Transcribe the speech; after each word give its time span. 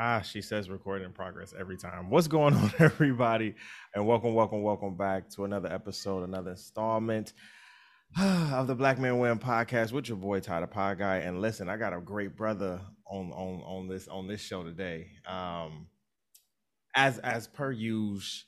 Ah, 0.00 0.20
she 0.20 0.42
says 0.42 0.68
recording 0.68 1.06
in 1.06 1.12
progress 1.12 1.54
every 1.56 1.76
time. 1.76 2.10
What's 2.10 2.26
going 2.26 2.54
on, 2.56 2.72
everybody? 2.80 3.54
And 3.94 4.04
welcome, 4.04 4.34
welcome, 4.34 4.62
welcome 4.62 4.96
back 4.96 5.30
to 5.30 5.44
another 5.44 5.72
episode, 5.72 6.24
another 6.24 6.52
installment 6.52 7.34
of 8.20 8.66
the 8.66 8.74
Black 8.74 8.98
Men 8.98 9.20
Win 9.20 9.38
podcast 9.38 9.92
with 9.92 10.08
your 10.08 10.18
boy 10.18 10.40
Ty 10.40 10.60
the 10.60 10.66
Guy. 10.66 11.18
And 11.18 11.40
listen, 11.40 11.68
I 11.68 11.76
got 11.76 11.92
a 11.92 12.00
great 12.00 12.36
brother 12.36 12.80
on 13.06 13.30
on 13.30 13.62
on 13.62 13.88
this 13.88 14.08
on 14.08 14.26
this 14.26 14.40
show 14.40 14.64
today. 14.64 15.06
Um, 15.28 15.86
as 16.96 17.18
as 17.18 17.46
per 17.46 17.70
usual, 17.70 18.44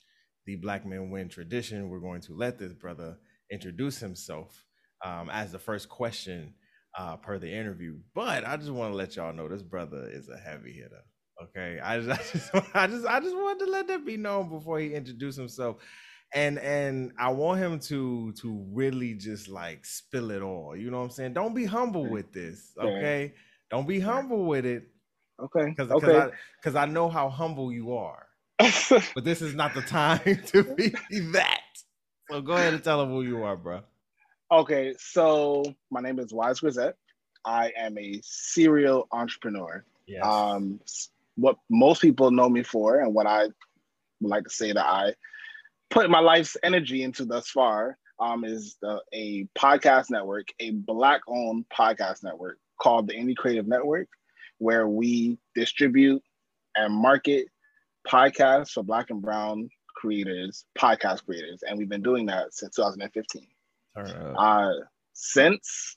the 0.47 0.57
Black 0.57 0.85
Men 0.85 1.11
Win 1.11 1.29
tradition, 1.29 1.89
we're 1.89 2.01
going 2.01 2.23
to 2.23 2.35
let 2.35 2.59
this 2.59 2.73
brother 2.73 3.17
introduce 3.49 3.99
himself 3.99 4.65
um, 5.05 5.31
as 5.31 5.53
the 5.53 5.59
first 5.61 5.89
question 5.89 6.55
uh, 6.98 7.16
per 7.16 7.38
the 7.38 7.52
interview. 7.52 7.98
But 8.14 8.46
I 8.46 8.57
just 8.57 8.70
want 8.70 8.93
to 8.93 8.96
let 8.96 9.16
y'all 9.16 9.32
know 9.32 9.48
this 9.48 9.62
brother 9.62 10.09
is 10.11 10.29
a 10.29 10.36
heavy 10.36 10.72
hitter. 10.72 11.02
Okay, 11.43 11.81
I 11.82 12.00
just, 12.00 12.11
I 12.21 12.22
just, 12.22 12.54
I 12.75 12.86
just, 12.86 13.07
I 13.07 13.21
just 13.21 13.36
wanted 13.36 13.64
to 13.64 13.71
let 13.71 13.89
that 13.89 14.04
be 14.04 14.17
known 14.17 14.48
before 14.48 14.79
he 14.79 14.95
introduced 14.95 15.39
himself, 15.39 15.76
and 16.34 16.58
and 16.58 17.12
I 17.18 17.31
want 17.31 17.61
him 17.61 17.79
to 17.81 18.32
to 18.32 18.67
really 18.72 19.14
just 19.14 19.48
like 19.48 19.86
spill 19.86 20.31
it 20.31 20.43
all. 20.43 20.76
You 20.76 20.90
know 20.90 20.98
what 20.98 21.04
I'm 21.04 21.11
saying? 21.11 21.32
Don't 21.32 21.54
be 21.54 21.64
humble 21.64 22.08
with 22.08 22.32
this. 22.32 22.72
Okay, 22.79 23.34
don't 23.70 23.89
be 23.89 24.00
humble 24.00 24.45
with 24.45 24.67
it. 24.67 24.84
Okay, 25.43 25.70
because 25.70 25.90
okay. 25.90 26.31
because 26.61 26.75
I, 26.75 26.82
I 26.82 26.86
know 26.86 27.09
how 27.09 27.31
humble 27.31 27.72
you 27.72 27.95
are, 27.95 28.26
but 28.59 29.25
this 29.25 29.40
is 29.40 29.54
not 29.54 29.75
the 29.75 29.82
time 29.82 30.20
to 30.46 30.62
be 30.62 30.93
that. 31.32 31.61
So 32.31 32.42
go 32.42 32.53
ahead 32.53 32.75
and 32.75 32.84
tell 32.84 33.03
him 33.03 33.09
who 33.09 33.22
you 33.22 33.42
are, 33.42 33.56
bro. 33.56 33.81
Okay, 34.53 34.95
so 34.98 35.62
my 35.92 36.00
name 36.00 36.19
is 36.19 36.33
Wize 36.33 36.61
Grazette. 36.61 36.97
I 37.45 37.72
am 37.77 37.97
a 37.97 38.20
serial 38.25 39.06
entrepreneur. 39.12 39.84
Yes. 40.09 40.25
Um, 40.25 40.81
what 41.36 41.56
most 41.70 42.03
people 42.03 42.33
know 42.33 42.48
me 42.48 42.64
for, 42.64 43.00
and 43.00 43.14
what 43.14 43.28
I 43.28 43.45
would 43.45 44.31
like 44.31 44.43
to 44.43 44.51
say 44.51 44.73
that 44.73 44.84
I 44.84 45.15
put 45.89 46.11
my 46.11 46.19
life's 46.19 46.56
energy 46.65 47.05
into 47.05 47.25
thus 47.25 47.48
far, 47.48 47.97
um, 48.19 48.45
is 48.45 48.77
the, 48.83 49.01
a 49.12 49.45
podcast 49.56 50.11
network, 50.11 50.48
a 50.59 50.73
Black-owned 50.73 51.65
podcast 51.73 52.25
network 52.25 52.59
called 52.83 53.06
the 53.06 53.15
Indie 53.15 53.37
Creative 53.37 53.69
Network, 53.69 54.09
where 54.59 54.89
we 54.89 55.39
distribute 55.55 56.23
and 56.75 56.93
market 56.93 57.47
podcasts 58.06 58.73
for 58.73 58.83
Black 58.83 59.11
and 59.11 59.23
Brown 59.23 59.71
creators, 59.95 60.65
podcast 60.77 61.25
creators, 61.25 61.62
and 61.62 61.78
we've 61.78 61.89
been 61.89 62.03
doing 62.03 62.27
that 62.27 62.53
since 62.53 62.75
2015. 62.75 63.47
Uh, 64.37 64.73
since 65.12 65.97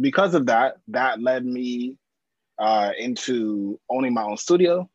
because 0.00 0.34
of 0.34 0.46
that, 0.46 0.76
that 0.88 1.20
led 1.20 1.44
me 1.44 1.96
uh, 2.58 2.92
into 2.98 3.78
owning 3.90 4.14
my 4.14 4.22
own 4.22 4.36
studio, 4.36 4.88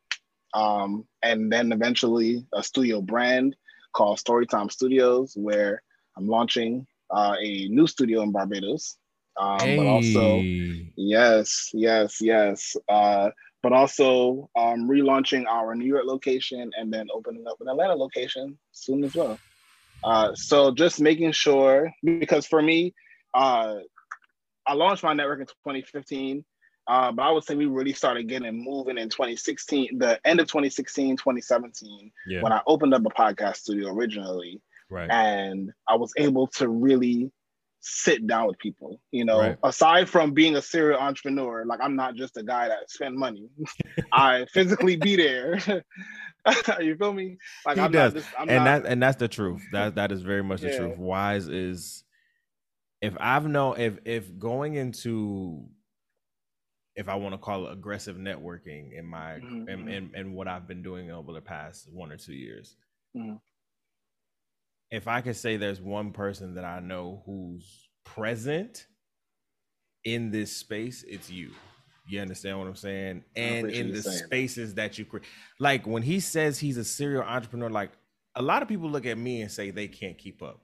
um, 0.53 1.06
and 1.23 1.52
then 1.52 1.72
eventually 1.72 2.45
a 2.53 2.64
studio 2.64 3.02
brand 3.02 3.56
called 3.94 4.19
Storytime 4.19 4.72
Studios, 4.72 5.34
where 5.36 5.81
I'm 6.17 6.28
launching 6.28 6.88
uh, 7.09 7.36
a 7.39 7.67
new 7.67 7.88
studio 7.88 8.22
in 8.22 8.31
Barbados. 8.31 8.97
Um, 9.39 9.59
hey. 9.59 9.78
But 9.78 9.88
also, 9.88 10.39
yes, 10.97 11.69
yes, 11.73 12.17
yes. 12.22 12.75
Uh, 12.89 13.30
but 13.64 13.73
also 13.73 14.50
um, 14.58 14.89
relaunching 14.89 15.45
our 15.47 15.75
New 15.75 15.86
York 15.86 16.06
location 16.06 16.72
and 16.78 16.92
then 16.92 17.08
opening 17.14 17.45
up 17.47 17.58
an 17.62 17.69
Atlanta 17.69 17.95
location 17.95 18.58
soon 18.72 19.03
as 19.03 19.16
well. 19.16 19.38
Uh, 20.03 20.33
so 20.35 20.71
just 20.71 20.99
making 20.99 21.31
sure, 21.31 21.91
because 22.03 22.45
for 22.47 22.61
me, 22.61 22.94
uh, 23.33 23.75
I 24.67 24.73
launched 24.73 25.03
my 25.03 25.13
network 25.13 25.39
in 25.41 25.45
2015, 25.45 26.44
uh, 26.88 27.11
but 27.11 27.21
I 27.21 27.31
would 27.31 27.44
say 27.44 27.55
we 27.55 27.66
really 27.66 27.94
started 27.94 28.27
getting 28.27 28.63
moving 28.63 28.97
in 28.97 29.09
2016, 29.09 29.97
the 29.97 30.19
end 30.25 30.39
of 30.39 30.47
2016, 30.47 31.17
2017, 31.17 32.11
Yeah. 32.27 32.41
when 32.41 32.52
I 32.52 32.61
opened 32.67 32.94
up 32.94 33.05
a 33.05 33.09
podcast 33.09 33.57
studio 33.57 33.89
originally. 33.94 34.61
Right. 34.89 35.09
And 35.09 35.72
I 35.88 35.95
was 35.95 36.11
able 36.17 36.47
to 36.47 36.67
really 36.67 37.31
sit 37.79 38.28
down 38.28 38.47
with 38.47 38.59
people, 38.59 39.01
you 39.11 39.25
know, 39.25 39.40
Right. 39.40 39.57
aside 39.63 40.09
from 40.09 40.34
being 40.34 40.56
a 40.56 40.61
serial 40.61 41.00
entrepreneur, 41.00 41.66
like 41.66 41.79
I'm 41.81 41.95
not 41.95 42.16
just 42.16 42.38
a 42.38 42.44
guy 42.44 42.67
that 42.67 42.90
spend 42.91 43.16
money. 43.16 43.50
I 44.11 44.45
physically 44.53 44.97
be 44.97 45.16
there. 45.16 45.59
you 46.81 46.96
feel 46.97 47.13
me? 47.13 47.38
Like 47.66 47.78
he 47.78 47.81
I'm 47.81 47.91
does, 47.91 48.13
not 48.13 48.16
just, 48.16 48.29
I'm 48.40 48.47
and 48.50 48.66
not, 48.66 48.84
that 48.84 48.85
and 48.85 49.02
that's 49.02 49.18
the 49.18 49.28
truth. 49.28 49.68
That 49.72 49.96
that 49.96 50.12
is 50.12 50.22
very 50.22 50.44
much 50.44 50.62
the 50.62 50.69
Yeah. 50.69 50.75
truth. 50.75 50.97
Wize 50.97 51.47
is 51.53 52.03
if 53.02 53.16
I've 53.19 53.47
known 53.47 53.79
if 53.79 54.00
if 54.06 54.40
going 54.40 54.75
into 54.75 55.68
if 56.96 57.09
I 57.09 57.16
want 57.16 57.34
to 57.34 57.40
call 57.40 57.68
it 57.68 57.74
aggressive 57.74 58.18
networking 58.18 58.97
in 58.97 59.06
my 59.06 59.35
Mhm, 59.35 59.68
in, 59.68 59.79
mhm. 59.81 59.88
in 59.88 60.12
in 60.16 60.34
what 60.34 60.47
I've 60.47 60.68
been 60.68 60.84
doing 60.84 61.12
over 61.12 61.34
the 61.34 61.41
past 61.41 61.91
one 61.91 62.12
or 62.12 62.18
two 62.18 62.34
years. 62.35 62.75
Mhm. 63.16 63.40
If 64.91 65.08
I 65.08 65.22
could 65.22 65.38
say 65.38 65.58
there's 65.58 65.81
one 65.81 66.12
person 66.12 66.56
that 66.56 66.66
I 66.66 66.79
know 66.79 67.23
who's 67.25 67.90
present 68.03 68.88
in 70.03 70.31
this 70.31 70.56
space, 70.56 71.03
it's 71.08 71.29
you. 71.29 71.52
You 72.06 72.19
understand 72.19 72.59
what 72.59 72.67
I'm 72.67 72.75
saying? 72.75 73.23
And 73.35 73.69
in 73.69 73.91
the 73.91 74.01
saying 74.01 74.17
that. 74.17 74.25
spaces 74.25 74.73
that 74.75 74.97
you 74.97 75.06
create, 75.06 75.25
like 75.59 75.85
when 75.85 76.03
he 76.03 76.19
says 76.19 76.59
he's 76.59 76.78
a 76.78 76.84
serial 76.84 77.23
entrepreneur, 77.23 77.69
like 77.69 77.91
a 78.35 78.41
lot 78.41 78.62
of 78.62 78.67
people 78.67 78.89
look 78.89 79.06
at 79.06 79.17
me 79.17 79.41
and 79.41 79.51
say 79.51 79.72
they 79.72 79.88
can't 79.88 80.17
keep 80.17 80.41
up. 80.41 80.61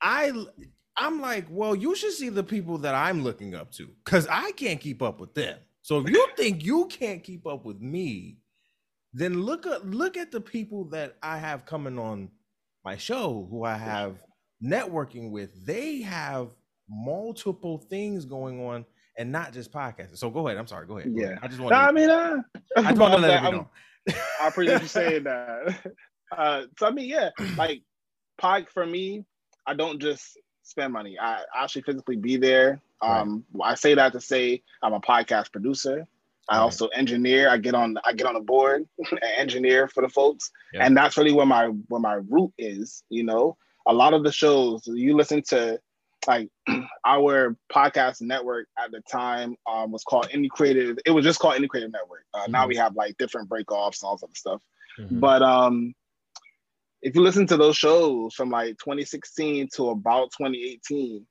I 0.00 0.32
I'm 0.96 1.20
like, 1.20 1.46
well, 1.50 1.74
you 1.74 1.94
should 1.94 2.12
see 2.12 2.28
the 2.28 2.42
people 2.42 2.78
that 2.78 2.94
I'm 2.94 3.22
looking 3.22 3.54
up 3.54 3.72
to 3.72 3.88
because 4.04 4.26
I 4.28 4.52
can't 4.52 4.80
keep 4.80 5.02
up 5.02 5.20
with 5.20 5.34
them. 5.34 5.58
So 5.82 5.98
if 5.98 6.10
you 6.10 6.26
think 6.36 6.64
you 6.64 6.86
can't 6.86 7.22
keep 7.22 7.46
up 7.46 7.64
with 7.64 7.80
me, 7.80 8.38
then 9.12 9.42
look 9.42 9.66
at 9.66 9.86
look 9.86 10.16
at 10.16 10.30
the 10.30 10.40
people 10.40 10.84
that 10.90 11.16
I 11.22 11.38
have 11.38 11.64
coming 11.64 11.98
on 11.98 12.30
my 12.84 12.96
show 12.96 13.46
who 13.50 13.64
I 13.64 13.76
have 13.76 14.16
networking 14.62 15.30
with. 15.30 15.66
They 15.66 16.02
have 16.02 16.54
multiple 16.88 17.78
things 17.78 18.24
going 18.24 18.64
on 18.64 18.84
and 19.18 19.30
not 19.32 19.52
just 19.52 19.72
podcasting. 19.72 20.16
So 20.16 20.30
go 20.30 20.46
ahead. 20.46 20.58
I'm 20.58 20.66
sorry. 20.66 20.86
Go 20.86 20.98
ahead. 20.98 21.14
Go 21.14 21.20
Yeah. 21.20 21.26
ahead. 21.28 21.38
I 21.42 21.48
just 21.48 21.60
want 21.60 21.72
No, 21.72 21.78
I 21.78 21.92
mean, 21.92 22.10
uh, 22.10 22.36
I 22.76 22.82
just 22.82 22.98
want 22.98 23.14
to 23.14 23.20
let 23.20 23.42
I'm- 23.42 23.52
known. 23.54 23.66
I 24.42 24.48
appreciate 24.48 24.82
you 24.82 24.88
saying 24.88 25.24
that. 25.24 25.92
Uh, 26.32 26.62
so 26.78 26.86
I 26.86 26.90
mean, 26.92 27.08
yeah, 27.08 27.30
like 27.56 27.82
pod 28.38 28.68
for 28.72 28.86
me, 28.86 29.24
I 29.66 29.74
don't 29.74 30.00
just 30.00 30.38
spend 30.62 30.92
money. 30.92 31.18
I 31.20 31.42
actually 31.60 31.82
physically 31.82 32.14
be 32.14 32.36
there. 32.36 32.80
Um, 33.02 33.44
I 33.60 33.74
say 33.74 33.94
that 33.94 34.12
to 34.12 34.20
say 34.20 34.62
I'm 34.80 34.92
a 34.92 35.00
podcast 35.00 35.50
producer. 35.50 36.06
I 36.48 36.54
Right. 36.58 36.62
also 36.62 36.86
engineer. 36.88 37.50
I 37.50 37.56
get 37.56 37.74
on. 37.74 37.96
I 38.04 38.12
get 38.12 38.28
on 38.28 38.34
the 38.34 38.40
board, 38.40 38.86
and 39.10 39.20
engineer 39.38 39.88
for 39.88 40.02
the 40.04 40.08
folks, 40.08 40.52
Yeah. 40.72 40.86
and 40.86 40.96
that's 40.96 41.16
really 41.16 41.32
where 41.32 41.46
my 41.46 41.66
where 41.88 42.00
my 42.00 42.20
root 42.28 42.52
is. 42.58 43.02
You 43.08 43.24
know, 43.24 43.56
a 43.88 43.92
lot 43.92 44.14
of 44.14 44.22
the 44.22 44.30
shows 44.30 44.82
you 44.86 45.16
listen 45.16 45.42
to, 45.48 45.80
like 46.26 46.48
our 47.04 47.56
podcast 47.72 48.20
network 48.20 48.66
at 48.78 48.90
the 48.90 49.00
time 49.10 49.56
um, 49.70 49.90
was 49.90 50.02
called 50.04 50.28
Indie 50.28 50.50
Creative. 50.50 50.98
It 51.04 51.10
was 51.10 51.24
just 51.24 51.38
called 51.40 51.54
Indie 51.54 51.68
Creative 51.68 51.92
Network. 51.92 52.24
Uh, 52.34 52.46
Now 52.48 52.64
Mhm. 52.64 52.68
we 52.68 52.76
have 52.76 52.94
like 52.96 53.16
different 53.18 53.48
breakoffs 53.48 54.02
and 54.02 54.08
all 54.08 54.16
that 54.16 54.26
other 54.26 54.34
stuff. 54.34 54.60
Mhm. 54.98 55.20
But 55.20 55.42
um, 55.42 55.94
if 57.02 57.14
you 57.14 57.22
listen 57.22 57.46
to 57.48 57.56
those 57.56 57.76
shows 57.76 58.34
from 58.34 58.50
like 58.50 58.76
2016 58.78 59.68
to 59.74 59.90
about 59.90 60.30
2018, 60.36 61.26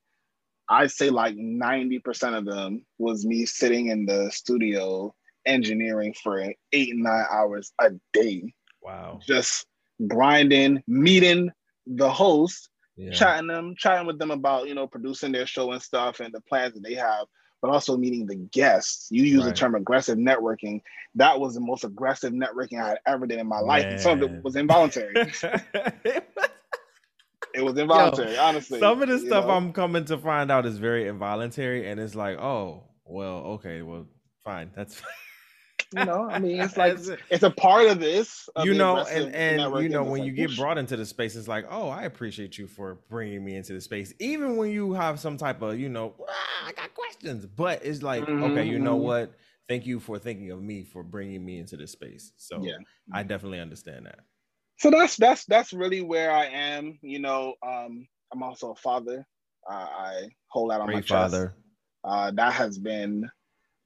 I'd 0.69 0.91
say 0.91 1.09
like 1.09 1.35
90% 1.35 2.37
of 2.37 2.45
them 2.45 2.85
was 2.97 3.25
me 3.25 3.45
sitting 3.45 3.87
in 3.87 4.05
the 4.05 4.29
studio 4.31 5.13
engineering 5.45 6.13
for 6.23 6.39
eight 6.73 6.89
and 6.93 7.03
nine 7.03 7.25
hours 7.31 7.71
a 7.81 7.91
day, 8.13 8.53
wow. 8.81 9.19
just 9.25 9.65
grinding, 10.07 10.83
meeting 10.87 11.49
the 11.87 12.09
host, 12.09 12.69
Yeah. 12.99 13.13
chatting 13.13 13.47
them, 13.47 13.75
chatting 13.77 14.05
with 14.05 14.19
them 14.19 14.29
about, 14.29 14.67
you 14.67 14.75
know, 14.75 14.85
producing 14.85 15.31
their 15.31 15.45
show 15.45 15.71
and 15.71 15.81
stuff 15.81 16.19
and 16.19 16.33
the 16.33 16.41
plans 16.41 16.73
that 16.73 16.83
they 16.83 16.95
have, 16.95 17.27
but 17.61 17.71
also 17.71 17.95
meeting 17.95 18.25
the 18.25 18.35
guests. 18.35 19.07
You 19.09 19.23
use 19.23 19.45
the 19.45 19.53
term 19.53 19.75
aggressive 19.75 20.17
networking. 20.17 20.81
That 21.15 21.39
was 21.39 21.53
the 21.53 21.61
most 21.61 21.85
aggressive 21.85 22.33
networking 22.33 22.83
I 22.83 22.89
had 22.89 22.99
ever 23.07 23.25
did 23.25 23.39
in 23.39 23.47
my 23.47 23.61
life. 23.61 23.85
And 23.85 24.01
some 24.01 24.21
of 24.21 24.29
it 24.29 24.43
was 24.43 24.57
involuntary. 24.57 25.13
it 27.53 27.61
was 27.61 27.77
involuntary, 27.77 28.37
honestly. 28.37 28.79
Some 28.79 29.01
of 29.01 29.07
the 29.07 29.19
stuff 29.19 29.45
know? 29.45 29.51
I'm 29.51 29.71
coming 29.71 30.03
to 30.05 30.17
find 30.17 30.51
out 30.51 30.65
is 30.65 30.77
very 30.77 31.07
involuntary, 31.07 31.89
and 31.89 32.01
it's 32.01 32.15
like, 32.15 32.37
oh, 32.37 32.83
well, 33.05 33.37
okay, 33.55 33.81
well, 33.81 34.07
fine, 34.43 34.71
that's 34.75 35.01
you 35.91 36.03
know, 36.03 36.29
I 36.29 36.37
mean, 36.37 36.61
it's 36.63 36.77
like 36.77 36.97
it's 37.29 37.43
a 37.43 37.51
part 37.51 37.87
of 37.87 37.99
this. 37.99 38.47
of 38.55 38.69
you 38.69 38.73
know, 38.73 39.05
and 39.05 39.33
and 39.35 39.77
you 39.77 39.89
know 39.89 40.03
when 40.03 40.21
like, 40.21 40.23
you 40.23 40.31
get 40.31 40.55
brought 40.55 40.77
into 40.77 40.97
the 40.97 41.05
space, 41.05 41.35
it's 41.35 41.47
like, 41.47 41.65
oh, 41.69 41.89
I 41.89 42.03
appreciate 42.03 42.57
you 42.57 42.67
for 42.67 42.95
bringing 43.09 43.43
me 43.43 43.55
into 43.55 43.73
the 43.73 43.81
space, 43.81 44.13
even 44.19 44.57
when 44.57 44.71
you 44.71 44.93
have 44.93 45.19
some 45.19 45.37
type 45.37 45.61
of, 45.61 45.79
you 45.79 45.89
know, 45.89 46.15
"Ah, 46.27 46.67
I 46.67 46.71
got 46.73 46.93
questions, 46.93 47.45
but 47.45 47.85
it's 47.85 48.01
like, 48.03 48.31
okay, 48.41 48.63
you 48.65 48.79
know 48.79 48.95
Mhm. 48.95 48.97
what? 48.97 49.35
Thank 49.67 49.85
you 49.85 49.99
for 49.99 50.17
thinking 50.19 50.51
of 50.51 50.61
me 50.61 50.83
for 50.83 51.03
bringing 51.03 51.45
me 51.45 51.59
into 51.59 51.77
this 51.77 51.91
space. 51.91 52.33
So 52.37 52.71
Yeah. 52.71 52.77
I 53.11 53.23
definitely 53.23 53.59
understand 53.59 54.07
that. 54.07 54.19
so 54.77 54.89
that's 54.91 55.17
that's 55.17 55.45
that's 55.45 55.73
really 55.73 56.01
where 56.01 56.31
I 56.31 56.45
am. 56.45 56.97
You 57.01 57.19
know, 57.19 57.55
um, 57.65 58.07
I'm 58.31 58.43
also 58.43 58.71
a 58.71 58.75
father. 58.75 59.25
Uh, 59.69 59.73
I 59.73 60.29
hold 60.47 60.71
that 60.71 60.81
on 60.81 60.89
my 60.91 61.01
Great 61.01 61.05
chest. 61.05 61.47
father. 61.47 61.55
Uh, 62.03 62.31
that 62.31 62.53
has 62.53 62.77
been 62.79 63.29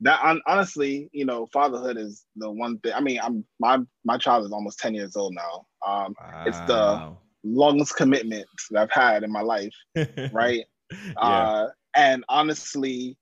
that 0.03 0.19
on, 0.23 0.41
honestly, 0.47 1.09
you 1.11 1.25
know, 1.25 1.47
fatherhood 1.51 1.97
is 1.97 2.25
the 2.35 2.49
one 2.49 2.77
thing. 2.79 2.93
I 2.93 3.01
mean, 3.01 3.19
I'm 3.21 3.45
my 3.59 3.79
my 4.03 4.17
child 4.17 4.45
is 4.45 4.51
almost 4.51 4.79
10 4.79 4.93
years 4.93 5.15
old 5.15 5.33
now. 5.33 5.65
Um, 5.85 6.15
wow. 6.19 6.43
it's 6.45 6.59
the 6.61 7.15
longest 7.43 7.95
commitment 7.95 8.45
that 8.71 8.81
I've 8.81 8.91
had 8.91 9.23
in 9.23 9.31
my 9.31 9.41
life, 9.41 9.73
right? 10.31 10.65
yeah. 10.91 11.17
Uh, 11.17 11.69
and 11.95 12.23
honestly, 12.29 13.17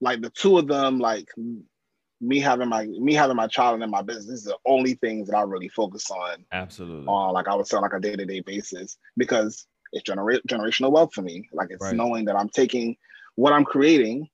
like 0.00 0.20
the 0.20 0.30
two 0.30 0.58
of 0.58 0.68
them, 0.68 0.98
like 0.98 1.28
me 2.20 2.40
having 2.40 2.68
my 2.68 2.86
me 2.86 3.14
having 3.14 3.36
my 3.36 3.46
child 3.46 3.82
in 3.82 3.90
my 3.90 4.02
business 4.02 4.40
is 4.40 4.44
the 4.44 4.56
only 4.66 4.94
things 4.94 5.28
that 5.28 5.36
I 5.36 5.42
really 5.42 5.68
focus 5.68 6.10
on. 6.10 6.44
Absolutely. 6.52 7.06
On 7.06 7.32
like 7.32 7.48
I 7.48 7.54
would 7.54 7.66
say 7.66 7.78
like 7.78 7.92
a 7.92 8.00
day 8.00 8.16
to 8.16 8.24
day 8.24 8.40
basis 8.40 8.98
because 9.16 9.66
it's 9.92 10.04
genera- 10.04 10.42
generational 10.48 10.92
wealth 10.92 11.14
for 11.14 11.22
me. 11.22 11.48
Like 11.52 11.68
it's 11.70 11.82
right. 11.82 11.94
knowing 11.94 12.24
that 12.26 12.36
I'm 12.36 12.48
taking 12.48 12.96
what 13.36 13.52
I'm 13.52 13.64
creating 13.64 14.28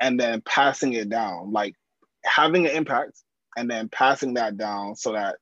and 0.00 0.18
then 0.18 0.42
passing 0.42 0.92
it 0.94 1.08
down, 1.08 1.52
like 1.52 1.74
having 2.24 2.66
an 2.66 2.74
impact 2.74 3.22
and 3.56 3.70
then 3.70 3.88
passing 3.88 4.34
that 4.34 4.56
down 4.56 4.96
so 4.96 5.12
that 5.12 5.36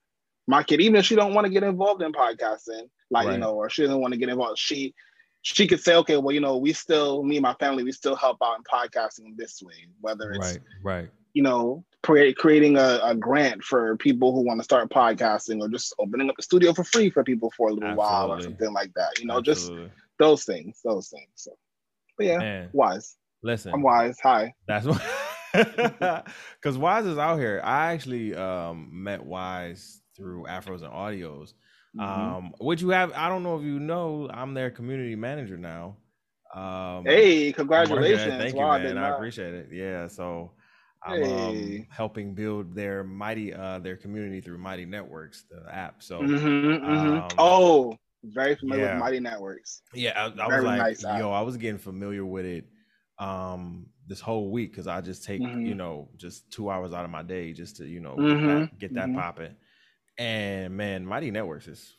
my 0.46 0.62
kid, 0.62 0.80
even 0.80 0.96
if 0.96 1.04
she 1.04 1.14
don't 1.14 1.34
want 1.34 1.46
to 1.46 1.52
get 1.52 1.62
involved 1.62 2.02
in 2.02 2.12
podcasting, 2.12 2.88
like 3.10 3.26
right. 3.26 3.34
you 3.34 3.38
know, 3.38 3.54
or 3.54 3.70
she 3.70 3.82
doesn't 3.82 4.00
want 4.00 4.12
to 4.12 4.18
get 4.18 4.28
involved, 4.28 4.58
she 4.58 4.94
she 5.42 5.66
could 5.66 5.80
say, 5.80 5.94
okay, 5.94 6.16
well, 6.16 6.34
you 6.34 6.40
know, 6.40 6.56
we 6.56 6.72
still, 6.72 7.22
me 7.22 7.36
and 7.36 7.42
my 7.42 7.54
family, 7.54 7.84
we 7.84 7.92
still 7.92 8.16
help 8.16 8.38
out 8.42 8.56
in 8.56 8.64
podcasting 8.64 9.36
this 9.36 9.62
way, 9.62 9.86
whether 10.00 10.32
it's 10.32 10.52
right, 10.52 10.60
right, 10.82 11.08
you 11.32 11.42
know, 11.42 11.84
create, 12.02 12.36
creating 12.36 12.76
a, 12.76 13.00
a 13.02 13.14
grant 13.14 13.62
for 13.62 13.96
people 13.98 14.34
who 14.34 14.40
want 14.40 14.58
to 14.58 14.64
start 14.64 14.90
podcasting, 14.90 15.60
or 15.60 15.68
just 15.68 15.94
opening 15.98 16.28
up 16.28 16.36
the 16.36 16.42
studio 16.42 16.72
for 16.72 16.84
free 16.84 17.08
for 17.08 17.22
people 17.22 17.52
for 17.56 17.68
a 17.68 17.72
little 17.72 17.90
Absolutely. 17.90 18.14
while, 18.14 18.32
or 18.32 18.40
something 18.40 18.72
like 18.72 18.92
that. 18.94 19.18
You 19.20 19.26
know, 19.26 19.38
Absolutely. 19.38 19.84
just 19.84 19.94
those 20.18 20.44
things, 20.44 20.80
those 20.84 21.08
things. 21.08 21.30
So, 21.36 21.52
but 22.16 22.26
yeah, 22.26 22.38
Man. 22.38 22.70
Wize. 22.74 23.14
Listen, 23.42 23.72
I'm 23.72 23.82
wise. 23.82 24.16
Hi. 24.22 24.52
That's 24.66 24.86
what. 24.86 25.02
Because 25.52 26.76
Wize 26.76 27.06
is 27.06 27.18
out 27.18 27.38
here. 27.38 27.60
I 27.64 27.92
actually 27.92 28.34
um, 28.34 28.90
met 28.92 29.20
Wize 29.20 30.00
through 30.14 30.44
Afros 30.44 30.82
and 30.82 30.92
Audios. 30.92 31.54
Mm-hmm. 31.96 32.00
Um, 32.00 32.52
would 32.60 32.80
you 32.80 32.90
have? 32.90 33.12
I 33.14 33.28
don't 33.28 33.42
know 33.42 33.56
if 33.56 33.64
you 33.64 33.80
know. 33.80 34.28
I'm 34.32 34.54
their 34.54 34.70
community 34.70 35.16
manager 35.16 35.56
now. 35.56 35.96
Um, 36.54 37.04
hey, 37.04 37.52
congratulations! 37.52 38.34
Thank 38.34 38.54
you, 38.54 38.60
wow, 38.60 38.78
man. 38.78 38.98
I, 38.98 39.08
I 39.08 39.14
appreciate 39.14 39.54
it. 39.54 39.68
Yeah, 39.72 40.06
so 40.06 40.52
I'm 41.02 41.22
um, 41.22 41.28
hey. 41.28 41.78
um, 41.78 41.86
helping 41.90 42.34
build 42.34 42.74
their 42.74 43.02
mighty 43.04 43.54
uh, 43.54 43.78
their 43.78 43.96
community 43.96 44.40
through 44.40 44.58
Mighty 44.58 44.84
Networks, 44.84 45.44
the 45.50 45.74
app. 45.74 46.02
So, 46.02 46.20
mm-hmm, 46.20 46.84
mm-hmm. 46.86 47.22
Um, 47.22 47.28
oh, 47.38 47.96
very 48.24 48.54
familiar 48.54 48.84
yeah. 48.84 48.94
with 48.94 49.00
Mighty 49.00 49.20
Networks. 49.20 49.82
Yeah, 49.94 50.12
I, 50.14 50.42
I 50.42 50.56
was 50.56 50.64
like, 50.64 50.78
nice 50.78 51.02
yo, 51.02 51.30
I 51.30 51.40
was 51.40 51.56
getting 51.56 51.78
familiar 51.78 52.24
with 52.24 52.44
it 52.44 52.66
um 53.18 53.86
this 54.06 54.20
whole 54.20 54.50
week 54.50 54.72
because 54.72 54.86
I 54.86 55.00
just 55.00 55.24
take 55.24 55.40
mm-hmm. 55.40 55.66
you 55.66 55.74
know 55.74 56.08
just 56.16 56.50
two 56.50 56.70
hours 56.70 56.92
out 56.92 57.04
of 57.04 57.10
my 57.10 57.22
day 57.22 57.52
just 57.52 57.76
to 57.76 57.86
you 57.86 58.00
know 58.00 58.16
mm-hmm. 58.16 58.76
get 58.78 58.94
that, 58.94 59.00
that 59.00 59.06
mm-hmm. 59.08 59.18
popping. 59.18 59.54
And 60.18 60.76
man, 60.76 61.06
Mighty 61.06 61.30
Networks 61.30 61.68
is 61.68 61.94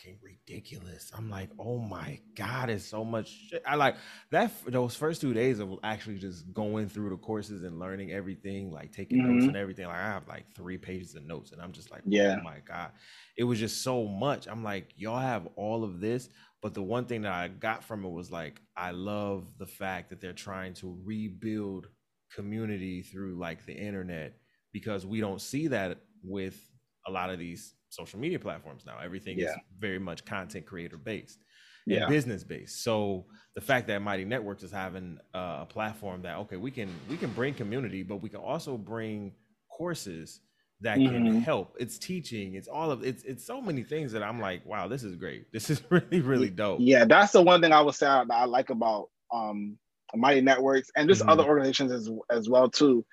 fucking 0.00 0.18
ridiculous. 0.22 1.10
I'm 1.14 1.28
like, 1.28 1.50
oh 1.58 1.78
my 1.78 2.20
god, 2.34 2.70
it's 2.70 2.84
so 2.84 3.04
much 3.04 3.28
shit. 3.48 3.62
I 3.66 3.74
like 3.74 3.96
that. 4.30 4.52
Those 4.66 4.96
first 4.96 5.20
two 5.20 5.34
days 5.34 5.58
of 5.58 5.78
actually 5.82 6.18
just 6.18 6.52
going 6.52 6.88
through 6.88 7.10
the 7.10 7.16
courses 7.16 7.62
and 7.64 7.78
learning 7.78 8.12
everything, 8.12 8.70
like 8.70 8.92
taking 8.92 9.18
notes 9.18 9.40
mm-hmm. 9.40 9.48
and 9.48 9.56
everything. 9.56 9.86
Like 9.86 9.96
I 9.96 10.12
have 10.12 10.28
like 10.28 10.46
three 10.54 10.78
pages 10.78 11.14
of 11.14 11.24
notes, 11.24 11.52
and 11.52 11.60
I'm 11.60 11.72
just 11.72 11.90
like, 11.90 12.02
yeah, 12.06 12.36
oh 12.38 12.42
my 12.42 12.58
god, 12.66 12.92
it 13.36 13.44
was 13.44 13.58
just 13.58 13.82
so 13.82 14.06
much. 14.06 14.46
I'm 14.46 14.64
like, 14.64 14.92
y'all 14.96 15.18
have 15.18 15.48
all 15.56 15.84
of 15.84 16.00
this, 16.00 16.28
but 16.62 16.74
the 16.74 16.82
one 16.82 17.06
thing 17.06 17.22
that 17.22 17.32
I 17.32 17.48
got 17.48 17.82
from 17.84 18.04
it 18.04 18.10
was 18.10 18.30
like, 18.30 18.60
I 18.76 18.90
love 18.90 19.46
the 19.58 19.66
fact 19.66 20.10
that 20.10 20.20
they're 20.20 20.32
trying 20.32 20.74
to 20.74 20.98
rebuild 21.04 21.88
community 22.34 23.02
through 23.02 23.38
like 23.38 23.64
the 23.66 23.72
internet 23.72 24.34
because 24.72 25.06
we 25.06 25.20
don't 25.20 25.40
see 25.40 25.68
that 25.68 25.98
with 26.22 26.58
a 27.06 27.10
lot 27.10 27.30
of 27.30 27.38
these 27.38 27.74
social 27.88 28.20
media 28.20 28.38
platforms 28.38 28.84
now. 28.86 28.98
Everything 29.02 29.38
yeah. 29.38 29.46
is 29.46 29.56
very 29.78 29.98
much 29.98 30.24
content 30.24 30.66
creator 30.66 30.96
based 30.96 31.38
and 31.86 31.96
yeah. 31.96 32.08
business 32.08 32.44
based. 32.44 32.84
So 32.84 33.26
the 33.54 33.60
fact 33.60 33.86
that 33.88 34.00
Mighty 34.00 34.24
Networks 34.24 34.62
is 34.62 34.70
having 34.70 35.18
a 35.34 35.66
platform 35.66 36.22
that 36.22 36.36
okay, 36.38 36.56
we 36.56 36.70
can 36.70 36.88
we 37.08 37.16
can 37.16 37.30
bring 37.32 37.54
community, 37.54 38.02
but 38.02 38.16
we 38.16 38.28
can 38.28 38.40
also 38.40 38.76
bring 38.76 39.32
courses 39.70 40.40
that 40.82 40.98
mm-hmm. 40.98 41.12
can 41.12 41.40
help. 41.40 41.76
It's 41.78 41.98
teaching. 41.98 42.54
It's 42.54 42.68
all 42.68 42.90
of 42.90 43.04
it's 43.04 43.22
it's 43.24 43.44
so 43.44 43.60
many 43.60 43.82
things 43.82 44.12
that 44.12 44.22
I'm 44.22 44.40
like, 44.40 44.64
wow, 44.64 44.88
this 44.88 45.02
is 45.02 45.16
great. 45.16 45.52
This 45.52 45.70
is 45.70 45.82
really 45.90 46.20
really 46.20 46.50
dope. 46.50 46.78
Yeah, 46.80 47.04
that's 47.04 47.32
the 47.32 47.42
one 47.42 47.60
thing 47.60 47.72
I 47.72 47.80
would 47.80 47.94
say 47.94 48.06
that 48.06 48.26
I 48.30 48.44
like 48.44 48.70
about 48.70 49.08
um 49.32 49.78
Mighty 50.14 50.40
Networks 50.40 50.90
and 50.96 51.08
just 51.08 51.20
mm-hmm. 51.20 51.30
other 51.30 51.44
organizations 51.44 51.92
as 51.92 52.10
as 52.30 52.48
well 52.48 52.68
too. 52.68 53.04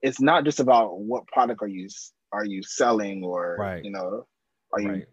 It's 0.00 0.20
not 0.20 0.44
just 0.44 0.60
about 0.60 0.98
what 1.00 1.26
product 1.26 1.62
are 1.62 1.68
you 1.68 1.88
are 2.32 2.44
you 2.44 2.62
selling 2.62 3.24
or 3.24 3.56
right. 3.58 3.84
you 3.84 3.90
know 3.90 4.26
are 4.72 4.80
you 4.80 4.88
right. 4.88 5.06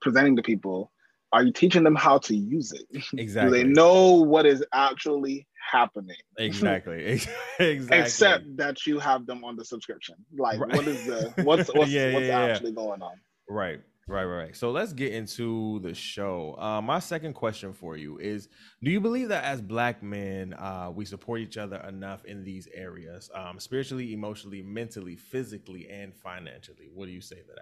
presenting 0.00 0.36
to 0.36 0.42
people 0.42 0.92
are 1.32 1.42
you 1.42 1.52
teaching 1.52 1.82
them 1.82 1.94
how 1.94 2.18
to 2.18 2.36
use 2.36 2.72
it 2.72 3.04
exactly 3.16 3.58
Do 3.62 3.68
they 3.68 3.72
know 3.72 4.22
what 4.22 4.46
is 4.46 4.64
actually 4.72 5.46
happening 5.70 6.16
exactly 6.38 7.04
exactly 7.58 7.98
except 7.98 8.56
that 8.56 8.86
you 8.86 8.98
have 8.98 9.26
them 9.26 9.44
on 9.44 9.56
the 9.56 9.64
subscription 9.64 10.14
like 10.36 10.60
right. 10.60 10.74
what 10.74 10.86
is 10.86 11.06
the 11.06 11.32
what's 11.44 11.72
what's, 11.74 11.90
yeah, 11.90 12.12
what's 12.12 12.26
yeah, 12.26 12.40
actually 12.40 12.70
yeah. 12.70 12.76
going 12.76 13.02
on 13.02 13.14
right 13.48 13.80
Right, 14.08 14.24
right. 14.24 14.56
So 14.56 14.72
let's 14.72 14.92
get 14.92 15.12
into 15.12 15.78
the 15.80 15.94
show. 15.94 16.56
Uh, 16.58 16.82
my 16.82 16.98
second 16.98 17.34
question 17.34 17.72
for 17.72 17.96
you 17.96 18.18
is: 18.18 18.48
Do 18.82 18.90
you 18.90 19.00
believe 19.00 19.28
that 19.28 19.44
as 19.44 19.62
Black 19.62 20.02
men, 20.02 20.54
uh, 20.54 20.90
we 20.92 21.04
support 21.04 21.40
each 21.40 21.56
other 21.56 21.76
enough 21.88 22.24
in 22.24 22.42
these 22.42 22.66
areas, 22.74 23.30
um, 23.32 23.60
spiritually, 23.60 24.12
emotionally, 24.12 24.60
mentally, 24.60 25.14
physically, 25.14 25.88
and 25.88 26.14
financially? 26.16 26.90
What 26.92 27.06
do 27.06 27.12
you 27.12 27.20
say 27.20 27.36
to 27.36 27.52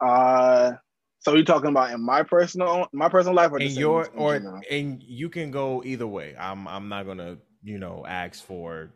that? 0.00 0.06
Uh, 0.06 0.72
so 1.20 1.34
you're 1.34 1.44
talking 1.44 1.70
about 1.70 1.90
in 1.90 2.00
my 2.00 2.22
personal, 2.22 2.88
my 2.92 3.08
personal 3.08 3.34
life, 3.34 3.50
or 3.52 3.60
in 3.60 3.72
your, 3.72 4.06
in 4.06 4.18
or 4.18 4.62
and 4.70 5.02
you 5.02 5.28
can 5.28 5.50
go 5.50 5.82
either 5.84 6.06
way. 6.06 6.36
I'm, 6.38 6.68
I'm 6.68 6.88
not 6.88 7.06
gonna, 7.06 7.38
you 7.62 7.78
know, 7.78 8.04
ask 8.06 8.44
for 8.44 8.90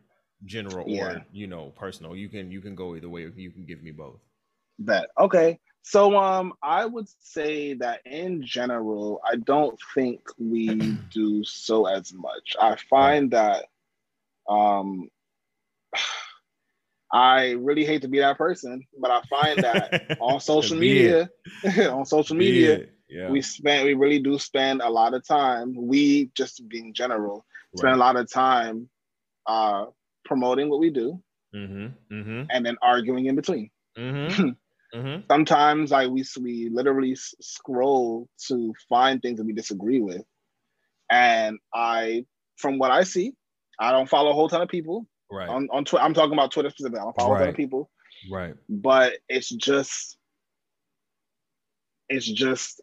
general 0.45 0.89
yeah. 0.89 1.05
or 1.05 1.27
you 1.33 1.47
know 1.47 1.73
personal. 1.77 2.17
You 2.17 2.29
can, 2.29 2.51
you 2.51 2.61
can 2.61 2.75
go 2.75 2.97
either 2.97 3.09
way. 3.09 3.31
You 3.35 3.51
can 3.51 3.65
give 3.67 3.83
me 3.83 3.91
both. 3.91 4.21
That 4.81 5.11
okay. 5.19 5.59
So 5.83 6.17
um 6.17 6.53
I 6.63 6.87
would 6.87 7.09
say 7.21 7.75
that 7.75 8.01
in 8.05 8.45
general, 8.45 9.21
I 9.29 9.37
don't 9.37 9.79
think 9.95 10.21
we 10.39 10.69
do 11.13 11.45
so 11.45 11.87
as 11.87 12.13
much. 12.13 12.57
I 12.61 12.77
find 12.89 13.31
that 13.33 13.67
um 14.49 15.09
I 17.13 17.51
really 17.53 17.85
hate 17.85 18.03
to 18.03 18.09
be 18.09 18.21
that 18.21 18.39
person, 18.39 18.87
but 18.99 19.11
I 19.11 19.21
find 19.29 19.59
that 19.63 20.17
on 20.21 20.41
social 20.41 20.79
media, 20.79 21.29
on 21.91 22.07
social 22.07 22.37
media, 22.37 22.87
yeah. 23.09 23.29
we 23.29 23.43
spend 23.43 23.85
we 23.85 23.95
really 23.95 24.19
do 24.19 24.39
spend 24.39 24.81
a 24.81 24.89
lot 24.89 25.13
of 25.13 25.27
time. 25.27 25.75
We 25.77 26.31
just 26.35 26.67
being 26.69 26.95
general 26.95 27.45
spend 27.77 27.93
right. 27.93 27.97
a 27.97 28.01
lot 28.01 28.17
of 28.17 28.31
time 28.31 28.89
uh, 29.47 29.87
promoting 30.25 30.71
what 30.71 30.81
we 30.81 30.91
do, 30.91 31.23
mm-hmm, 31.55 32.15
mm-hmm. 32.15 32.43
and 32.51 32.65
then 32.65 32.77
arguing 32.83 33.27
in 33.27 33.37
between. 33.37 33.71
Mm-hmm. 33.99 34.51
Mm-hmm. 34.95 35.23
Sometimes 35.27 35.91
like 35.91 36.11
we 36.11 36.23
we 36.39 36.69
literally 36.69 37.17
scroll 37.17 38.29
to 38.49 38.75
find 38.91 39.23
things 39.23 39.39
that 39.39 39.47
we 39.47 39.55
disagree 39.55 40.01
with, 40.01 40.21
and 41.11 41.59
I, 41.73 42.27
from 42.59 42.79
what 42.79 42.91
I 42.91 43.05
see, 43.05 43.33
I 43.81 43.93
don't 43.93 44.07
follow 44.07 44.33
a 44.33 44.35
whole 44.35 44.51
ton 44.51 44.61
of 44.61 44.69
people. 44.69 45.07
Right. 45.33 45.49
On 45.49 45.67
on 45.73 45.85
Twitter, 45.87 46.05
I'm 46.05 46.13
talking 46.13 46.35
about 46.35 46.53
Twitter 46.53 46.69
specifically. 46.69 47.01
I 47.01 47.05
don't 47.05 47.17
follow 47.17 47.35
right. 47.35 47.49
of 47.49 47.57
people. 47.57 47.91
Right. 48.31 48.55
But 48.69 49.15
it's 49.31 49.49
just, 49.49 50.19
it's 52.11 52.27
just, 52.27 52.83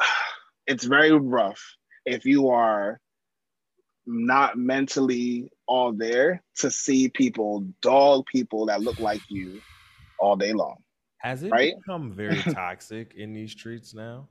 it's 0.66 0.84
very 0.84 1.10
rough 1.10 1.60
if 2.04 2.24
you 2.24 2.50
are 2.50 3.00
not 4.06 4.56
mentally 4.56 5.50
all 5.66 5.92
there 5.92 6.42
to 6.58 6.70
see 6.70 7.08
people 7.08 7.66
dog 7.82 8.24
people 8.26 8.66
that 8.66 8.80
look 8.80 9.00
like 9.00 9.20
you 9.28 9.60
all 10.20 10.36
day 10.36 10.52
long. 10.52 10.76
Has 11.18 11.42
it 11.42 11.50
right? 11.50 11.74
become 11.76 12.12
very 12.12 12.36
toxic 12.36 13.14
in 13.16 13.32
these 13.34 13.50
streets 13.50 13.92
now? 13.92 14.28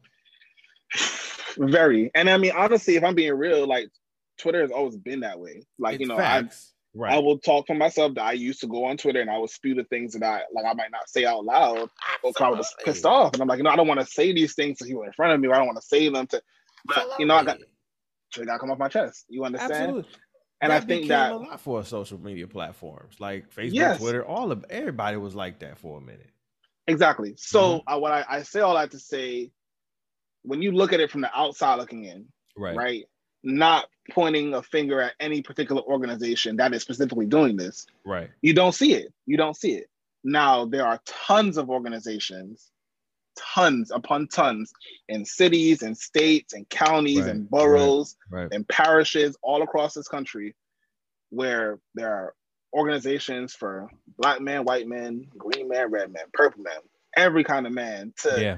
Very. 1.57 2.11
And 2.15 2.29
I 2.29 2.37
mean, 2.37 2.51
honestly, 2.55 2.95
if 2.95 3.03
I'm 3.03 3.15
being 3.15 3.33
real, 3.33 3.67
like 3.67 3.89
Twitter 4.37 4.61
has 4.61 4.71
always 4.71 4.95
been 4.97 5.21
that 5.21 5.39
way. 5.39 5.63
Like, 5.79 5.95
it's 5.95 6.01
you 6.01 6.07
know, 6.07 6.17
I 6.17 6.47
right. 6.95 7.13
I 7.13 7.19
will 7.19 7.37
talk 7.37 7.67
for 7.67 7.75
myself 7.75 8.15
that 8.15 8.23
I 8.23 8.33
used 8.33 8.61
to 8.61 8.67
go 8.67 8.85
on 8.85 8.97
Twitter 8.97 9.21
and 9.21 9.29
I 9.29 9.37
would 9.37 9.49
spew 9.49 9.75
the 9.75 9.83
things 9.83 10.13
that 10.13 10.23
I 10.23 10.41
like 10.53 10.65
I 10.65 10.73
might 10.73 10.91
not 10.91 11.07
say 11.07 11.25
out 11.25 11.45
loud 11.45 11.89
or 12.23 12.33
I 12.39 12.49
was 12.49 12.73
pissed 12.83 13.05
off. 13.05 13.33
And 13.33 13.41
I'm 13.41 13.47
like, 13.47 13.57
you 13.57 13.63
know, 13.63 13.69
I 13.69 13.75
don't 13.75 13.87
want 13.87 13.99
to 13.99 14.05
say 14.05 14.33
these 14.33 14.55
things 14.55 14.79
to 14.79 14.85
people 14.85 15.03
in 15.03 15.13
front 15.13 15.33
of 15.33 15.39
me, 15.39 15.47
or 15.47 15.53
I 15.53 15.57
don't 15.57 15.67
want 15.67 15.79
to 15.79 15.87
say 15.87 16.09
them 16.09 16.25
to 16.27 16.41
but 16.85 16.97
Absolutely. 16.97 17.23
you 17.23 17.27
know, 17.27 17.35
I 17.35 17.43
got 17.43 17.57
so 18.31 18.41
they 18.41 18.45
gotta 18.45 18.59
come 18.59 18.71
off 18.71 18.77
my 18.77 18.87
chest. 18.87 19.25
You 19.27 19.45
understand? 19.45 19.73
Absolutely. 19.73 20.11
And 20.61 20.71
that 20.71 20.83
I 20.83 20.85
think 20.85 21.07
that 21.07 21.31
a 21.31 21.37
lot 21.37 21.59
for 21.59 21.83
social 21.83 22.19
media 22.19 22.47
platforms 22.47 23.19
like 23.19 23.53
Facebook, 23.53 23.73
yes. 23.73 23.99
Twitter, 23.99 24.25
all 24.25 24.51
of 24.51 24.65
everybody 24.69 25.17
was 25.17 25.35
like 25.35 25.59
that 25.59 25.77
for 25.77 25.97
a 25.97 26.01
minute. 26.01 26.29
Exactly. 26.87 27.33
So 27.37 27.79
mm-hmm. 27.79 27.93
uh, 27.93 27.99
what 27.99 28.11
I, 28.11 28.25
I 28.27 28.43
say 28.43 28.61
all 28.61 28.75
that 28.75 28.91
to 28.91 28.99
say, 28.99 29.51
when 30.43 30.61
you 30.61 30.71
look 30.71 30.93
at 30.93 30.99
it 30.99 31.11
from 31.11 31.21
the 31.21 31.37
outside 31.37 31.75
looking 31.75 32.05
in, 32.05 32.27
right, 32.55 32.75
right, 32.75 33.05
not 33.45 33.85
pointing 34.11 34.53
a 34.53 34.61
finger 34.61 34.99
at 35.01 35.13
any 35.19 35.41
particular 35.41 35.81
organization 35.83 36.57
that 36.57 36.73
is 36.73 36.81
specifically 36.81 37.25
doing 37.25 37.55
this. 37.55 37.85
Right. 38.05 38.29
You 38.41 38.53
don't 38.53 38.73
see 38.73 38.93
it. 38.93 39.13
You 39.25 39.37
don't 39.37 39.55
see 39.55 39.73
it. 39.73 39.87
Now 40.23 40.65
there 40.65 40.85
are 40.85 40.99
tons 41.05 41.57
of 41.57 41.69
organizations, 41.69 42.71
tons 43.37 43.91
upon 43.91 44.27
tons 44.27 44.71
in 45.09 45.25
cities 45.25 45.81
and 45.83 45.97
states 45.97 46.53
and 46.53 46.67
counties 46.69 47.21
Right, 47.21 47.29
and 47.31 47.49
boroughs 47.49 48.15
Right. 48.29 48.47
and 48.51 48.67
parishes 48.67 49.37
all 49.41 49.61
across 49.61 49.93
this 49.93 50.07
country 50.07 50.55
where 51.29 51.79
there 51.93 52.11
are 52.11 52.33
organizations 52.73 53.53
for 53.53 53.89
black 54.17 54.41
men, 54.41 54.63
white 54.65 54.87
men, 54.87 55.25
green 55.37 55.67
man, 55.67 55.89
red 55.91 56.11
man, 56.11 56.25
purple 56.33 56.63
man, 56.63 56.79
every 57.15 57.43
kind 57.43 57.65
of 57.67 57.73
man 57.73 58.13
to 58.23 58.41
Yeah. 58.41 58.57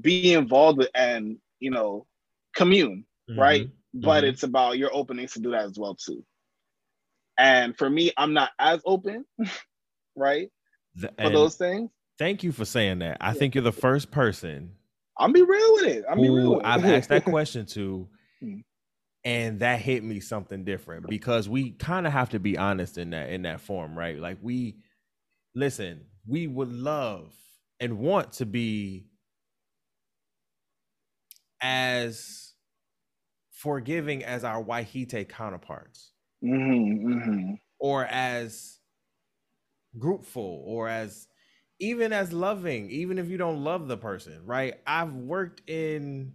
be 0.00 0.32
involved 0.32 0.78
with 0.78 0.90
and 0.94 1.38
you 1.58 1.70
know 1.70 2.06
commune 2.54 3.04
right 3.36 3.66
Mhm. 3.66 3.70
But 4.00 4.24
Mhm. 4.24 4.28
it's 4.28 4.42
about 4.42 4.78
your 4.78 4.94
openness 4.94 5.32
to 5.34 5.40
do 5.40 5.50
that 5.50 5.64
as 5.64 5.78
well 5.78 5.94
too 5.94 6.24
and 7.38 7.76
for 7.76 7.88
me 7.90 8.12
i'm 8.16 8.32
not 8.32 8.50
as 8.58 8.80
open 8.84 9.24
right 10.16 10.50
The- 10.96 11.12
for 11.20 11.30
those 11.30 11.56
things 11.56 11.90
thank 12.18 12.42
you 12.42 12.50
for 12.52 12.64
saying 12.64 13.00
that. 13.00 13.18
I 13.20 13.28
Yeah. 13.28 13.32
think 13.34 13.54
you're 13.54 13.64
the 13.64 13.72
first 13.72 14.10
person 14.10 14.72
i'm 15.18 15.32
be 15.32 15.42
real 15.42 15.72
with 15.74 15.84
it 15.86 16.04
i'm 16.10 16.20
be 16.20 16.28
real 16.28 16.56
with 16.56 16.64
I've 16.64 16.84
asked 16.84 17.08
that 17.10 17.24
question 17.36 17.66
to, 17.66 18.08
Mm. 18.42 18.62
and 19.24 19.60
that 19.60 19.80
hit 19.80 20.04
me 20.04 20.20
something 20.20 20.62
different 20.64 21.06
because 21.08 21.48
we 21.48 21.70
kind 21.72 22.06
of 22.06 22.12
have 22.12 22.28
to 22.30 22.38
be 22.38 22.58
honest 22.58 22.98
in 22.98 23.10
that 23.10 23.30
in 23.30 23.42
that 23.42 23.62
form, 23.62 23.96
right? 23.98 24.18
Like 24.18 24.36
we 24.42 24.76
listen, 25.54 26.04
we 26.26 26.46
would 26.46 26.70
love 26.70 27.34
and 27.80 27.98
want 27.98 28.32
to 28.32 28.44
be 28.46 29.06
as 31.62 32.45
forgiving 33.66 34.24
as 34.24 34.44
our 34.44 34.62
Wahite 34.64 35.28
counterparts, 35.28 36.12
Mhm, 36.42 37.02
mhm. 37.04 37.58
or 37.78 38.04
as 38.06 38.80
groupful, 39.98 40.62
or 40.66 40.88
as 40.88 41.28
even 41.78 42.12
as 42.12 42.32
loving, 42.32 42.90
even 42.90 43.18
if 43.18 43.28
you 43.28 43.36
don't 43.36 43.62
love 43.62 43.88
the 43.88 43.96
person, 43.96 44.44
right? 44.46 44.80
I've 44.86 45.12
worked 45.14 45.68
in 45.68 46.34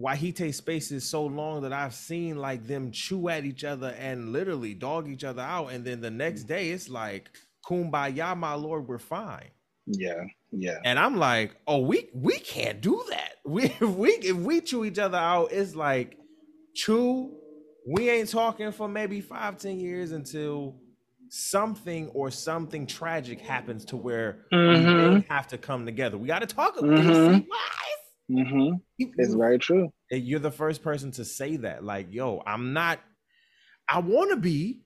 Wahite 0.00 0.54
spaces 0.54 1.08
so 1.10 1.26
long 1.26 1.60
that 1.62 1.72
I've 1.74 1.94
seen 1.94 2.38
like 2.38 2.66
them 2.66 2.90
chew 2.92 3.28
at 3.28 3.44
each 3.44 3.64
other 3.64 3.88
and 3.98 4.32
literally 4.32 4.72
dog 4.74 5.08
each 5.08 5.24
other 5.24 5.42
out. 5.42 5.68
And 5.72 5.84
then 5.84 6.00
the 6.00 6.10
next 6.10 6.44
day 6.44 6.70
it's 6.70 6.88
like, 6.88 7.30
Kumbaya, 7.66 8.36
my 8.36 8.54
lord, 8.54 8.88
we're 8.88 8.98
fine. 8.98 9.50
yeah 9.86 10.24
yeah 10.52 10.84
And 10.84 10.98
I'm 10.98 11.16
like, 11.16 11.56
oh, 11.66 11.78
we 11.80 12.08
we 12.14 12.38
can't 12.38 12.80
do 12.80 13.04
that. 13.10 13.27
We 13.48 13.64
if 13.80 13.80
we 13.80 14.10
if 14.10 14.36
we 14.36 14.60
chew 14.60 14.84
each 14.84 14.98
other 14.98 15.18
out, 15.18 15.52
it's 15.52 15.74
like 15.74 16.16
chew. 16.74 17.34
We 17.90 18.10
ain't 18.10 18.28
talking 18.28 18.70
for 18.72 18.88
maybe 18.88 19.20
five, 19.20 19.56
ten 19.58 19.80
years 19.80 20.12
until 20.12 20.76
something 21.30 22.08
or 22.08 22.30
something 22.30 22.86
tragic 22.86 23.40
happens 23.40 23.84
to 23.86 23.96
where 23.96 24.46
we 24.50 24.58
Mhm. 24.58 24.96
then 24.96 25.24
have 25.28 25.46
to 25.48 25.58
come 25.58 25.84
together. 25.86 26.16
We 26.18 26.26
got 26.26 26.40
to 26.40 26.46
talk 26.46 26.78
about 26.78 26.90
mm-hmm. 26.98 27.34
it. 27.34 28.44
hmm 28.46 28.70
it's 28.98 29.34
very 29.34 29.58
true 29.58 29.90
you're 30.10 30.38
the 30.40 30.50
first 30.50 30.82
person 30.82 31.10
to 31.12 31.24
say 31.24 31.56
that. 31.56 31.84
Like, 31.84 32.12
yo, 32.12 32.42
I'm 32.46 32.72
not. 32.72 33.00
I 33.90 34.00
want 34.00 34.30
to 34.30 34.36
be, 34.36 34.82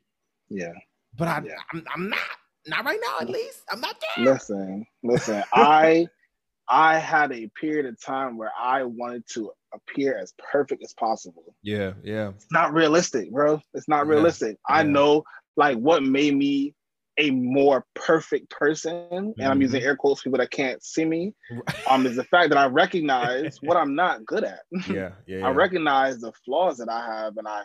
yeah 0.48 0.72
but 1.16 1.28
I, 1.28 1.42
Yeah. 1.44 1.54
I'm, 1.72 1.84
I'm 1.94 2.08
not. 2.08 2.18
Not 2.64 2.84
right 2.84 3.00
now, 3.04 3.18
at 3.20 3.28
least. 3.28 3.62
I'm 3.72 3.80
not 3.80 3.96
there. 4.16 4.24
listen 4.24 4.86
listen 5.02 5.42
i 5.52 6.06
i 6.68 6.98
had 6.98 7.32
a 7.32 7.48
period 7.60 7.86
of 7.86 8.00
time 8.00 8.36
where 8.36 8.52
i 8.58 8.82
wanted 8.82 9.24
to 9.28 9.50
appear 9.74 10.16
as 10.16 10.32
perfect 10.52 10.82
as 10.84 10.92
possible 10.94 11.54
Yeah, 11.62 11.92
yeah, 12.02 12.28
it's 12.30 12.46
not 12.50 12.72
realistic, 12.74 13.30
bro. 13.32 13.60
It's 13.74 13.88
not 13.88 14.06
Yeah, 14.06 14.10
realistic. 14.10 14.56
I 14.68 14.82
yeah. 14.82 14.88
know 14.90 15.24
like 15.56 15.76
what 15.78 16.02
made 16.02 16.34
me 16.36 16.74
a 17.18 17.30
more 17.30 17.84
perfect 17.94 18.50
person, 18.50 19.34
and 19.38 19.48
I'm 19.48 19.58
Mhm. 19.58 19.62
using 19.62 19.82
air 19.82 19.96
quotes 19.96 20.22
people 20.22 20.38
that 20.38 20.50
can't 20.50 20.82
see 20.82 21.04
me, 21.04 21.34
um, 21.90 22.06
is 22.06 22.16
the 22.16 22.24
fact 22.24 22.48
that 22.50 22.58
I 22.58 22.66
recognize 22.66 23.58
what 23.62 23.76
I'm 23.76 23.94
not 23.94 24.24
good 24.26 24.44
at. 24.44 24.60
yeah, 24.72 24.82
yeah. 25.26 25.38
yeah. 25.38 25.46
I 25.46 25.50
recognize 25.50 26.18
the 26.20 26.32
flaws 26.44 26.78
that 26.78 26.88
I 26.88 27.04
have, 27.06 27.36
and 27.36 27.46
I 27.48 27.62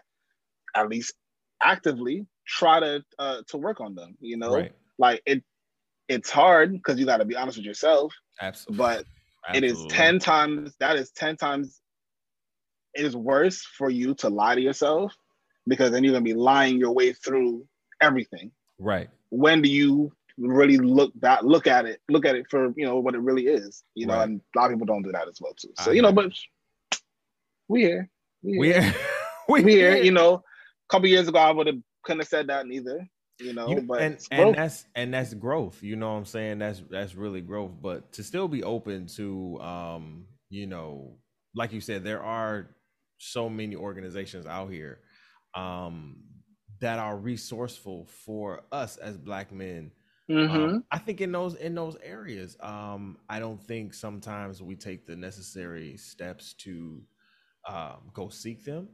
at 0.76 0.90
least 0.90 1.14
actively 1.62 2.26
try 2.46 2.80
to 2.80 3.04
uh, 3.20 3.42
to 3.48 3.58
work 3.58 3.80
on 3.82 3.96
them. 3.96 4.18
You 4.20 4.38
know, 4.38 4.54
right. 4.56 4.72
like 4.98 5.22
it. 5.26 5.44
It's 6.10 6.30
hard 6.30 6.72
because 6.74 7.00
you 7.00 7.06
got 7.06 7.18
to 7.18 7.26
be 7.26 7.36
honest 7.36 7.58
with 7.58 7.66
yourself, 7.66 8.14
Absolutely. 8.42 8.78
but 8.78 9.06
it 9.56 9.64
is 9.64 9.86
10 9.90 10.20
times 10.20 10.76
that 10.80 10.96
is 10.98 11.12
10 11.12 11.38
times 11.38 11.80
it 12.94 13.06
is 13.06 13.16
worse 13.16 13.62
for 13.78 13.90
you 13.90 14.14
to 14.16 14.30
lie 14.30 14.56
to 14.56 14.62
yourself 14.62 15.14
because 15.68 15.92
then 15.92 16.04
you're 16.04 16.12
gonna 16.14 16.24
be 16.24 16.34
lying 16.34 16.78
your 16.78 16.92
way 16.92 17.14
through 17.14 17.66
everything 18.02 18.52
Right. 18.78 19.10
when 19.30 19.62
do 19.62 19.70
you 19.70 20.12
really 20.38 20.78
look 20.78 21.12
back 21.16 21.44
look 21.44 21.66
at 21.66 21.86
it 21.86 22.02
look 22.10 22.26
at 22.26 22.36
it 22.36 22.46
for 22.50 22.74
you 22.76 22.86
know 22.86 23.00
what 23.00 23.16
it 23.16 23.20
really 23.22 23.48
is 23.48 23.84
you 23.96 24.06
know 24.06 24.16
Right. 24.16 24.24
and 24.24 24.42
a 24.56 24.60
lot 24.60 24.66
of 24.66 24.72
people 24.78 24.86
don't 24.88 25.04
do 25.04 25.12
that 25.14 25.28
as 25.30 25.40
well 25.40 25.54
too 25.54 25.72
so 25.80 25.92
I 25.92 25.94
you 25.94 26.02
know 26.02 26.10
agree. 26.10 26.28
but 26.92 27.00
we 27.70 27.82
here 27.82 28.10
we 28.44 28.68
here 28.74 28.94
We 29.48 29.64
we 29.64 29.72
here 29.72 29.96
you 30.08 30.12
know 30.12 30.34
a 30.36 30.42
couple 30.90 31.08
years 31.08 31.28
ago 31.30 31.40
i 31.40 31.52
would 31.52 31.68
have 31.68 31.78
couldn't 32.04 32.20
have 32.22 32.28
said 32.28 32.48
that 32.48 32.68
neither 32.68 33.08
you 33.40 33.54
know 33.54 33.68
You- 33.70 33.82
but 33.82 34.02
and, 34.02 34.18
and 34.32 34.56
that's 34.56 34.86
and 34.96 35.14
that's 35.14 35.34
growth 35.34 35.82
you 35.84 35.96
know 35.96 36.12
what 36.12 36.18
i'm 36.20 36.26
saying? 36.26 36.60
That's 36.60 36.82
that's 36.90 37.16
really 37.16 37.42
growth 37.42 37.72
but 37.82 38.12
to 38.14 38.24
still 38.24 38.48
be 38.48 38.64
open 38.64 39.08
to 39.18 39.60
um 39.62 40.26
you 40.50 40.66
know 40.68 41.18
like 41.56 41.72
you 41.74 41.82
said 41.82 42.04
there 42.04 42.24
are 42.24 42.76
so 43.18 43.50
many 43.50 43.76
organizations 43.76 44.46
out 44.46 44.72
here 44.72 45.00
um 45.56 46.24
that 46.80 47.00
are 47.00 47.18
resourceful 47.18 48.06
for 48.06 48.62
us 48.72 48.98
as 48.98 49.18
black 49.18 49.52
men. 49.52 49.92
Mhm. 50.30 50.50
um, 50.52 50.84
i 50.92 50.98
think 50.98 51.22
in 51.22 51.32
those 51.32 51.56
in 51.56 51.74
those 51.74 51.96
areas 52.04 52.58
um 52.60 53.18
i 53.30 53.40
don't 53.40 53.62
think 53.64 53.94
sometimes 53.94 54.62
we 54.62 54.76
take 54.76 55.06
the 55.08 55.16
necessary 55.16 55.96
steps 55.98 56.54
to 56.54 57.02
um, 57.68 58.10
go 58.14 58.30
seek 58.30 58.64
them 58.66 58.90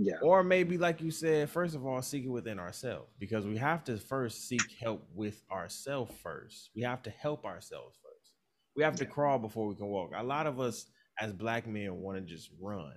yeah. 0.00 0.16
Or 0.22 0.42
maybe 0.42 0.78
like 0.78 1.00
you 1.00 1.10
said 1.10 1.50
first 1.50 1.74
of 1.74 1.86
all 1.86 2.02
seek 2.02 2.24
it 2.24 2.28
within 2.28 2.58
ourselves 2.58 3.12
because 3.18 3.46
we 3.46 3.56
have 3.58 3.84
to 3.84 3.98
first 3.98 4.48
seek 4.48 4.62
help 4.80 5.06
with 5.14 5.42
ourselves 5.52 6.12
first. 6.22 6.70
We 6.74 6.82
have 6.82 7.02
to 7.02 7.10
help 7.10 7.44
ourselves 7.44 7.98
first. 8.02 8.32
We 8.76 8.82
have 8.84 8.96
to 8.96 9.06
crawl 9.06 9.38
before 9.38 9.68
we 9.68 9.74
can 9.76 9.88
walk. 9.88 10.12
A 10.16 10.22
lot 10.24 10.46
of 10.46 10.60
us 10.60 10.86
as 11.20 11.32
black 11.32 11.66
men 11.66 11.96
want 11.96 12.18
to 12.18 12.22
just 12.22 12.50
run 12.60 12.94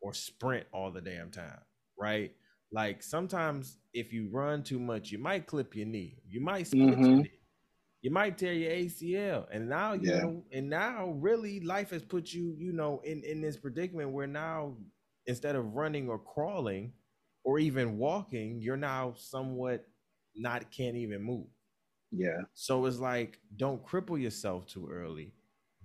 or 0.00 0.14
sprint 0.14 0.66
all 0.72 0.90
the 0.92 1.00
damn 1.00 1.30
time 1.30 1.60
right? 2.00 2.32
Like 2.72 3.02
sometimes 3.02 3.78
if 3.92 4.12
you 4.12 4.28
run 4.30 4.62
too 4.62 4.78
much 4.78 5.10
you 5.10 5.18
might 5.18 5.46
clip 5.46 5.74
your 5.74 5.86
knee. 5.86 6.20
You 6.28 6.40
might 6.40 6.66
split 6.68 7.00
your 7.08 7.16
Mhm. 7.16 7.22
knee. 7.22 7.40
You 8.02 8.10
might 8.12 8.38
tear 8.38 8.52
your 8.52 8.70
acl 8.72 9.46
and 9.52 9.68
now 9.68 9.94
you 9.94 10.10
Yeah. 10.10 10.20
know 10.20 10.44
and 10.52 10.68
now 10.70 11.10
really 11.12 11.60
life 11.60 11.90
has 11.90 12.02
put 12.04 12.32
you 12.32 12.54
you 12.58 12.72
know 12.72 13.00
in 13.00 13.24
in 13.24 13.40
this 13.40 13.56
predicament 13.56 14.10
where 14.12 14.26
now 14.28 14.76
instead 15.28 15.56
of 15.56 15.74
running 15.76 16.10
or 16.10 16.18
crawling 16.18 16.94
or 17.44 17.60
even 17.60 17.98
walking 17.98 18.60
you're 18.60 18.78
now 18.78 19.14
somewhat 19.16 19.88
not 20.36 20.70
can't 20.72 20.96
even 20.96 21.22
move. 21.22 21.48
Yeah. 22.10 22.42
So 22.54 22.86
it's 22.86 22.98
like 22.98 23.40
don't 23.56 23.84
cripple 23.84 24.20
yourself 24.20 24.66
too 24.66 24.88
early 24.90 25.34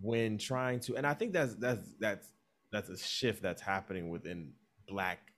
when 0.01 0.37
trying 0.37 0.79
to 0.81 0.95
and 0.97 1.05
I 1.05 1.13
think 1.13 1.33
that's 1.33 1.55
that's 1.55 1.93
that's 1.99 2.33
that's 2.71 2.89
a 2.89 2.97
shift 2.97 3.41
that's 3.41 3.61
happening 3.61 4.09
within 4.09 4.53
black 4.87 5.33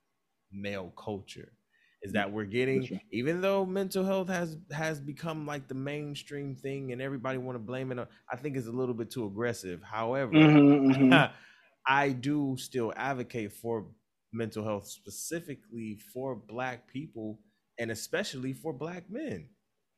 male 0.52 0.92
culture 0.98 1.54
is 2.02 2.14
that 2.14 2.32
we're 2.32 2.46
getting 2.46 2.90
even 3.12 3.42
though 3.42 3.66
mental 3.66 4.06
health 4.06 4.30
has 4.30 4.58
has 4.72 5.02
become 5.02 5.46
like 5.46 5.68
the 5.68 5.74
mainstream 5.76 6.56
thing 6.56 6.94
and 6.94 7.02
everybody 7.02 7.38
want 7.38 7.56
to 7.56 7.60
blame 7.60 7.92
it 7.92 8.00
on 8.00 8.08
I 8.32 8.38
think 8.38 8.56
it's 8.56 8.68
a 8.68 8.72
little 8.72 8.96
bit 8.96 9.12
too 9.12 9.26
aggressive. 9.26 9.84
However 9.84 10.40
Mhm, 10.40 10.68
mhm. 10.90 11.22
I 11.88 12.10
do 12.10 12.56
still 12.58 12.94
advocate 12.96 13.54
for 13.54 13.88
mental 14.34 14.64
health 14.64 14.88
specifically 14.88 15.98
for 16.14 16.36
black 16.36 16.88
people 16.88 17.40
and 17.80 17.92
especially 17.92 18.54
for 18.54 18.74
black 18.74 19.10
men. 19.10 19.50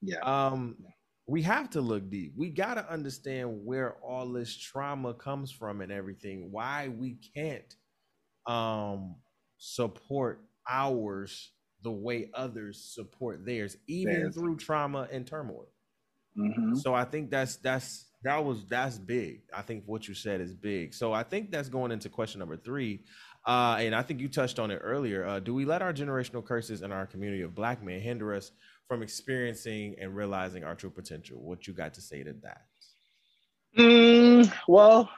Yeah. 0.02 0.20
Um 0.22 0.78
we 1.30 1.42
have 1.42 1.70
to 1.72 1.82
look 1.82 2.10
deep. 2.10 2.34
We 2.38 2.50
got 2.50 2.76
to 2.76 2.90
understand 2.90 3.66
where 3.66 3.96
all 3.96 4.32
this 4.32 4.56
trauma 4.56 5.14
comes 5.14 5.52
from 5.52 5.82
and 5.82 5.92
everything 5.92 6.52
why 6.52 6.88
we 6.88 7.18
can't 7.36 7.76
um 8.46 9.16
support 9.58 10.42
ours 10.70 11.52
the 11.84 11.92
way 11.92 12.30
others 12.34 12.84
support 12.94 13.46
theirs 13.46 13.78
even 13.88 14.14
Theirs. 14.14 14.36
through 14.36 14.58
trauma 14.58 15.08
and 15.12 15.26
turmoil 15.28 15.68
Mhm. 16.38 16.78
so 16.78 16.94
i 16.94 17.04
think 17.04 17.30
that's 17.32 17.56
that's 17.58 18.06
that 18.24 18.44
was 18.44 18.66
that's 18.66 18.98
big. 18.98 19.42
I 19.54 19.62
think 19.62 19.84
what 19.86 20.08
you 20.08 20.16
said 20.16 20.42
is 20.42 20.52
big. 20.52 20.94
So 20.96 21.14
i 21.14 21.22
think 21.22 21.52
that's 21.52 21.70
going 21.70 21.92
into 21.92 22.10
question 22.10 22.40
number 22.40 22.58
three. 22.58 23.04
Uh 23.46 23.78
and 23.80 23.94
i 23.96 24.02
think 24.02 24.20
you 24.20 24.28
touched 24.28 24.58
on 24.60 24.72
it 24.72 24.80
earlier. 24.84 25.24
Uh 25.26 25.40
do 25.40 25.54
we 25.54 25.66
let 25.66 25.82
our 25.84 25.94
generational 25.94 26.44
curses 26.44 26.82
in 26.82 26.92
our 26.92 27.06
community 27.06 27.44
of 27.44 27.54
black 27.54 27.84
men 27.84 28.00
hinder 28.02 28.34
us 28.34 28.52
from 28.88 29.04
experiencing 29.04 29.96
and 30.02 30.16
realizing 30.16 30.64
our 30.64 30.74
true 30.76 30.90
potential? 30.90 31.40
What 31.42 31.68
you 31.68 31.74
got 31.74 31.94
to 31.94 32.02
say 32.02 32.24
to 32.24 32.34
that? 32.42 32.66
Mm, 33.78 34.52
well, 34.68 35.10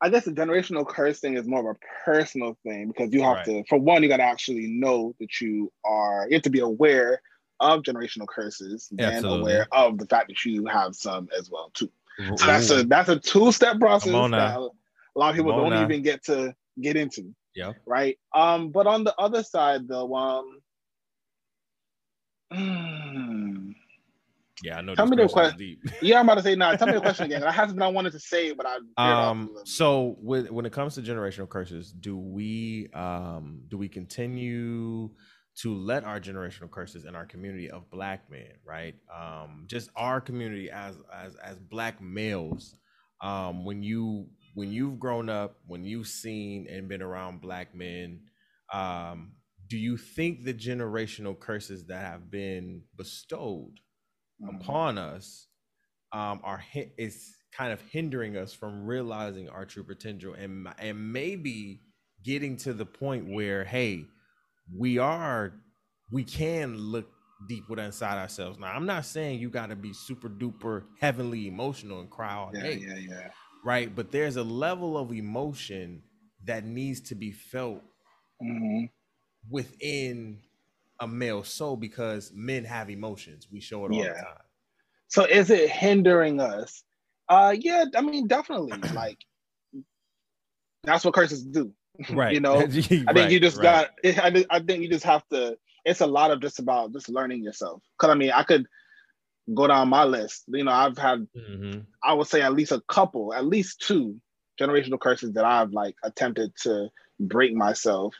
I 0.00 0.08
guess 0.08 0.24
the 0.24 0.32
generational 0.32 0.88
curse 0.88 1.20
thing 1.20 1.36
is 1.36 1.46
more 1.46 1.60
of 1.60 1.76
a 1.76 1.78
personal 2.04 2.56
thing 2.64 2.88
because 2.88 3.12
you 3.12 3.22
have 3.22 3.36
Right. 3.38 3.44
to, 3.46 3.64
for 3.68 3.78
one, 3.78 4.02
you 4.02 4.08
got 4.08 4.16
to 4.16 4.22
actually 4.22 4.66
know 4.68 5.14
that 5.20 5.40
you 5.42 5.70
are, 5.84 6.26
you 6.28 6.34
have 6.36 6.42
to 6.44 6.50
be 6.50 6.60
aware 6.60 7.20
of 7.60 7.82
generational 7.82 8.26
curses 8.26 8.88
and 8.90 9.00
Absolutely. 9.00 9.52
aware 9.52 9.66
of 9.72 9.98
the 9.98 10.06
fact 10.06 10.28
that 10.28 10.44
you 10.44 10.66
have 10.66 10.94
some 10.94 11.28
as 11.36 11.50
well 11.50 11.70
too. 11.74 11.90
So 12.36 12.46
that's 12.46 12.70
a 12.70 12.84
that's 12.84 13.08
a 13.08 13.18
two 13.18 13.50
step 13.52 13.78
process 13.78 14.12
that 14.12 14.56
a 14.56 14.70
lot 15.18 15.30
of 15.30 15.36
people 15.36 15.56
don't 15.56 15.70
now. 15.70 15.84
even 15.84 16.02
get 16.02 16.24
to 16.24 16.54
get 16.80 16.96
into, 16.96 17.34
yeah. 17.54 17.72
right? 17.86 18.18
Um, 18.34 18.70
but 18.70 18.86
on 18.86 19.04
the 19.04 19.14
other 19.18 19.42
side 19.42 19.88
though, 19.88 20.14
um, 20.14 20.60
mm, 22.52 23.74
Yeah, 24.62 24.78
I 24.78 24.80
know. 24.82 24.94
Tell 24.94 25.06
me 25.06 25.16
the 25.16 25.28
question 25.28 25.46
is 25.46 25.52
que- 25.52 25.90
deep. 25.90 25.94
yeah, 26.02 26.18
I'm 26.18 26.26
about 26.26 26.36
to 26.36 26.42
say 26.42 26.54
now. 26.54 26.74
tell 26.76 26.86
me 26.86 26.94
the 26.94 27.00
question 27.00 27.26
again. 27.32 27.42
I 27.42 27.52
have 27.52 27.70
something 27.70 27.82
I 27.82 27.88
wanted 27.88 28.12
to 28.12 28.20
say, 28.20 28.52
but 28.52 28.66
I 28.66 28.74
veered 28.74 28.88
off 28.96 29.26
a 29.26 29.30
um 29.30 29.56
so 29.64 30.16
with, 30.20 30.50
when 30.50 30.66
it 30.66 30.72
comes 30.72 30.94
to 30.96 31.02
generational 31.02 31.48
curses 31.48 31.92
do 31.92 32.16
we 32.16 32.88
um 32.94 33.62
do 33.68 33.78
we 33.78 33.88
continue 33.88 35.10
to 35.56 35.74
let 35.74 36.04
our 36.04 36.20
generational 36.20 36.70
curses 36.70 37.04
in 37.04 37.14
our 37.14 37.26
community 37.26 37.70
of 37.70 37.90
black 37.90 38.30
men 38.30 38.52
right 38.64 38.94
um 39.14 39.64
just 39.66 39.90
our 39.96 40.20
community 40.20 40.70
as 40.70 40.96
as 41.12 41.34
as 41.36 41.58
black 41.58 42.00
males 42.00 42.76
um 43.22 43.64
when 43.64 43.82
you 43.82 44.26
when 44.54 44.70
you've 44.72 44.98
grown 44.98 45.28
up 45.28 45.58
when 45.66 45.84
you've 45.84 46.06
seen 46.08 46.66
and 46.68 46.88
been 46.88 47.02
around 47.02 47.40
black 47.40 47.74
men 47.74 48.20
um 48.72 49.32
do 49.68 49.76
you 49.76 49.96
think 49.96 50.44
the 50.44 50.54
generational 50.54 51.38
curses 51.38 51.86
that 51.86 52.04
have 52.04 52.30
been 52.30 52.82
bestowed 52.96 53.80
Mhm. 54.42 54.60
upon 54.60 54.98
us 54.98 55.48
um, 56.12 56.40
are 56.42 56.62
is 56.98 57.36
kind 57.52 57.72
of 57.72 57.80
hindering 57.90 58.36
us 58.36 58.52
from 58.52 58.84
realizing 58.86 59.48
our 59.48 59.64
true 59.64 59.84
potential 59.84 60.34
and 60.34 60.66
and 60.78 61.12
maybe 61.12 61.82
getting 62.24 62.56
to 62.56 62.72
the 62.72 62.86
point 62.86 63.28
where 63.28 63.64
hey 63.64 64.06
we 64.76 64.98
are 64.98 65.52
we 66.10 66.24
can 66.24 66.76
look 66.76 67.08
deep 67.48 67.68
within 67.68 67.86
inside 67.86 68.18
ourselves 68.18 68.58
now 68.58 68.68
i'm 68.68 68.86
not 68.86 69.04
saying 69.04 69.38
you 69.40 69.50
got 69.50 69.68
to 69.70 69.76
be 69.76 69.92
super 69.92 70.28
duper 70.28 70.84
heavenly 71.00 71.48
emotional 71.48 72.00
and 72.00 72.10
cry 72.10 72.34
all 72.34 72.52
yeah, 72.52 72.62
day 72.62 72.76
yeah, 72.78 72.96
yeah. 72.96 73.30
right 73.64 73.94
but 73.96 74.10
there's 74.12 74.36
a 74.36 74.42
level 74.44 74.98
of 74.98 75.12
emotion 75.12 76.02
that 76.44 76.64
needs 76.64 77.00
to 77.00 77.14
be 77.14 77.32
felt 77.32 77.82
hmm 78.40 78.84
within 79.50 80.40
a 81.00 81.08
male 81.08 81.42
soul 81.44 81.76
because 81.76 82.32
men 82.34 82.64
have 82.64 82.90
emotions 82.90 83.48
we 83.52 83.60
show 83.60 83.86
it 83.86 83.92
all 83.92 84.02
Yeah. 84.02 84.14
the 84.14 84.26
time 84.26 84.38
So 85.08 85.24
is 85.24 85.50
it 85.50 85.70
hindering 85.70 86.40
us? 86.40 86.84
Uh 87.28 87.54
yeah, 87.58 87.84
I 87.96 88.00
mean 88.02 88.26
definitely. 88.26 88.86
Like 88.92 89.18
that's 90.84 91.04
what 91.04 91.14
curses 91.14 91.44
do. 91.44 91.72
right 92.10 92.32
You 92.32 92.40
know, 92.40 92.60
I 93.08 93.12
think 93.12 93.30
you 93.30 93.40
just 93.40 93.60
got 93.60 93.90
I, 94.04 94.44
I 94.50 94.60
think 94.60 94.82
you 94.82 94.90
just 94.90 95.04
have 95.04 95.26
to 95.28 95.56
it's 95.84 96.00
a 96.00 96.06
lot 96.06 96.30
of 96.30 96.40
just 96.40 96.58
about 96.58 96.92
just 96.92 97.08
learning 97.08 97.42
yourself. 97.42 97.82
Cause 97.98 98.10
I 98.10 98.14
mean 98.14 98.30
I 98.30 98.42
could 98.42 98.66
go 99.54 99.66
down 99.66 99.88
my 99.88 100.04
list. 100.04 100.44
You 100.48 100.64
know, 100.64 100.72
I've 100.72 100.98
had 100.98 101.26
hmm 101.34 101.80
I 102.02 102.14
would 102.14 102.28
say 102.28 102.40
at 102.40 102.54
least 102.54 102.72
a 102.72 102.80
couple, 102.88 103.34
at 103.34 103.44
least 103.44 103.82
two 103.86 104.18
generational 104.58 104.98
curses 104.98 105.32
that 105.32 105.44
I've 105.44 105.72
like 105.72 105.94
attempted 106.02 106.54
to 106.62 106.88
break 107.18 107.54
myself, 107.54 108.14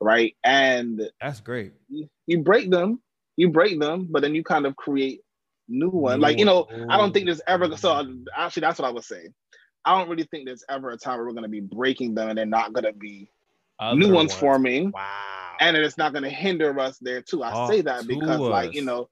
right? 0.00 0.36
And 0.44 1.00
That's 1.20 1.40
great. 1.40 1.72
you, 1.88 2.08
you 2.26 2.42
break 2.42 2.70
them, 2.70 3.00
you 3.36 3.50
break 3.50 3.80
them, 3.80 4.08
but 4.10 4.22
then 4.22 4.34
you 4.34 4.44
kind 4.44 4.66
of 4.66 4.76
create 4.76 5.20
new 5.68 5.88
ones. 5.88 6.20
Like, 6.20 6.38
you 6.38 6.44
know, 6.44 6.66
I 6.90 6.96
don't 6.96 7.12
think 7.12 7.26
there's 7.26 7.40
ever 7.46 7.74
so 7.76 8.06
actually 8.36 8.60
that's 8.60 8.78
what 8.78 8.88
I 8.88 8.92
was 8.92 9.06
saying. 9.06 9.34
I 9.86 9.96
don't 9.96 10.10
really 10.10 10.24
think 10.24 10.46
there's 10.46 10.64
ever 10.68 10.90
a 10.90 10.98
time 10.98 11.18
where 11.18 11.26
we're 11.26 11.32
gonna 11.32 11.48
be 11.48 11.60
breaking 11.60 12.14
them 12.14 12.28
and 12.28 12.36
they're 12.36 12.44
not 12.44 12.72
gonna 12.72 12.92
be 12.92 13.30
new 13.94 14.06
Other 14.06 14.14
ones 14.14 14.34
forming. 14.34 14.90
Wow. 14.90 15.06
And 15.60 15.76
it's 15.76 15.96
not 15.96 16.12
gonna 16.12 16.28
hinder 16.28 16.78
us 16.78 16.98
there 16.98 17.22
too. 17.22 17.44
I 17.44 17.52
Talk 17.52 17.70
say 17.70 17.80
that 17.82 18.02
to 18.02 18.06
because 18.08 18.40
like, 18.40 18.74
you 18.74 18.82
know, 18.82 19.08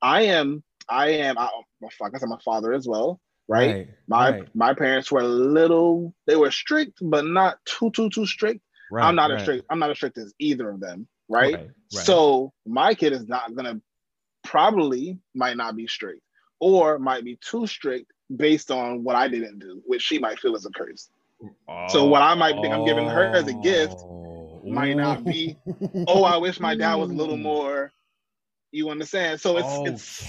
I 0.00 0.22
am 0.22 0.64
I 0.88 1.10
am 1.10 1.38
I, 1.38 1.50
well, 1.80 1.90
fuck, 1.98 2.08
I 2.08 2.10
guess 2.10 2.22
I'm 2.22 2.32
a 2.32 2.38
father 2.38 2.72
as 2.72 2.88
well, 2.88 3.20
right? 3.48 3.88
my 4.08 4.30
right, 4.30 4.48
my 4.54 4.72
parents 4.72 5.12
were 5.12 5.20
a 5.20 5.28
little 5.28 6.14
they 6.26 6.36
were 6.36 6.50
strict, 6.50 6.98
but 7.02 7.26
not 7.26 7.58
too 7.66 7.90
too 7.90 8.08
too 8.08 8.26
strict. 8.26 8.60
right, 8.90 9.04
I'm 9.04 9.14
not 9.14 9.30
right, 9.30 9.36
as 9.36 9.42
strict. 9.42 9.66
I'm 9.68 9.78
not 9.78 9.90
as 9.90 9.96
strict 9.98 10.16
as 10.16 10.32
either 10.38 10.70
of 10.70 10.80
them, 10.80 11.06
right? 11.28 11.54
right, 11.54 11.70
right. 11.94 12.04
So 12.06 12.52
my 12.66 12.94
kid 12.94 13.12
is 13.12 13.28
not 13.28 13.54
gonna 13.54 13.80
probably 14.42 15.18
might 15.34 15.58
not 15.58 15.76
be 15.76 15.86
strict 15.86 16.20
or 16.60 16.98
might 16.98 17.24
be 17.24 17.38
too 17.42 17.66
strict 17.66 18.10
based 18.36 18.70
on 18.70 19.04
what 19.04 19.16
I 19.16 19.28
didn't 19.28 19.58
do, 19.58 19.82
which 19.86 20.02
she 20.02 20.18
might 20.18 20.38
feel 20.38 20.54
as 20.56 20.66
a 20.66 20.70
curse. 20.70 21.10
so 21.90 22.06
what 22.06 22.22
I 22.22 22.34
might 22.34 22.60
think 22.60 22.72
I'm 22.72 22.84
giving 22.84 23.06
her 23.08 23.34
as 23.34 23.46
a 23.46 23.54
gift 23.54 23.94
Oh. 23.98 24.60
might 24.66 24.96
not 24.96 25.24
be, 25.24 25.56
Oh, 26.06 26.24
I 26.24 26.36
wish 26.36 26.60
my 26.60 26.74
dad 26.74 26.94
was 26.96 27.10
a 27.10 27.14
little 27.14 27.36
more. 27.36 27.92
You 28.72 28.90
understand? 28.90 29.40
So 29.40 29.56
it's 29.58 29.80
it's 29.84 30.22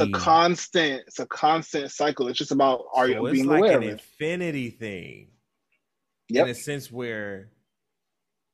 a 0.00 0.08
constant, 0.08 1.02
it's 1.06 1.18
a 1.18 1.26
constant 1.26 1.90
cycle. 1.90 2.28
It's 2.28 2.38
just 2.38 2.52
about 2.52 2.84
are 2.94 3.06
So 3.06 3.12
you 3.12 3.28
it's 3.28 3.42
being 3.42 3.46
like 3.46 3.66
aware 3.66 3.76
an 3.76 3.82
of 3.82 3.88
it? 3.88 3.92
infinity 3.92 4.70
thing 4.70 5.28
Yep. 6.30 6.46
in 6.46 6.50
a 6.50 6.54
sense 6.54 6.90
where 6.92 7.50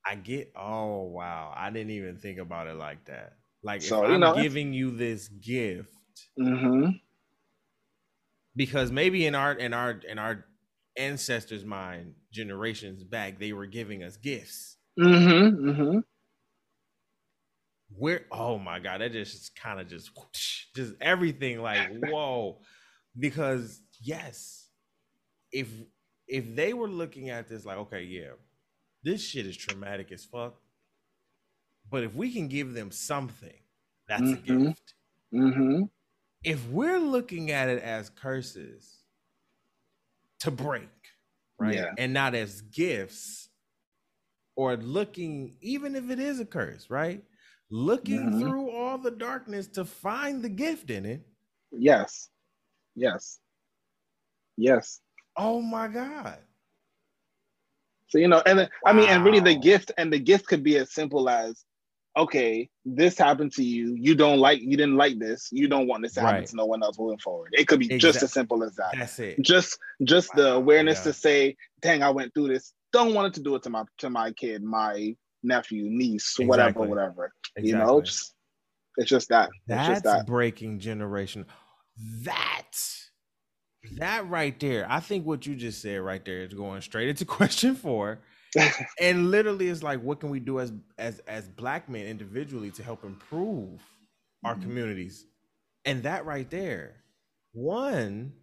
I 0.06 0.14
get. 0.16 0.52
Oh 0.56 1.02
wow, 1.02 1.52
I 1.56 1.70
didn't 1.70 1.90
even 1.90 2.16
think 2.16 2.38
about 2.38 2.66
it 2.66 2.76
like 2.76 3.04
that. 3.06 3.34
Like 3.62 3.82
So, 3.82 4.04
if 4.04 4.08
you 4.10 4.14
I'm 4.14 4.20
know, 4.20 4.34
giving 4.34 4.72
you 4.72 4.90
this 4.96 5.28
gift 5.28 5.92
Mm-hmm. 6.38 6.90
Because 8.56 8.90
maybe 8.90 9.26
in 9.26 9.34
our 9.34 9.52
in 9.52 9.74
our 9.74 9.92
in 9.92 10.18
our 10.18 10.46
ancestors' 10.96 11.64
mind, 11.64 12.14
generations 12.32 13.04
back, 13.04 13.38
they 13.38 13.52
were 13.52 13.66
giving 13.66 14.02
us 14.02 14.16
gifts. 14.16 14.78
Mm-hmm. 14.98 15.68
Mm-hmm. 15.70 15.98
We're 17.90 18.26
oh 18.32 18.58
my 18.58 18.80
god, 18.80 19.00
that 19.00 19.12
just 19.12 19.54
kind 19.54 19.80
of 19.80 19.88
just 19.88 20.10
whoosh, 20.16 20.66
just 20.74 20.94
everything 21.00 21.62
like 21.62 21.88
whoa, 22.02 22.60
because 23.18 23.80
yes, 24.00 24.70
if 25.52 25.68
if 26.28 26.56
they 26.56 26.74
were 26.74 26.88
looking 26.88 27.30
at 27.30 27.48
this 27.48 27.64
like 27.66 27.78
okay, 27.78 28.02
yeah, 28.02 28.32
this 29.04 29.22
shit 29.24 29.46
is 29.46 29.56
traumatic 29.56 30.12
as 30.12 30.24
fuck, 30.24 30.60
but 31.90 32.02
if 32.02 32.14
we 32.14 32.32
can 32.32 32.48
give 32.48 32.72
them 32.74 32.90
something, 32.90 33.62
that's 34.08 34.32
a 34.32 34.36
Mhm. 34.36 34.66
gift. 34.66 34.94
Mm-hmm. 36.46 36.52
if 36.54 36.68
we're 36.70 36.98
looking 37.00 37.50
at 37.50 37.68
it 37.68 37.82
as 37.82 38.10
curses 38.10 39.02
to 40.40 40.50
break, 40.50 40.88
right? 41.58 41.74
Yeah. 41.74 41.92
And 41.98 42.12
not 42.12 42.34
as 42.34 42.60
gifts, 42.62 43.48
or 44.54 44.76
looking, 44.76 45.56
even 45.60 45.94
if 45.96 46.08
it 46.10 46.18
is 46.18 46.40
a 46.40 46.46
curse, 46.46 46.88
right? 46.88 47.22
Looking 47.68 48.30
Mhm. 48.30 48.40
through 48.40 48.70
all 48.70 48.96
the 48.96 49.10
darkness 49.10 49.66
to 49.68 49.84
find 49.84 50.42
the 50.42 50.48
gift 50.48 50.90
in 50.90 51.04
it. 51.04 51.26
Yes. 51.72 52.30
Yes. 52.94 53.38
Yes. 54.56 55.00
Oh 55.36 55.60
my 55.60 55.88
God. 55.88 56.38
So 58.08 58.18
you 58.18 58.28
know, 58.28 58.40
and 58.46 58.60
then, 58.60 58.70
I 58.86 58.92
mean, 58.92 59.08
and 59.08 59.24
really, 59.24 59.40
the 59.40 59.56
gift 59.58 59.90
and 59.98 60.12
the 60.12 60.18
gift 60.20 60.46
could 60.46 60.62
be 60.62 60.78
as 60.78 60.92
simple 60.92 61.28
as, 61.28 61.65
okay, 62.16 62.68
this 62.84 63.18
happened 63.18 63.52
to 63.52 63.62
you. 63.62 63.94
You 63.98 64.14
don't 64.14 64.38
like, 64.38 64.60
you 64.62 64.76
didn't 64.76 64.96
like 64.96 65.18
this. 65.18 65.48
You 65.52 65.68
don't 65.68 65.86
want 65.86 66.02
this 66.02 66.14
to 66.14 66.20
happen 66.20 66.36
Right. 66.36 66.46
to 66.46 66.56
no 66.56 66.64
one 66.66 66.82
else 66.82 66.98
moving 66.98 67.18
forward. 67.18 67.50
It 67.52 67.68
could 67.68 67.80
be 67.80 67.88
just 67.98 68.22
as 68.22 68.32
simple 68.32 68.64
as 68.64 68.74
that. 68.76 68.94
That's 68.96 69.18
it. 69.18 69.42
Just, 69.42 69.78
just 70.04 70.32
the 70.34 70.54
awareness 70.54 70.98
yeah. 71.00 71.04
to 71.04 71.12
say, 71.12 71.56
dang, 71.82 72.02
I 72.02 72.10
went 72.10 72.32
through 72.32 72.48
this. 72.48 72.72
Don't 72.92 73.12
want 73.14 73.26
it 73.28 73.34
to 73.34 73.42
do 73.42 73.54
it 73.56 73.62
to 73.64 73.70
my 73.70 73.84
to 73.98 74.08
my 74.08 74.32
kid, 74.32 74.62
my 74.62 75.14
nephew, 75.42 75.84
niece, 75.90 76.36
whatever, 76.38 76.68
Exactly. 76.70 76.88
whatever. 76.88 77.32
You 77.58 77.72
know, 77.76 77.98
Exactly. 77.98 78.02
just 78.04 78.34
it's 78.96 79.10
just 79.10 79.28
that. 79.28 79.48
It's 79.48 79.58
That's 79.66 79.88
just 79.88 80.04
that. 80.04 80.26
breaking 80.26 80.78
generation. 80.78 81.44
That 82.22 82.62
that 83.98 84.28
right 84.28 84.58
there. 84.58 84.86
I 84.88 85.00
think 85.00 85.26
what 85.26 85.46
you 85.46 85.54
just 85.54 85.82
said 85.82 86.00
right 86.00 86.24
there 86.24 86.38
is 86.42 86.54
going 86.54 86.80
straight 86.80 87.08
into 87.08 87.24
question 87.26 87.74
four. 87.74 88.20
and 89.00 89.30
literally 89.30 89.68
it's 89.68 89.82
like 89.82 90.00
what 90.02 90.20
can 90.20 90.30
we 90.30 90.40
do 90.40 90.60
as 90.60 90.72
as 90.98 91.20
as 91.20 91.48
black 91.48 91.88
men 91.88 92.06
individually 92.06 92.70
to 92.72 92.82
help 92.82 93.04
improve 93.04 93.82
our 94.44 94.56
Mhm. 94.56 94.62
communities? 94.62 95.26
And 95.84 96.02
that 96.04 96.24
right 96.26 96.48
there 96.50 97.04
one 97.52 98.34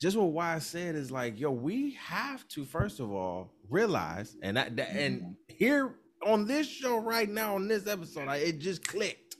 just 0.00 0.16
what 0.16 0.32
why 0.32 0.58
said 0.58 0.94
is 0.94 1.10
like 1.10 1.38
yo 1.38 1.50
we 1.50 1.92
have 1.94 2.46
to 2.48 2.64
first 2.64 3.00
of 3.00 3.10
all 3.12 3.52
realize 3.68 4.36
and 4.42 4.56
that, 4.56 4.76
that 4.76 4.90
and 4.96 5.36
here 5.48 5.96
on 6.24 6.46
this 6.46 6.66
show 6.68 6.98
right 6.98 7.28
now 7.28 7.54
on 7.54 7.68
this 7.68 7.86
episode 7.86 8.28
I, 8.28 8.36
it 8.38 8.58
just 8.58 8.86
clicked 8.86 9.36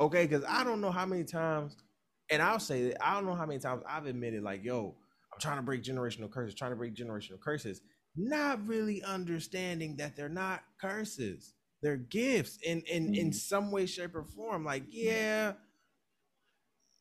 okay? 0.00 0.26
Because 0.26 0.44
i 0.48 0.64
don't 0.64 0.80
know 0.80 0.90
how 0.90 1.06
many 1.06 1.24
times 1.24 1.76
and 2.30 2.42
i'll 2.42 2.60
say 2.60 2.88
that 2.90 3.06
i 3.06 3.14
don't 3.14 3.26
know 3.26 3.34
how 3.34 3.46
many 3.46 3.60
times 3.60 3.82
i've 3.88 4.06
admitted 4.06 4.42
like 4.42 4.64
yo 4.64 4.96
i'm 5.32 5.40
trying 5.40 5.56
to 5.56 5.62
break 5.62 5.82
generational 5.82 6.30
curses 6.30 6.54
trying 6.54 6.72
to 6.72 6.76
break 6.76 6.94
generational 6.94 7.40
curses 7.40 7.80
not 8.16 8.66
really 8.66 9.02
understanding 9.02 9.96
that 9.96 10.16
they're 10.16 10.28
not 10.28 10.62
curses 10.80 11.54
they're 11.82 11.96
gifts 11.96 12.58
in 12.62 12.80
in 12.82 13.14
in 13.14 13.30
Mhm. 13.30 13.34
some 13.34 13.70
way 13.70 13.86
shape 13.86 14.14
or 14.14 14.24
form 14.24 14.64
like 14.64 14.84
yeah 14.88 15.54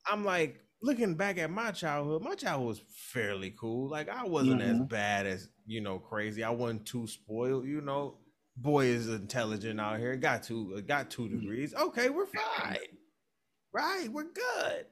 i'm 0.07 0.25
like 0.25 0.63
looking 0.83 1.15
back 1.15 1.37
at 1.37 1.49
my 1.49 1.71
childhood, 1.71 2.21
my 2.21 2.35
childhood 2.35 2.67
was 2.67 2.83
fairly 2.89 3.53
cool. 3.57 3.89
Like 3.89 4.09
I 4.09 4.25
wasn't 4.25 4.61
mm-hmm. 4.61 4.83
as 4.83 4.87
bad 4.87 5.25
as 5.25 5.49
you 5.65 5.81
know 5.81 5.97
crazy. 5.97 6.43
I 6.43 6.51
wasn't 6.51 6.85
too 6.85 7.07
spoiled. 7.07 7.65
You 7.65 7.81
know, 7.81 8.17
boy 8.55 8.85
is 8.87 9.07
intelligent 9.07 9.79
out 9.79 9.99
here. 9.99 10.15
Got 10.15 10.43
two, 10.43 10.79
got 10.83 11.09
two 11.09 11.23
mm-hmm. 11.23 11.39
degrees. 11.39 11.73
Okay, 11.73 12.09
we're 12.09 12.27
fine. 12.27 12.77
Right, 13.73 14.07
we're 14.11 14.31
good. 14.31 14.85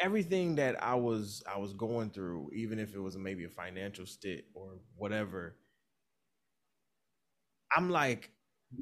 Everything 0.00 0.56
that 0.56 0.82
I 0.82 0.94
was 0.94 1.42
I 1.52 1.58
was 1.58 1.72
going 1.74 2.10
through, 2.10 2.50
even 2.54 2.78
if 2.78 2.94
it 2.94 3.00
was 3.00 3.16
maybe 3.16 3.44
a 3.44 3.50
financial 3.50 4.06
stit 4.06 4.44
or 4.54 4.78
whatever, 4.96 5.56
I'm 7.76 7.90
like, 7.90 8.30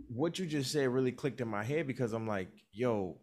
what 0.08 0.38
you 0.38 0.46
just 0.46 0.72
said 0.72 0.88
really 0.88 1.12
clicked 1.12 1.40
in 1.40 1.48
my 1.48 1.64
head 1.64 1.86
because 1.86 2.12
I'm 2.12 2.26
like, 2.26 2.48
yo, 2.72 3.18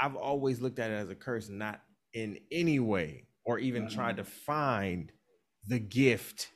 I've 0.00 0.16
always 0.16 0.60
looked 0.60 0.78
at 0.78 0.90
it 0.90 0.94
as 0.94 1.10
a 1.10 1.14
curse, 1.14 1.48
not 1.48 1.80
in 2.14 2.38
any 2.50 2.80
way, 2.80 3.26
or 3.44 3.58
even 3.58 3.84
mm-hmm. 3.84 3.94
tried 3.94 4.16
to 4.16 4.24
find 4.24 5.12
the 5.66 5.78
gift 5.78 6.48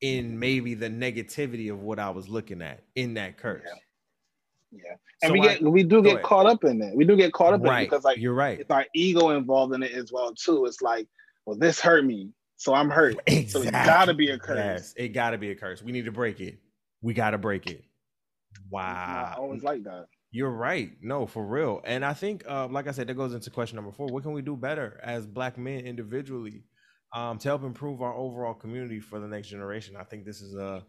in 0.00 0.38
maybe 0.38 0.74
the 0.74 0.88
negativity 0.88 1.70
of 1.70 1.80
what 1.80 1.98
I 1.98 2.10
was 2.10 2.28
looking 2.28 2.62
at 2.62 2.82
in 2.96 3.14
that 3.14 3.38
curse. 3.38 3.62
Yeah. 3.64 3.74
Yeah, 4.72 4.94
and 5.22 5.28
so 5.28 5.32
we 5.32 5.40
get 5.40 5.62
I, 5.62 5.68
we 5.68 5.82
do 5.82 6.02
get 6.02 6.22
caught 6.22 6.46
up 6.46 6.64
in 6.64 6.80
it. 6.80 6.96
We 6.96 7.04
do 7.04 7.16
get 7.16 7.32
caught 7.32 7.52
up 7.52 7.62
right. 7.62 7.78
in 7.78 7.82
it 7.82 7.90
because 7.90 8.04
like 8.04 8.18
you're 8.18 8.34
right. 8.34 8.58
It's 8.60 8.70
our 8.70 8.86
ego 8.94 9.30
involved 9.30 9.74
in 9.74 9.82
it 9.82 9.92
as 9.92 10.10
well 10.10 10.34
too. 10.34 10.64
It's 10.64 10.80
like, 10.80 11.06
well, 11.44 11.56
this 11.58 11.78
hurt 11.78 12.04
me, 12.04 12.30
so 12.56 12.74
I'm 12.74 12.88
hurt. 12.88 13.16
Exactly. 13.26 13.46
So 13.48 13.62
it 13.62 13.72
gotta 13.72 14.14
be 14.14 14.30
a 14.30 14.38
curse. 14.38 14.56
Yes, 14.56 14.94
it 14.96 15.08
gotta 15.08 15.38
be 15.38 15.50
a 15.50 15.54
curse. 15.54 15.82
We 15.82 15.92
need 15.92 16.06
to 16.06 16.12
break 16.12 16.40
it. 16.40 16.58
We 17.02 17.12
gotta 17.12 17.38
break 17.38 17.66
it. 17.66 17.84
Wow. 18.70 19.34
I 19.36 19.38
always 19.38 19.62
like 19.62 19.84
that. 19.84 20.06
You're 20.30 20.50
right. 20.50 20.92
No, 21.02 21.26
for 21.26 21.44
real. 21.44 21.82
And 21.84 22.04
I 22.04 22.14
think, 22.14 22.44
uh, 22.48 22.66
like 22.68 22.88
I 22.88 22.92
said, 22.92 23.06
that 23.08 23.14
goes 23.14 23.34
into 23.34 23.50
question 23.50 23.76
number 23.76 23.92
four. 23.92 24.06
What 24.06 24.22
can 24.22 24.32
we 24.32 24.40
do 24.40 24.56
better 24.56 24.98
as 25.02 25.26
black 25.26 25.58
men 25.58 25.80
individually 25.80 26.64
um, 27.14 27.36
to 27.38 27.48
help 27.48 27.64
improve 27.64 28.00
our 28.00 28.14
overall 28.14 28.54
community 28.54 28.98
for 28.98 29.20
the 29.20 29.28
next 29.28 29.48
generation? 29.48 29.94
I 29.94 30.04
think 30.04 30.24
this 30.24 30.40
is 30.40 30.54
a, 30.54 30.82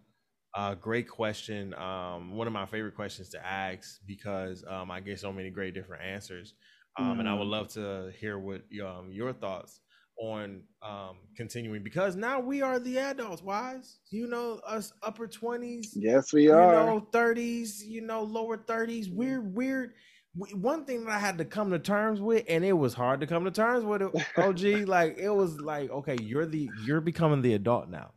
a 0.55 0.75
great 0.75 1.09
question. 1.09 1.73
Um, 1.73 2.35
one 2.35 2.47
of 2.47 2.53
my 2.53 2.65
favorite 2.65 2.95
questions 2.95 3.29
to 3.29 3.45
ask 3.45 3.99
because 4.05 4.63
um, 4.67 4.91
I 4.91 4.99
get 4.99 5.19
so 5.19 5.31
many 5.31 5.49
great 5.49 5.73
different 5.73 6.03
answers. 6.03 6.53
Mm-hmm. 6.99 7.19
And 7.21 7.29
I 7.29 7.33
would 7.33 7.41
mm-hmm. 7.41 7.49
love 7.49 7.67
to 7.69 8.11
hear 8.19 8.37
what 8.37 8.61
um, 8.85 9.09
your 9.11 9.33
thoughts 9.33 9.79
on 10.19 10.61
um 10.81 11.17
continuing 11.35 11.83
because 11.83 12.15
now 12.15 12.39
we 12.39 12.61
are 12.61 12.79
the 12.79 12.99
adults 12.99 13.41
Wize 13.41 13.95
you 14.11 14.27
know 14.27 14.59
us 14.65 14.93
upper 15.01 15.27
20s 15.27 15.87
yes 15.95 16.31
we 16.31 16.49
are 16.49 16.65
you 16.65 16.85
know 16.85 17.07
30s 17.11 17.79
you 17.83 18.01
know 18.01 18.21
lower 18.21 18.57
30s 18.57 19.11
we're 19.11 19.41
weird 19.41 19.93
one 20.35 20.85
thing 20.85 21.03
that 21.05 21.11
i 21.11 21.19
had 21.19 21.37
to 21.37 21.45
come 21.45 21.71
to 21.71 21.79
terms 21.79 22.21
with 22.21 22.43
and 22.47 22.63
it 22.63 22.73
was 22.73 22.93
hard 22.93 23.21
to 23.21 23.27
come 23.27 23.43
to 23.43 23.51
terms 23.51 23.83
with 23.83 24.03
it 24.03 24.11
og 24.37 24.59
like 24.87 25.17
it 25.17 25.29
was 25.29 25.59
like 25.59 25.89
okay 25.89 26.17
you're 26.21 26.45
the 26.45 26.69
you're 26.85 27.01
becoming 27.01 27.41
the 27.41 27.53
adult 27.53 27.89
now 27.89 28.11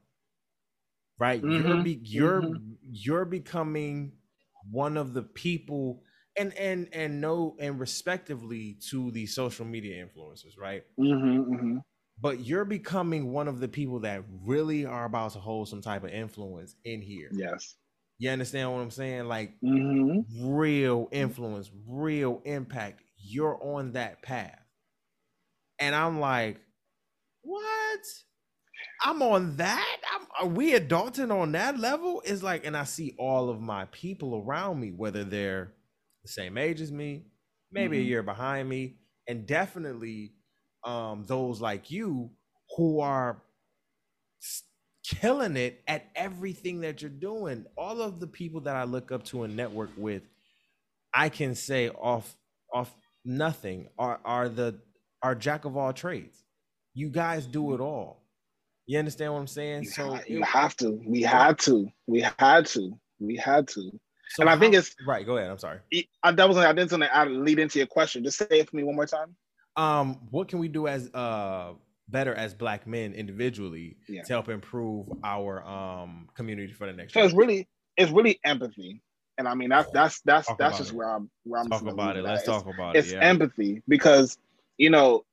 right 1.18 1.42
mm-hmm. 1.42 1.66
you're 1.66 1.82
be, 1.82 2.00
you're 2.02 2.42
mm-hmm. 2.42 2.72
you're 2.82 3.24
becoming 3.24 4.12
one 4.70 4.96
of 4.96 5.14
the 5.14 5.22
people 5.22 6.02
and 6.36 6.52
and 6.54 6.88
and 6.92 7.20
no 7.20 7.56
and 7.58 7.80
respectively 7.80 8.78
to 8.90 9.10
the 9.10 9.26
social 9.26 9.64
media 9.64 10.04
influencers, 10.04 10.58
right? 10.58 10.82
Mm-hmm, 10.98 11.54
mm-hmm. 11.54 11.76
But 12.20 12.46
you're 12.46 12.64
becoming 12.64 13.32
one 13.32 13.48
of 13.48 13.60
the 13.60 13.68
people 13.68 14.00
that 14.00 14.22
really 14.44 14.86
are 14.86 15.04
about 15.04 15.32
to 15.32 15.38
hold 15.38 15.68
some 15.68 15.82
type 15.82 16.04
of 16.04 16.10
influence 16.10 16.74
in 16.84 17.02
here. 17.02 17.28
Yes. 17.32 17.76
You 18.18 18.30
understand 18.30 18.72
what 18.72 18.80
I'm 18.80 18.90
saying? 18.90 19.28
Like 19.28 19.52
mm-hmm. 19.62 20.46
real 20.48 21.08
influence, 21.12 21.70
real 21.86 22.40
impact. 22.44 23.02
You're 23.18 23.58
on 23.62 23.92
that 23.92 24.22
path. 24.22 24.58
And 25.78 25.94
I'm 25.94 26.20
like, 26.20 26.58
what? 27.42 28.00
I'm 29.02 29.22
on 29.22 29.56
that? 29.56 29.96
I'm, 30.14 30.26
are 30.40 30.52
we 30.52 30.72
adulting 30.72 31.30
on 31.30 31.52
that 31.52 31.78
level? 31.78 32.22
It's 32.24 32.42
like, 32.42 32.64
and 32.66 32.76
I 32.76 32.84
see 32.84 33.14
all 33.18 33.50
of 33.50 33.60
my 33.60 33.86
people 33.86 34.42
around 34.44 34.80
me, 34.80 34.90
whether 34.90 35.24
they're 35.24 35.72
the 36.22 36.28
same 36.28 36.58
age 36.58 36.80
as 36.80 36.90
me, 36.90 37.26
maybe 37.70 37.96
mm-hmm. 37.96 38.06
a 38.06 38.08
year 38.08 38.22
behind 38.22 38.68
me, 38.68 38.96
and 39.28 39.46
definitely 39.46 40.32
um, 40.84 41.24
those 41.26 41.60
like 41.60 41.90
you 41.90 42.30
who 42.76 43.00
are 43.00 43.42
killing 45.04 45.56
it 45.56 45.82
at 45.86 46.10
everything 46.14 46.80
that 46.80 47.02
you're 47.02 47.10
doing. 47.10 47.66
All 47.76 48.02
of 48.02 48.20
the 48.20 48.26
people 48.26 48.62
that 48.62 48.76
I 48.76 48.84
look 48.84 49.12
up 49.12 49.24
to 49.26 49.44
and 49.44 49.56
network 49.56 49.90
with, 49.96 50.22
I 51.14 51.28
can 51.28 51.54
say 51.54 51.88
off 51.90 52.36
off 52.72 52.94
nothing 53.24 53.88
are 53.98 54.20
are 54.24 54.48
the 54.48 54.78
are 55.22 55.34
jack 55.34 55.64
of 55.64 55.76
all 55.76 55.92
trades. 55.92 56.42
You 56.94 57.10
guys 57.10 57.46
do 57.46 57.74
it 57.74 57.80
all. 57.80 58.25
You 58.86 58.98
understand 58.98 59.32
what 59.32 59.40
I'm 59.40 59.46
saying? 59.46 59.84
You 59.84 59.90
so 59.90 60.18
you 60.28 60.38
it, 60.40 60.44
have 60.44 60.76
to. 60.76 61.00
We 61.04 61.22
had 61.22 61.58
to. 61.60 61.88
We 62.06 62.20
had 62.20 62.66
to. 62.66 62.98
We 63.18 63.36
had 63.36 63.66
to. 63.68 63.90
So 64.30 64.42
and 64.42 64.50
I 64.50 64.58
think 64.58 64.74
it's 64.74 64.94
right. 65.06 65.24
Go 65.24 65.36
ahead. 65.36 65.50
I'm 65.50 65.58
sorry. 65.58 65.80
I, 66.22 66.32
that 66.32 66.48
was 66.48 66.56
I 66.56 66.72
didn't 66.72 66.92
want 66.92 67.10
to 67.10 67.30
lead 67.30 67.58
into 67.58 67.78
your 67.78 67.86
question. 67.86 68.24
Just 68.24 68.38
say 68.38 68.46
it 68.50 68.70
for 68.70 68.76
me 68.76 68.82
one 68.84 68.96
more 68.96 69.06
time. 69.06 69.34
Um, 69.76 70.20
what 70.30 70.48
can 70.48 70.58
we 70.58 70.68
do 70.68 70.86
as 70.86 71.10
uh 71.14 71.72
better 72.08 72.34
as 72.34 72.54
black 72.54 72.86
men 72.86 73.12
individually 73.12 73.96
yeah. 74.08 74.22
to 74.22 74.32
help 74.32 74.48
improve 74.48 75.06
our 75.24 75.66
um 75.66 76.28
community 76.34 76.72
for 76.72 76.86
the 76.86 76.92
next? 76.92 77.12
So 77.12 77.20
year? 77.20 77.26
it's 77.26 77.34
really 77.34 77.68
it's 77.96 78.10
really 78.10 78.40
empathy, 78.44 79.02
and 79.38 79.48
I 79.48 79.54
mean 79.54 79.68
that's 79.68 79.90
that's 79.90 80.20
that's 80.22 80.48
talk 80.48 80.58
that's 80.58 80.78
just 80.78 80.90
it. 80.90 80.96
where 80.96 81.08
I'm 81.08 81.30
where 81.44 81.60
I'm 81.60 81.68
talk 81.68 81.86
about 81.86 82.16
it. 82.16 82.24
Let's 82.24 82.40
it's, 82.40 82.48
talk 82.48 82.66
about 82.66 82.96
it's 82.96 83.08
it. 83.08 83.10
It's 83.10 83.14
yeah. 83.14 83.28
empathy 83.28 83.82
because 83.88 84.38
you 84.78 84.90
know, 84.90 85.24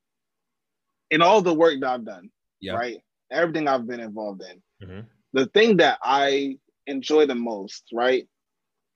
in 1.10 1.22
all 1.22 1.42
the 1.42 1.54
work 1.54 1.80
that 1.80 1.90
I've 1.90 2.06
done, 2.06 2.30
yep. 2.60 2.78
right, 2.78 3.02
everything 3.34 3.68
I've 3.68 3.88
been 3.88 4.00
involved 4.00 4.44
in, 4.44 4.88
mm-hmm. 4.88 5.00
the 5.34 5.48
thing 5.48 5.78
that 5.78 6.00
I 6.02 6.58
enjoy 6.88 7.26
the 7.26 7.36
most, 7.36 7.84
right, 7.94 8.28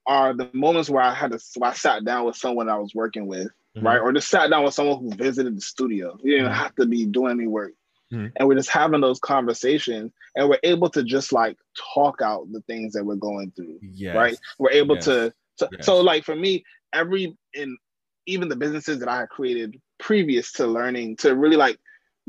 are 0.06 0.34
the 0.34 0.50
moments 0.54 0.90
where 0.90 1.04
I 1.04 1.14
had 1.14 1.32
to, 1.32 1.40
where 1.58 1.72
I 1.72 1.74
sat 1.74 2.06
down 2.06 2.26
with 2.26 2.36
someone 2.36 2.70
I 2.70 2.78
was 2.78 2.96
working 2.96 3.28
with, 3.28 3.48
mm-hmm. 3.48 3.86
right, 3.86 4.00
or 4.00 4.14
just 4.14 4.30
sat 4.30 4.50
down 4.50 4.64
with 4.64 4.74
someone 4.74 5.00
who 5.00 5.12
visited 5.12 5.58
the 5.58 5.62
studio. 5.62 6.18
You 6.24 6.34
didn't 6.34 6.52
mm-hmm. 6.52 6.62
have 6.62 6.76
to 6.76 6.86
be 6.86 7.06
doing 7.06 7.32
any 7.32 7.48
work, 7.48 7.74
mm-hmm. 8.14 8.28
and 8.36 8.48
we're 8.48 8.56
just 8.56 8.70
having 8.70 9.02
those 9.02 9.20
conversations, 9.20 10.12
and 10.36 10.50
we're 10.50 10.60
able 10.64 10.90
to 10.92 11.04
just 11.04 11.34
like 11.34 11.58
talk 11.94 12.22
out 12.22 12.48
the 12.52 12.62
things 12.62 12.94
that 12.94 13.06
we're 13.06 13.16
going 13.16 13.52
through. 13.56 13.80
Yes. 13.82 14.16
Right, 14.16 14.38
we're 14.60 14.72
able 14.72 14.96
yes. 14.96 15.06
to. 15.06 15.34
to 15.58 15.70
yes. 15.72 15.86
So, 15.86 16.00
like 16.02 16.24
for 16.24 16.36
me, 16.36 16.64
every 16.94 17.36
in 17.54 17.78
even 18.28 18.50
the 18.50 18.56
businesses 18.56 19.00
that 19.00 19.10
I 19.10 19.20
had 19.20 19.30
created 19.30 19.80
previous 20.00 20.52
to 20.54 20.68
learning 20.68 21.16
to 21.18 21.36
really 21.36 21.56
like 21.56 21.80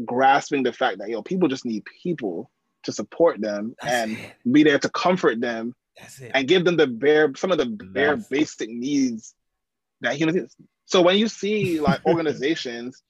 grasping 0.05 0.63
the 0.63 0.73
fact 0.73 0.99
that 0.99 1.09
yo 1.09 1.23
people 1.23 1.49
just 1.49 1.65
need 1.65 1.85
people 2.03 2.51
to 2.85 2.93
support 2.93 3.41
them 3.41 3.75
That's 3.83 3.95
and 3.95 4.13
it. 4.13 4.53
be 4.53 4.63
there 4.63 4.79
to 4.79 4.89
comfort 4.91 5.41
them 5.41 5.75
that's 5.99 6.21
it. 6.21 6.31
And 6.35 6.49
give 6.49 6.65
them 6.65 6.77
the 6.77 6.87
bare, 6.87 7.33
some 7.37 7.53
of 7.53 7.59
the 7.59 7.67
bare 7.67 8.17
That's 8.17 8.29
basic 8.29 8.69
needs 8.69 9.35
that 10.01 10.15
humans. 10.15 10.55
So 10.87 11.03
when 11.03 11.19
you 11.19 11.29
see 11.29 11.81
like 11.81 12.01
organizations 12.07 13.03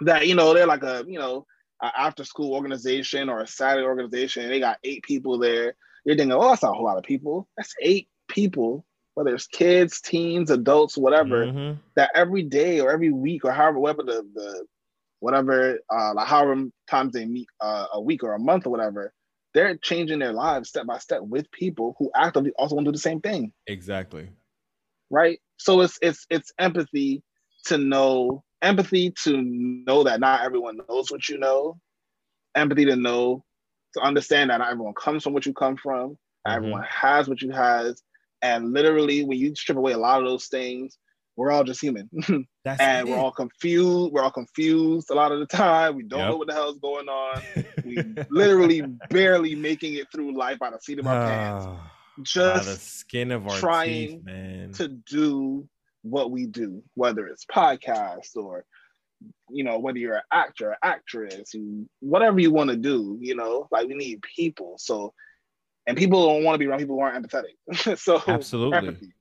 that 0.00 0.26
you 0.26 0.34
know 0.34 0.52
they're 0.54 0.66
like 0.66 0.82
a 0.82 1.04
you 1.06 1.18
know 1.18 1.46
after 1.82 2.24
school 2.24 2.54
organization 2.54 3.28
or 3.28 3.40
a 3.40 3.46
Saturday 3.46 3.86
organization, 3.86 4.48
they 4.48 4.60
got 4.60 4.78
eight 4.82 5.02
people 5.02 5.38
there. 5.38 5.74
You're 6.04 6.16
thinking, 6.16 6.32
oh, 6.32 6.48
that's 6.48 6.62
not 6.62 6.72
a 6.72 6.74
whole 6.74 6.84
lot 6.84 6.98
of 6.98 7.04
people. 7.04 7.48
That's 7.56 7.74
eight 7.82 8.08
people, 8.28 8.84
whether 9.14 9.34
it's 9.34 9.46
kids, 9.46 10.00
teens, 10.00 10.50
adults, 10.50 10.96
whatever. 10.96 11.46
Mm-hmm. 11.46 11.80
That 11.96 12.10
every 12.14 12.42
day 12.42 12.80
or 12.80 12.90
every 12.90 13.10
week 13.10 13.44
or 13.44 13.52
however, 13.52 13.78
whatever 13.78 14.04
the 14.04 14.26
the 14.34 14.66
whatever, 15.20 15.78
uh, 15.92 16.14
like 16.14 16.26
however 16.26 16.64
times 16.88 17.12
they 17.12 17.24
meet 17.24 17.48
uh, 17.60 17.86
a 17.92 18.00
week 18.00 18.22
or 18.22 18.34
a 18.34 18.38
month 18.38 18.66
or 18.66 18.70
whatever, 18.70 19.12
they're 19.54 19.76
changing 19.76 20.18
their 20.18 20.32
lives 20.32 20.68
step 20.68 20.86
by 20.86 20.98
step 20.98 21.22
with 21.22 21.50
people 21.50 21.94
who 21.98 22.10
actively 22.14 22.52
also 22.58 22.74
want 22.74 22.84
to 22.84 22.92
do 22.92 22.96
the 22.96 23.00
same 23.00 23.20
thing. 23.20 23.52
Exactly. 23.66 24.28
Right. 25.10 25.40
So 25.56 25.80
it's 25.80 25.98
it's 26.02 26.26
it's 26.30 26.52
empathy 26.58 27.22
to 27.66 27.78
know 27.78 28.42
empathy 28.62 29.12
to 29.24 29.40
know 29.42 30.04
that 30.04 30.20
not 30.20 30.42
everyone 30.42 30.78
knows 30.88 31.10
what 31.10 31.28
you 31.28 31.38
know. 31.38 31.78
Empathy 32.54 32.84
to 32.86 32.96
know 32.96 33.44
to 33.94 34.00
understand 34.02 34.50
that 34.50 34.58
not 34.58 34.70
everyone 34.70 34.94
comes 34.94 35.22
from 35.22 35.32
what 35.32 35.46
you 35.46 35.54
come 35.54 35.76
from. 35.76 36.10
Mm-hmm. 36.10 36.56
Everyone 36.56 36.84
has 36.88 37.28
what 37.28 37.40
you 37.42 37.50
has. 37.50 38.02
And 38.42 38.72
literally 38.72 39.24
when 39.24 39.38
you 39.38 39.54
strip 39.54 39.78
away 39.78 39.92
a 39.92 39.98
lot 39.98 40.22
of 40.22 40.28
those 40.28 40.46
things, 40.46 40.98
we're 41.36 41.50
all 41.50 41.64
just 41.64 41.80
human. 41.80 42.08
and 42.28 42.46
it. 42.64 43.06
we're 43.06 43.18
all 43.18 43.30
confused. 43.30 44.12
We're 44.12 44.22
all 44.22 44.30
confused 44.30 45.10
a 45.10 45.14
lot 45.14 45.32
of 45.32 45.38
the 45.38 45.46
time. 45.46 45.96
We 45.96 46.02
don't 46.02 46.20
yep. 46.20 46.30
know 46.30 46.36
what 46.36 46.48
the 46.48 46.54
hell 46.54 46.70
is 46.70 46.78
going 46.78 47.08
on. 47.08 47.42
we 47.84 47.96
literally 48.30 48.82
barely 49.10 49.54
making 49.54 49.94
it 49.94 50.06
through 50.12 50.36
life 50.36 50.58
by 50.58 50.70
the 50.70 50.78
seat 50.80 50.98
of 50.98 51.06
our 51.06 51.26
pants. 51.28 51.66
Just 52.22 52.66
the 52.66 52.76
skin 52.76 53.30
of 53.30 53.46
our 53.46 53.58
trying 53.58 54.08
teeth, 54.08 54.24
man. 54.24 54.72
to 54.72 54.88
do 54.88 55.68
what 56.02 56.30
we 56.30 56.46
do, 56.46 56.82
whether 56.94 57.26
it's 57.26 57.44
podcasts 57.44 58.36
or 58.36 58.64
you 59.50 59.64
know, 59.64 59.78
whether 59.78 59.98
you're 59.98 60.16
an 60.16 60.22
actor, 60.32 60.70
or 60.70 60.76
actress, 60.82 61.54
whatever 62.00 62.38
you 62.40 62.50
want 62.50 62.70
to 62.70 62.76
do, 62.76 63.18
you 63.20 63.34
know, 63.34 63.68
like 63.70 63.88
we 63.88 63.94
need 63.94 64.20
people. 64.22 64.74
So, 64.78 65.14
and 65.86 65.96
people 65.96 66.26
don't 66.26 66.44
want 66.44 66.54
to 66.54 66.58
be 66.58 66.66
around 66.66 66.80
people 66.80 66.96
who 66.96 67.02
aren't 67.02 67.26
empathetic. 67.26 67.98
so, 67.98 68.22
absolutely. 68.26 68.76
Empathy. 68.78 69.12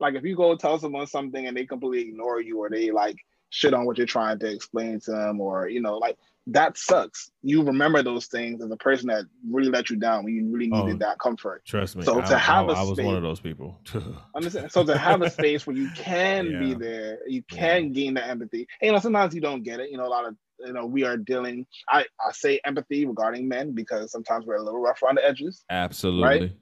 Like 0.00 0.14
if 0.14 0.24
you 0.24 0.36
go 0.36 0.56
tell 0.56 0.78
someone 0.78 1.06
something 1.06 1.46
and 1.46 1.56
they 1.56 1.66
completely 1.66 2.08
ignore 2.08 2.40
you 2.40 2.58
or 2.58 2.70
they 2.70 2.90
like 2.90 3.16
shit 3.50 3.74
on 3.74 3.84
what 3.84 3.98
you're 3.98 4.06
trying 4.06 4.38
to 4.38 4.50
explain 4.50 5.00
to 5.00 5.10
them, 5.10 5.40
or 5.40 5.68
you 5.68 5.80
know, 5.80 5.98
like 5.98 6.16
that 6.46 6.78
sucks. 6.78 7.30
You 7.42 7.62
remember 7.62 8.02
those 8.02 8.26
things 8.26 8.62
as 8.62 8.70
a 8.70 8.76
person 8.76 9.08
that 9.08 9.24
really 9.48 9.70
let 9.70 9.90
you 9.90 9.96
down 9.96 10.24
when 10.24 10.34
you 10.34 10.46
really 10.50 10.70
oh, 10.72 10.84
needed 10.84 11.02
oh, 11.02 11.06
that 11.06 11.18
comfort. 11.18 11.64
Trust 11.64 11.96
me. 11.96 12.02
So 12.02 12.20
I, 12.20 12.24
to 12.24 12.38
have 12.38 12.68
I, 12.68 12.72
a 12.72 12.76
I 12.76 12.82
was 12.82 12.98
one 12.98 13.16
of 13.16 13.22
those 13.22 13.40
people. 13.40 13.80
understand? 14.34 14.72
So 14.72 14.84
to 14.84 14.96
have 14.96 15.22
a 15.22 15.30
space 15.30 15.66
where 15.66 15.76
you 15.76 15.90
can 15.94 16.50
yeah. 16.50 16.58
be 16.58 16.74
there, 16.74 17.18
you 17.26 17.42
can 17.42 17.84
yeah. 17.84 17.90
gain 17.90 18.14
the 18.14 18.26
empathy. 18.26 18.66
And, 18.80 18.88
you 18.88 18.92
know, 18.92 18.98
sometimes 18.98 19.34
you 19.34 19.40
don't 19.40 19.62
get 19.62 19.80
it. 19.80 19.90
You 19.90 19.98
know, 19.98 20.06
a 20.06 20.08
lot 20.08 20.26
of 20.26 20.36
you 20.58 20.72
know 20.72 20.86
we 20.86 21.04
are 21.04 21.16
dealing. 21.16 21.66
I 21.88 22.06
I 22.24 22.32
say 22.32 22.60
empathy 22.64 23.06
regarding 23.06 23.48
men 23.48 23.72
because 23.72 24.10
sometimes 24.12 24.46
we're 24.46 24.56
a 24.56 24.62
little 24.62 24.80
rough 24.80 25.02
around 25.02 25.16
the 25.16 25.26
edges. 25.26 25.64
Absolutely. 25.70 26.22
Right. 26.24 26.52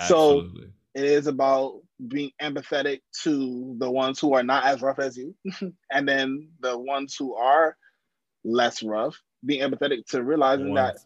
Absolutely. 0.00 0.62
So 0.64 0.70
it 0.94 1.04
is 1.04 1.26
about 1.26 1.80
being 2.06 2.30
empathetic 2.40 3.00
to 3.22 3.76
the 3.78 3.90
ones 3.90 4.20
who 4.20 4.34
are 4.34 4.42
not 4.42 4.64
as 4.64 4.82
rough 4.82 4.98
as 4.98 5.16
you, 5.16 5.34
and 5.92 6.08
then 6.08 6.48
the 6.60 6.78
ones 6.78 7.16
who 7.18 7.34
are 7.34 7.76
less 8.44 8.82
rough, 8.82 9.16
being 9.44 9.68
empathetic 9.68 10.06
to 10.06 10.22
realizing 10.22 10.74
that 10.74 10.98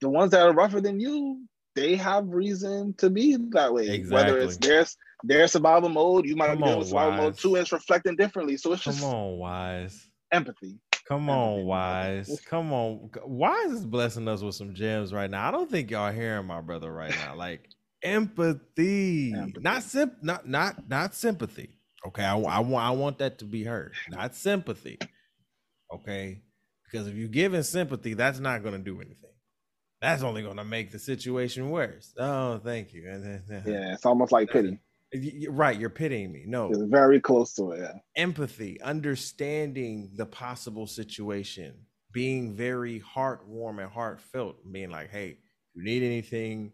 the 0.00 0.08
ones 0.08 0.30
that 0.30 0.46
are 0.46 0.52
rougher 0.52 0.80
than 0.80 1.00
you, 1.00 1.44
they 1.74 1.96
have 1.96 2.28
reason 2.28 2.94
to 2.98 3.10
be 3.10 3.36
that 3.50 3.72
way. 3.72 3.88
Exactly. 3.88 4.32
Whether 4.32 4.38
it's 4.40 4.56
their 4.56 4.86
their 5.22 5.46
survival 5.48 5.88
mode, 5.88 6.24
you 6.24 6.36
might 6.36 6.48
Come 6.48 6.58
be 6.58 6.64
doing 6.64 6.84
survival 6.84 7.24
mode 7.24 7.38
too, 7.38 7.56
and 7.56 7.62
it's 7.62 7.72
reflecting 7.72 8.16
differently. 8.16 8.56
So 8.56 8.72
it's 8.72 8.82
just 8.82 9.00
Come 9.00 9.10
on, 9.10 9.38
Wize 9.38 10.06
empathy. 10.32 10.78
Come 11.06 11.28
on, 11.28 11.64
Wize. 11.64 12.44
Come 12.44 12.72
on. 12.72 13.10
Wize 13.28 13.72
is 13.72 13.86
blessing 13.86 14.28
us 14.28 14.42
with 14.42 14.54
some 14.54 14.74
gems 14.74 15.12
right 15.12 15.30
now. 15.30 15.46
I 15.46 15.50
don't 15.50 15.70
think 15.70 15.90
y'all 15.90 16.12
hearing 16.12 16.46
my 16.46 16.60
brother 16.60 16.92
right 16.92 17.10
now. 17.10 17.34
Like 17.34 17.68
empathy, 18.02 19.32
empathy. 19.34 19.60
not 19.60 19.82
sim, 19.82 20.12
not 20.22 20.48
not 20.48 20.88
not 20.88 21.14
sympathy. 21.14 21.70
Okay, 22.06 22.24
I, 22.24 22.38
I 22.38 22.60
want 22.60 22.84
I 22.84 22.90
want 22.90 23.18
that 23.18 23.38
to 23.40 23.44
be 23.44 23.64
heard, 23.64 23.92
not 24.10 24.34
sympathy. 24.34 24.98
Okay, 25.92 26.42
because 26.84 27.06
if 27.06 27.14
you're 27.14 27.28
giving 27.28 27.62
sympathy, 27.62 28.14
that's 28.14 28.38
not 28.38 28.62
going 28.62 28.74
to 28.74 28.80
do 28.80 29.00
anything. 29.00 29.16
That's 30.00 30.22
only 30.22 30.42
going 30.42 30.56
to 30.56 30.64
make 30.64 30.92
the 30.92 30.98
situation 30.98 31.70
worse. 31.70 32.14
Oh, 32.18 32.58
thank 32.58 32.94
you. 32.94 33.02
Yeah, 33.66 33.94
it's 33.94 34.06
almost 34.06 34.32
like 34.32 34.50
pity. 34.50 34.78
Right, 35.48 35.76
you're 35.78 35.90
pitying 35.90 36.30
me. 36.30 36.44
No, 36.46 36.70
it's 36.70 36.80
very 36.82 37.20
close 37.20 37.54
to 37.54 37.72
it. 37.72 37.80
Yeah. 37.80 37.94
Empathy, 38.14 38.80
understanding 38.80 40.12
the 40.14 40.24
possible 40.24 40.86
situation, 40.86 41.74
being 42.12 42.54
very 42.54 43.00
heartwarm 43.00 43.82
and 43.82 43.90
heartfelt, 43.90 44.58
being 44.70 44.90
like, 44.90 45.10
"Hey, 45.10 45.30
if 45.30 45.38
you 45.74 45.82
need 45.82 46.04
anything, 46.04 46.72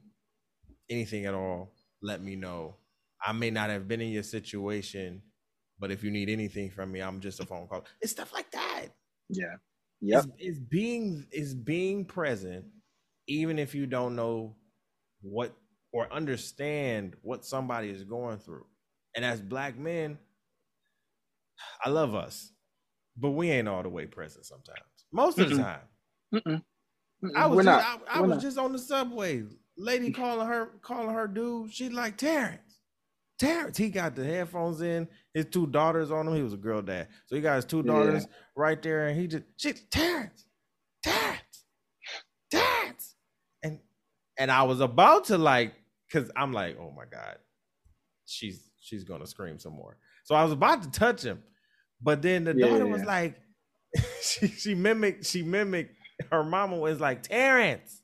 anything 0.91 1.27
at 1.27 1.35
all, 1.35 1.73
let 2.03 2.23
me 2.23 2.37
know. 2.37 2.77
I 3.25 3.33
may 3.33 3.51
not 3.51 3.71
have 3.71 3.89
been 3.89 4.01
in 4.01 4.11
your 4.11 4.23
situation, 4.23 5.23
but 5.79 5.91
if 5.91 6.05
you 6.05 6.11
need 6.11 6.29
anything 6.29 6.71
from 6.71 6.93
me, 6.93 7.01
I'm 7.01 7.21
just 7.21 7.41
a 7.41 7.47
phone 7.47 7.67
call. 7.67 7.87
It's 8.01 8.13
stuff 8.13 8.33
like 8.33 8.51
that. 8.53 8.87
Yeah. 9.29 9.57
Yeah. 10.01 10.19
It's, 10.19 10.29
it's 10.39 10.59
being 10.59 11.27
is 11.33 11.55
being 11.55 12.05
present, 12.05 12.67
even 13.27 13.59
if 13.59 13.75
you 13.75 13.87
don't 13.87 14.15
know 14.15 14.57
what 15.23 15.57
or 15.93 16.13
understand 16.13 17.15
what 17.23 17.45
somebody 17.45 17.89
is 17.89 18.05
going 18.05 18.39
through. 18.39 18.67
And 19.15 19.25
as 19.25 19.41
black 19.41 19.79
men, 19.79 20.19
I 21.83 21.89
love 21.89 22.15
us, 22.15 22.53
but 23.17 23.31
we 23.31 23.51
ain't 23.51 23.69
all 23.69 23.83
the 23.83 23.89
way 23.89 24.07
present 24.07 24.45
sometimes. 24.45 24.79
Most 25.11 25.39
of 25.39 25.49
the 25.49 25.57
time. 25.57 25.81
Mm-mm. 26.35 26.63
Mm-mm. 27.25 27.31
I 27.35 27.47
was 27.47 27.65
just, 27.65 27.87
I, 27.87 27.97
I 28.11 28.21
was 28.21 28.31
not. 28.31 28.41
just 28.43 28.59
on 28.59 28.73
the 28.73 28.79
subway 28.79 29.45
lady 29.77 30.11
calling 30.11 30.47
her 30.47 30.71
calling 30.83 31.15
her 31.15 31.27
dude. 31.27 31.73
She's 31.73 31.93
like 31.93 32.17
Terrence. 32.17 32.61
Terrence, 33.39 33.77
he 33.77 33.91
got 33.91 34.15
the 34.15 34.25
headphones 34.25 34.81
in, 34.81 35.07
his 35.35 35.47
two 35.47 35.67
daughters 35.67 36.11
on 36.11 36.27
him. 36.27 36.35
He 36.35 36.43
was 36.43 36.55
a 36.55 36.59
girl 36.59 36.81
dad. 36.81 37.09
So 37.27 37.37
he 37.37 37.43
got 37.43 37.57
his 37.57 37.67
two 37.67 37.83
daughters 37.83 38.25
yeah. 38.25 38.37
right 38.57 38.81
there, 38.81 39.09
and 39.09 39.21
he 39.21 39.27
just 39.27 39.45
she 39.59 39.75
Terrence, 39.91 40.47
Terrence, 41.03 41.65
Terrence. 42.51 43.15
And 43.63 43.81
and 44.39 44.51
I 44.51 44.63
was 44.63 44.81
about 44.81 45.27
to 45.27 45.37
like, 45.37 45.75
cause 46.11 46.31
I'm 46.35 46.53
like, 46.53 46.79
oh 46.81 46.95
my 46.97 47.05
God, 47.05 47.37
she's 48.25 48.71
she's 48.81 49.05
gonna 49.05 49.27
scream 49.27 49.59
some 49.59 49.75
more. 49.75 49.99
So 50.25 50.35
I 50.35 50.43
was 50.43 50.53
about 50.53 50.83
to 50.85 50.91
touch 50.91 51.23
him, 51.23 51.43
but 52.01 52.23
then 52.23 52.45
the 52.45 52.55
yeah, 52.57 52.69
daughter 52.69 52.87
was 52.87 53.05
like, 53.05 53.37
she 54.23 54.49
she 54.49 54.75
mimicked, 54.75 55.27
she 55.27 55.43
mimicked 55.43 55.97
her 56.31 56.45
mama 56.45 56.77
was 56.77 57.01
like, 57.01 57.23
Terrence. 57.23 58.03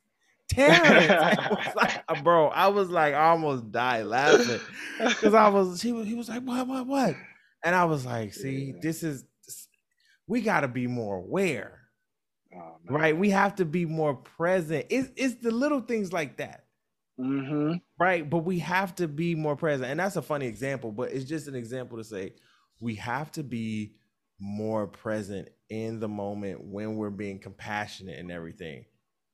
Terrence. 0.52 1.10
I 1.10 1.72
like, 1.76 2.04
uh, 2.08 2.22
bro, 2.22 2.48
I 2.48 2.68
was 2.68 2.90
like, 2.90 3.14
I 3.14 3.28
almost 3.28 3.70
died 3.70 4.06
laughing 4.06 4.60
because 4.98 5.34
I 5.34 5.48
was. 5.48 5.80
He 5.80 5.92
was. 5.92 6.06
He 6.06 6.14
was 6.14 6.28
like, 6.28 6.42
what, 6.42 6.66
what, 6.66 6.86
what? 6.86 7.16
And 7.64 7.74
I 7.74 7.84
was 7.84 8.04
like, 8.04 8.34
see, 8.34 8.74
this 8.80 9.02
is. 9.02 9.24
This, 9.46 9.68
we 10.26 10.40
got 10.40 10.60
to 10.60 10.68
be 10.68 10.86
more 10.86 11.16
aware, 11.16 11.80
oh, 12.56 12.76
right? 12.88 13.16
We 13.16 13.30
have 13.30 13.56
to 13.56 13.64
be 13.64 13.86
more 13.86 14.14
present. 14.14 14.86
It's 14.90 15.10
it's 15.16 15.36
the 15.42 15.50
little 15.50 15.80
things 15.80 16.12
like 16.12 16.36
that, 16.36 16.64
mm-hmm. 17.18 17.74
right? 17.98 18.28
But 18.28 18.38
we 18.38 18.58
have 18.60 18.94
to 18.96 19.08
be 19.08 19.34
more 19.34 19.56
present, 19.56 19.90
and 19.90 20.00
that's 20.00 20.16
a 20.16 20.22
funny 20.22 20.46
example, 20.46 20.92
but 20.92 21.12
it's 21.12 21.24
just 21.24 21.48
an 21.48 21.54
example 21.54 21.98
to 21.98 22.04
say 22.04 22.34
we 22.80 22.96
have 22.96 23.30
to 23.32 23.42
be 23.42 23.94
more 24.38 24.88
present 24.88 25.48
in 25.70 26.00
the 26.00 26.08
moment 26.08 26.60
when 26.64 26.96
we're 26.96 27.10
being 27.10 27.38
compassionate 27.38 28.18
and 28.18 28.30
everything 28.30 28.84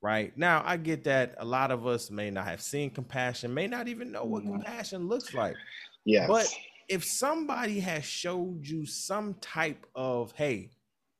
right? 0.03 0.37
Now, 0.37 0.63
I 0.65 0.77
get 0.77 1.05
that 1.05 1.35
a 1.39 1.45
lot 1.45 1.71
of 1.71 1.87
us 1.87 2.11
may 2.11 2.31
not 2.31 2.47
have 2.47 2.61
seen 2.61 2.91
compassion, 2.91 3.53
may 3.53 3.67
not 3.67 3.89
even 3.89 4.13
know 4.13 4.25
what 4.25 4.43
mm-hmm. 4.43 4.53
compassion 4.53 5.09
looks 5.09 5.35
like. 5.35 5.57
Yeah. 6.05 6.27
But 6.27 6.53
if 6.89 7.05
somebody 7.05 7.81
has 7.81 8.05
showed 8.05 8.67
you 8.67 8.87
some 8.87 9.35
type 9.41 9.87
of, 9.95 10.33
hey, 10.33 10.71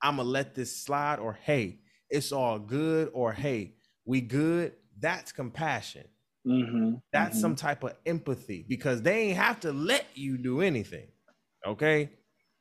I'm 0.01 0.17
gonna 0.17 0.29
let 0.29 0.55
this 0.55 0.75
slide, 0.75 1.19
or 1.19 1.37
hey, 1.43 1.79
it's 2.09 2.31
all 2.31 2.57
good, 2.57 3.11
or 3.13 3.33
hey, 3.33 3.75
we 4.05 4.21
good, 4.21 4.73
that's 4.99 5.31
compassion. 5.31 6.05
Mm-hmm. 6.47 6.95
That's 7.11 7.31
mm-hmm. 7.35 7.41
some 7.41 7.55
type 7.55 7.83
of 7.83 7.95
empathy 8.05 8.65
because 8.67 9.01
they 9.01 9.23
ain't 9.23 9.37
have 9.37 9.59
to 9.61 9.73
let 9.73 10.05
you 10.15 10.37
do 10.37 10.61
anything. 10.61 11.07
Okay. 11.67 12.09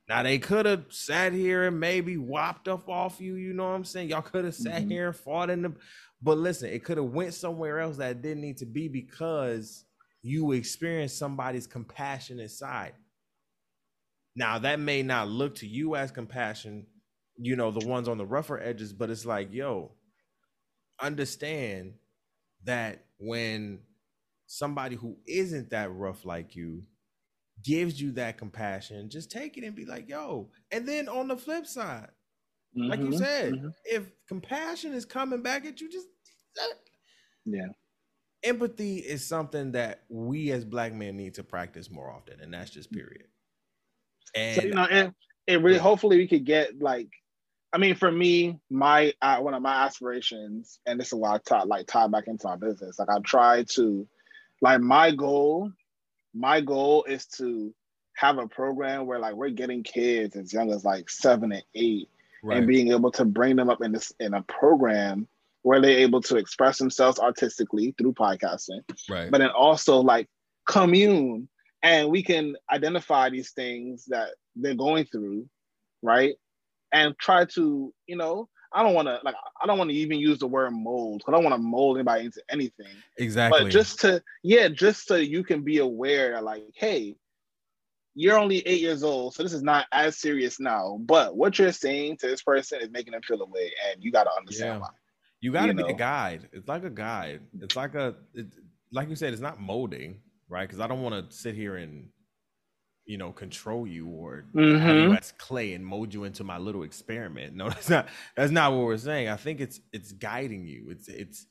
Now 0.08 0.22
they 0.22 0.38
could 0.38 0.64
have 0.64 0.86
sat 0.88 1.32
here 1.32 1.66
and 1.66 1.78
maybe 1.78 2.16
whopped 2.16 2.66
up 2.66 2.88
off 2.88 3.20
you. 3.20 3.34
You 3.34 3.52
know 3.52 3.64
what 3.64 3.74
I'm 3.74 3.84
saying? 3.84 4.08
Y'all 4.08 4.22
could 4.22 4.44
have 4.44 4.54
sat 4.54 4.82
mm-hmm. 4.82 4.90
here 4.90 5.06
and 5.08 5.16
fought 5.16 5.50
in 5.50 5.62
the 5.62 5.74
but 6.20 6.38
listen, 6.38 6.70
it 6.70 6.82
could 6.82 6.96
have 6.96 7.06
went 7.06 7.34
somewhere 7.34 7.78
else 7.78 7.98
that 7.98 8.22
didn't 8.22 8.40
need 8.40 8.56
to 8.58 8.66
be 8.66 8.88
because 8.88 9.84
you 10.22 10.52
experienced 10.52 11.18
somebody's 11.18 11.66
compassionate 11.66 12.50
side. 12.50 12.94
Now 14.34 14.58
that 14.58 14.80
may 14.80 15.02
not 15.02 15.28
look 15.28 15.54
to 15.56 15.66
you 15.66 15.94
as 15.94 16.10
compassion, 16.10 16.86
you 17.36 17.54
know, 17.54 17.70
the 17.70 17.86
ones 17.86 18.08
on 18.08 18.18
the 18.18 18.26
rougher 18.26 18.60
edges, 18.60 18.92
but 18.92 19.10
it's 19.10 19.24
like, 19.24 19.52
yo, 19.52 19.92
understand 21.00 21.94
that 22.64 23.04
when 23.18 23.80
somebody 24.46 24.96
who 24.96 25.16
isn't 25.26 25.70
that 25.70 25.92
rough 25.92 26.24
like 26.24 26.56
you 26.56 26.82
gives 27.62 28.00
you 28.00 28.12
that 28.12 28.38
compassion, 28.38 29.10
just 29.10 29.30
take 29.30 29.56
it 29.56 29.64
and 29.64 29.74
be 29.74 29.84
like, 29.84 30.08
yo. 30.08 30.50
And 30.70 30.86
then 30.86 31.08
on 31.08 31.28
the 31.28 31.36
flip 31.36 31.66
side, 31.66 32.08
Mm-hmm, 32.76 32.90
like 32.90 33.00
you 33.00 33.06
mm-hmm, 33.06 33.16
said, 33.16 33.52
mm-hmm. 33.54 33.68
if 33.84 34.10
compassion 34.28 34.92
is 34.92 35.04
coming 35.04 35.42
back 35.42 35.64
at 35.64 35.80
you, 35.80 35.90
just 35.90 36.06
yeah. 37.44 37.66
Empathy 38.42 38.98
is 38.98 39.26
something 39.26 39.72
that 39.72 40.02
we 40.08 40.52
as 40.52 40.64
black 40.64 40.92
men 40.92 41.16
need 41.16 41.34
to 41.34 41.42
practice 41.42 41.90
more 41.90 42.10
often, 42.10 42.40
and 42.40 42.52
that's 42.52 42.70
just 42.70 42.92
period. 42.92 43.26
And 44.34 44.56
so, 44.56 44.62
you 44.62 44.74
know, 44.74 44.84
and, 44.84 45.12
and 45.48 45.64
really, 45.64 45.76
yeah. 45.76 45.82
hopefully, 45.82 46.18
we 46.18 46.28
could 46.28 46.44
get 46.44 46.78
like, 46.80 47.08
I 47.72 47.78
mean, 47.78 47.94
for 47.94 48.12
me, 48.12 48.60
my 48.70 49.14
uh, 49.22 49.38
one 49.38 49.54
of 49.54 49.62
my 49.62 49.86
aspirations, 49.86 50.78
and 50.86 51.00
this 51.00 51.08
is 51.08 51.14
why 51.14 51.34
I 51.34 51.38
tie, 51.38 51.64
like 51.64 51.86
tie 51.86 52.06
back 52.06 52.24
into 52.26 52.46
my 52.46 52.56
business. 52.56 52.98
Like 52.98 53.08
I 53.08 53.18
try 53.20 53.64
to, 53.70 54.06
like 54.60 54.80
my 54.80 55.10
goal, 55.10 55.72
my 56.38 56.60
goal 56.60 57.04
is 57.04 57.26
to 57.26 57.74
have 58.14 58.38
a 58.38 58.46
program 58.46 59.06
where 59.06 59.18
like 59.18 59.34
we're 59.34 59.50
getting 59.50 59.82
kids 59.82 60.36
as 60.36 60.52
young 60.52 60.72
as 60.72 60.84
like 60.84 61.10
seven 61.10 61.52
and 61.52 61.64
eight 61.74 62.08
right. 62.42 62.58
and 62.58 62.66
being 62.66 62.92
able 62.92 63.10
to 63.10 63.24
bring 63.24 63.56
them 63.56 63.68
up 63.68 63.82
in 63.82 63.92
this 63.92 64.12
in 64.20 64.34
a 64.34 64.42
program 64.42 65.26
where 65.62 65.80
they're 65.80 65.98
able 65.98 66.20
to 66.20 66.36
express 66.36 66.78
themselves 66.78 67.18
artistically 67.18 67.94
through 67.98 68.12
podcasting, 68.12 68.80
right? 69.10 69.30
But 69.30 69.38
then 69.38 69.50
also 69.50 70.00
like 70.00 70.28
commune, 70.66 71.48
and 71.82 72.08
we 72.08 72.22
can 72.22 72.56
identify 72.72 73.30
these 73.30 73.50
things 73.50 74.04
that 74.06 74.30
they're 74.56 74.74
going 74.74 75.06
through, 75.06 75.48
right? 76.02 76.34
And 76.92 77.18
try 77.18 77.44
to, 77.46 77.92
you 78.06 78.16
know, 78.16 78.48
I 78.72 78.82
don't 78.82 78.94
want 78.94 79.08
to 79.08 79.18
like 79.24 79.34
I 79.62 79.66
don't 79.66 79.78
want 79.78 79.90
to 79.90 79.96
even 79.96 80.18
use 80.18 80.38
the 80.38 80.46
word 80.46 80.70
mold. 80.72 81.18
because 81.18 81.32
I 81.32 81.36
don't 81.36 81.44
want 81.44 81.56
to 81.56 81.62
mold 81.62 81.96
anybody 81.96 82.26
into 82.26 82.42
anything. 82.50 82.86
Exactly. 83.16 83.64
But 83.64 83.70
just 83.70 84.00
to 84.00 84.22
yeah, 84.42 84.68
just 84.68 85.06
so 85.06 85.16
you 85.16 85.42
can 85.42 85.62
be 85.62 85.78
aware 85.78 86.32
that 86.32 86.44
like, 86.44 86.64
hey, 86.74 87.16
you're 88.14 88.36
only 88.36 88.66
eight 88.66 88.80
years 88.80 89.02
old, 89.02 89.34
so 89.34 89.42
this 89.42 89.52
is 89.52 89.62
not 89.62 89.86
as 89.92 90.18
serious 90.18 90.58
now. 90.58 90.98
But 91.02 91.36
what 91.36 91.58
you're 91.58 91.72
saying 91.72 92.16
to 92.18 92.26
this 92.26 92.42
person 92.42 92.80
is 92.80 92.90
making 92.90 93.12
them 93.12 93.22
feel 93.22 93.40
away, 93.40 93.70
and 93.88 94.02
you 94.02 94.10
got 94.10 94.24
to 94.24 94.30
understand 94.36 94.74
yeah. 94.74 94.78
why. 94.80 94.88
You 95.40 95.52
got 95.52 95.66
to 95.66 95.74
be 95.74 95.84
know? 95.84 95.90
a 95.90 95.94
guide. 95.94 96.48
It's 96.52 96.66
like 96.66 96.82
a 96.82 96.90
guide. 96.90 97.42
It's 97.60 97.76
like 97.76 97.94
a, 97.94 98.16
it, 98.34 98.46
like 98.90 99.08
you 99.08 99.14
said, 99.14 99.32
it's 99.32 99.40
not 99.40 99.60
molding, 99.60 100.20
right? 100.48 100.66
Because 100.66 100.80
I 100.80 100.88
don't 100.88 101.00
want 101.00 101.30
to 101.30 101.36
sit 101.36 101.54
here 101.54 101.76
and 101.76 102.08
you 103.08 103.18
know, 103.18 103.32
control 103.32 103.88
you 103.88 104.08
or 104.08 104.46
Mhm. 104.54 104.80
have 104.86 104.98
you 105.00 105.12
as 105.14 105.32
clay 105.38 105.74
and 105.74 105.84
mold 105.86 106.14
you 106.14 106.24
into 106.24 106.44
my 106.44 106.58
little 106.58 106.84
experiment. 106.84 107.54
No, 107.56 107.70
that's 107.70 107.90
not 107.90 108.08
that's 108.36 108.52
not 108.52 108.72
what 108.74 108.86
we're 108.86 108.98
saying. 108.98 109.30
I 109.30 109.36
think 109.36 109.60
it's 109.60 109.80
it's 109.92 110.12
guiding 110.12 110.66
you. 110.68 110.90
It's 110.90 111.08
it's 111.08 111.46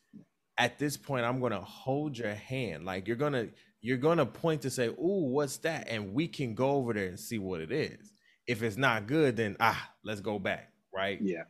at 0.57 0.79
this 0.79 0.97
point 0.97 1.25
I'm 1.25 1.41
gonna 1.41 1.61
hold 1.61 2.17
your 2.17 2.35
hand. 2.35 2.85
Like 2.85 3.07
you're 3.07 3.17
gonna 3.17 3.49
you're 3.81 3.97
gonna 3.97 4.25
point 4.27 4.63
to 4.63 4.71
say, 4.71 4.87
"Ooh, 4.89 5.29
what's 5.31 5.57
that?" 5.59 5.89
And 5.89 6.13
we 6.13 6.27
can 6.29 6.55
go 6.55 6.71
over 6.71 6.93
there 6.93 7.07
and 7.07 7.19
see 7.19 7.39
what 7.39 7.61
it 7.61 7.71
is. 7.71 8.13
If 8.47 8.63
it's 8.63 8.77
not 8.77 9.07
good, 9.07 9.35
then 9.37 9.57
ah, 9.59 9.93
let's 10.03 10.21
go 10.21 10.39
back, 10.39 10.73
right? 10.95 11.21
Yeah. 11.21 11.43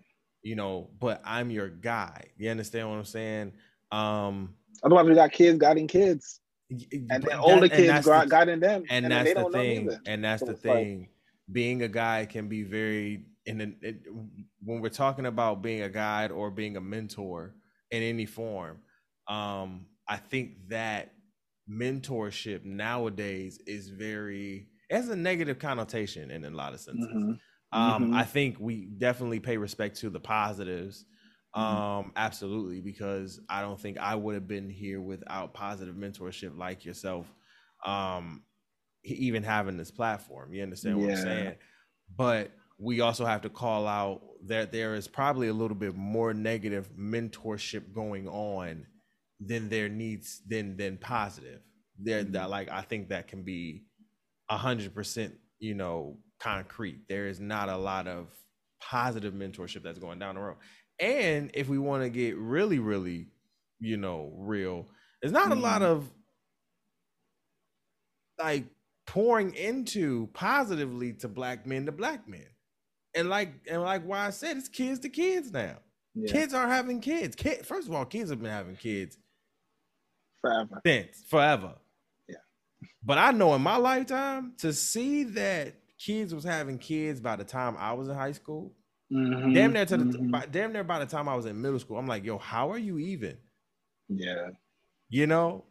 You 0.44 0.56
know, 0.56 0.92
but 1.00 1.22
I'm 1.26 1.52
your 1.52 1.70
guide. 1.70 2.32
You 2.38 2.50
understand 2.52 2.90
what 2.90 2.98
I'm 2.98 3.06
saying? 3.06 3.54
Um 3.92 4.56
Otherwise, 4.84 5.08
we 5.08 5.16
got 5.16 5.32
kids 5.32 5.58
guiding 5.60 5.88
kids, 5.88 6.42
and 6.70 7.10
then 7.10 7.26
older 7.40 7.64
and 7.66 7.72
kids 7.72 8.06
gu- 8.06 8.12
the- 8.20 8.26
guiding 8.30 8.60
them, 8.60 8.84
and, 8.90 9.06
then 9.06 9.10
that's 9.12 9.24
they 9.30 9.34
the 9.34 9.42
don't 9.42 9.52
thing 9.52 9.90
and 10.06 10.24
that's 10.24 10.40
So 10.42 10.48
the 10.48 10.52
it's 10.54 10.66
like- 10.66 10.78
thing 10.78 11.10
being 11.52 11.82
a 11.82 11.88
guide 11.88 12.30
can 12.30 12.48
be 12.50 12.64
very 12.64 13.24
in 13.46 13.76
when 14.64 14.82
we're 14.82 14.90
talking 14.90 15.26
about 15.26 15.62
being 15.62 15.82
a 15.84 15.90
guide 15.90 16.30
or 16.32 16.52
being 16.52 16.76
a 16.76 16.82
mentor 16.82 17.56
in 17.92 18.04
any 18.04 18.26
form 18.26 18.80
um 19.30 19.86
i 20.10 20.18
think 20.18 20.68
that 20.68 21.14
mentorship 21.70 22.66
nowadays 22.66 23.60
is 23.66 23.88
very 23.90 24.68
it 24.90 24.96
has 24.96 25.08
a 25.10 25.16
negative 25.16 25.58
connotation 25.60 26.32
in 26.32 26.44
a 26.44 26.50
lot 26.50 26.74
of 26.74 26.82
senses 26.82 27.08
Mhm. 27.14 27.40
um 27.72 28.12
Mhm. 28.12 28.16
i 28.16 28.24
think 28.24 28.58
we 28.60 28.86
definitely 28.98 29.40
pay 29.40 29.56
respect 29.58 29.96
to 30.00 30.10
the 30.10 30.20
positives. 30.20 31.06
Um 31.58 32.12
absolutely 32.16 32.82
because 32.82 33.40
i 33.50 33.62
don't 33.62 33.80
think 33.80 33.98
i 33.98 34.16
would 34.16 34.36
have 34.36 34.48
been 34.48 34.70
here 34.70 35.02
without 35.02 35.54
positive 35.54 35.96
mentorship 35.96 36.58
like 36.58 36.86
yourself 36.86 37.26
um 37.86 38.44
even 39.04 39.44
having 39.44 39.78
this 39.78 39.92
platform 39.92 40.54
you 40.54 40.64
understand 40.64 41.00
what 41.00 41.10
i'm 41.10 41.16
saying? 41.16 41.56
But 42.16 42.52
we 42.80 43.02
also 43.02 43.26
have 43.26 43.42
to 43.42 43.50
call 43.50 43.88
out 43.88 44.22
that 44.48 44.72
there 44.72 44.96
is 44.96 45.08
probably 45.08 45.48
a 45.48 45.54
little 45.54 45.76
bit 45.76 45.96
more 45.96 46.34
negative 46.34 46.90
mentorship 46.98 47.94
going 47.94 48.28
on 48.28 48.86
than 49.40 49.70
there 49.70 49.90
needs 49.90 50.42
than 50.48 50.78
than 50.78 50.98
positive. 50.98 51.62
There 52.00 52.24
Mm-hmm. 52.24 52.34
that 52.34 52.50
like 52.50 52.70
i 52.70 52.82
think 52.82 53.10
that 53.10 53.28
can 53.28 53.44
be 53.44 53.84
a 54.50 54.58
hundred 54.58 54.94
percent 54.94 55.36
you 55.60 55.74
know 55.74 56.20
concrete. 56.40 57.02
There 57.10 57.28
is 57.28 57.40
not 57.40 57.70
a 57.70 57.78
lot 57.78 58.08
of 58.08 58.30
positive 58.82 59.34
mentorship 59.34 59.84
that's 59.84 60.00
going 60.00 60.20
down 60.20 60.36
the 60.36 60.42
road 60.42 60.58
and 61.00 61.52
if 61.54 61.68
we 61.70 61.78
want 61.78 62.04
to 62.04 62.10
get 62.10 62.38
really 62.38 62.80
really 62.80 63.28
you 63.80 63.98
know 63.98 64.32
real 64.36 64.88
there's 65.22 65.32
not 65.32 65.52
a 65.52 65.56
mm. 65.56 65.62
lot 65.62 65.82
of 65.82 66.10
like 68.40 68.66
pouring 69.06 69.54
into 69.56 70.28
positively 70.34 71.14
to 71.14 71.28
black 71.28 71.66
men 71.66 71.86
to 71.86 71.92
black 71.92 72.28
men 72.28 72.48
and 73.16 73.30
like 73.30 73.54
and 73.70 73.82
like 73.82 74.04
why 74.04 74.26
i 74.26 74.30
said 74.30 74.58
it's 74.58 74.68
kids 74.68 75.00
to 75.00 75.10
kids 75.10 75.52
now 75.52 75.78
Yeah, 76.16 76.32
kids 76.32 76.54
are 76.54 76.68
having 76.68 77.00
kids 77.00 77.36
kid 77.36 77.66
first 77.66 77.88
of 77.88 77.94
all 77.94 78.06
kids 78.06 78.30
have 78.30 78.42
been 78.42 78.52
having 78.52 78.76
kids 78.76 79.18
forever. 80.42 80.82
since 80.86 81.24
forever. 81.28 81.74
Yeah. 82.28 82.36
But 83.04 83.18
I 83.18 83.32
know 83.32 83.54
in 83.56 83.62
my 83.62 83.78
lifetime 83.78 84.54
to 84.60 84.74
see 84.74 85.24
that 85.24 85.76
kids 85.98 86.34
was 86.34 86.44
having 86.44 86.78
kids 86.78 87.20
by 87.20 87.36
the 87.36 87.44
time 87.44 87.76
I 87.78 87.94
was 87.94 88.08
in 88.08 88.16
high 88.16 88.32
school, 88.32 88.74
Mhm. 89.12 89.54
damn 89.54 89.74
near 89.74 89.86
to 89.86 89.98
the 89.98 90.06
Mhm. 90.06 90.32
by, 90.32 90.46
damn 90.46 90.74
near 90.74 90.84
by 90.84 91.00
the 91.00 91.06
time 91.06 91.30
I 91.30 91.36
was 91.36 91.46
in 91.46 91.62
middle 91.62 91.80
school, 91.80 91.98
I'm 91.98 92.08
like, 92.08 92.24
yo, 92.24 92.38
how 92.38 92.72
are 92.72 92.78
you 92.78 93.00
even? 93.00 93.38
Yeah. 94.10 94.50
You 95.10 95.28
know, 95.28 95.66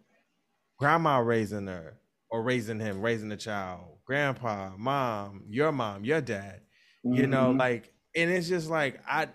grandma 0.78 1.18
raising 1.18 1.66
her 1.68 2.00
or 2.30 2.42
raising 2.42 2.80
him, 2.80 3.02
raising 3.02 3.28
the 3.28 3.36
child, 3.36 3.98
grandpa, 4.06 4.76
mom, 4.76 5.44
your 5.48 5.72
mom, 5.72 6.04
your 6.04 6.20
dad. 6.20 6.62
You 7.04 7.26
know, 7.26 7.52
Mhm. 7.54 7.58
like, 7.58 7.94
and 8.16 8.30
it's 8.30 8.48
just 8.48 8.68
like 8.70 9.00
I, 9.06 9.28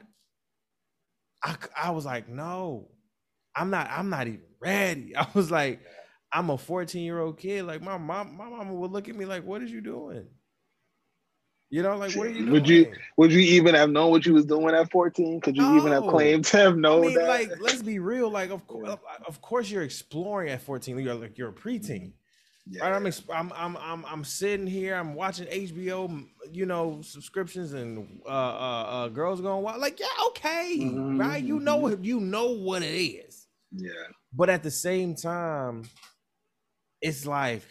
I, 1.44 1.56
I 1.76 1.92
was 1.92 2.06
like, 2.06 2.28
no, 2.30 2.92
I'm 3.56 3.70
not, 3.70 3.90
I'm 3.90 4.10
not 4.10 4.28
even 4.28 4.44
ready. 4.60 5.16
I 5.16 5.28
was 5.34 5.52
like, 5.52 5.82
I'm 6.32 6.50
a 6.50 6.58
14 6.58 7.04
year 7.04 7.20
old 7.20 7.38
kid. 7.40 7.64
Like 7.66 7.82
my 7.82 7.98
mom, 7.98 8.36
my 8.38 8.50
mama 8.50 8.74
would 8.74 8.92
look 8.92 9.10
at 9.10 9.16
me 9.16 9.26
like, 9.26 9.44
what 9.44 9.62
is 9.64 9.72
you 9.72 9.82
doing? 9.82 10.28
You 11.72 11.82
know, 11.84 11.96
like 11.96 12.14
what 12.16 12.28
are 12.28 12.30
you 12.32 12.40
doing? 12.40 12.52
Would 12.52 12.68
you- 12.70 12.92
Would 13.18 13.32
you 13.32 13.40
even 13.40 13.74
have 13.76 13.90
known 13.90 14.12
what 14.12 14.26
you 14.26 14.34
was 14.34 14.46
doing 14.46 14.76
at 14.76 14.92
14? 14.92 15.40
Could 15.40 15.56
you 15.56 15.78
even 15.78 15.92
have 15.94 16.04
claimed 16.04 16.44
to 16.46 16.58
have 16.58 16.74
I 16.74 16.78
known 16.78 17.02
mean, 17.02 17.14
that? 17.16 17.28
like, 17.30 17.50
let's 17.62 17.82
be 17.82 17.98
real. 18.00 18.30
Like, 18.30 18.50
of 18.52 18.68
course, 18.68 18.90
of 19.26 19.42
course, 19.42 19.72
you're 19.72 19.84
exploring 19.84 20.50
at 20.50 20.62
14. 20.62 21.00
You're 21.00 21.16
like, 21.16 21.38
you're 21.38 21.50
a 21.50 21.54
preteen. 21.54 22.12
yeah. 22.68 22.84
Right, 22.84 22.94
I'm, 22.94 23.06
exp- 23.06 23.34
I'm 23.34 23.52
I'm 23.56 23.78
I'm 23.78 24.06
I'm 24.06 24.24
sitting 24.26 24.68
here. 24.68 24.96
I'm 24.96 25.16
watching 25.16 25.48
HBO, 25.48 26.28
you 26.52 26.66
know, 26.66 27.00
subscriptions 27.04 27.72
and 27.74 28.22
uh, 28.26 28.30
uh, 28.30 28.84
uh 28.90 29.08
girls 29.08 29.40
going 29.42 29.64
wild. 29.64 29.80
Like, 29.82 30.00
yeah, 30.00 30.08
okay, 30.28 30.78
Mhm, 30.80 31.20
right? 31.20 31.42
You 31.44 31.60
know 31.60 31.88
you 32.02 32.20
know 32.20 32.52
what 32.52 32.84
it 32.84 32.94
is, 32.94 33.48
yeah. 33.72 33.90
but 34.34 34.50
at 34.50 34.62
the 34.62 34.70
same 34.72 35.16
time, 35.16 35.84
it's 37.02 37.26
like, 37.26 37.64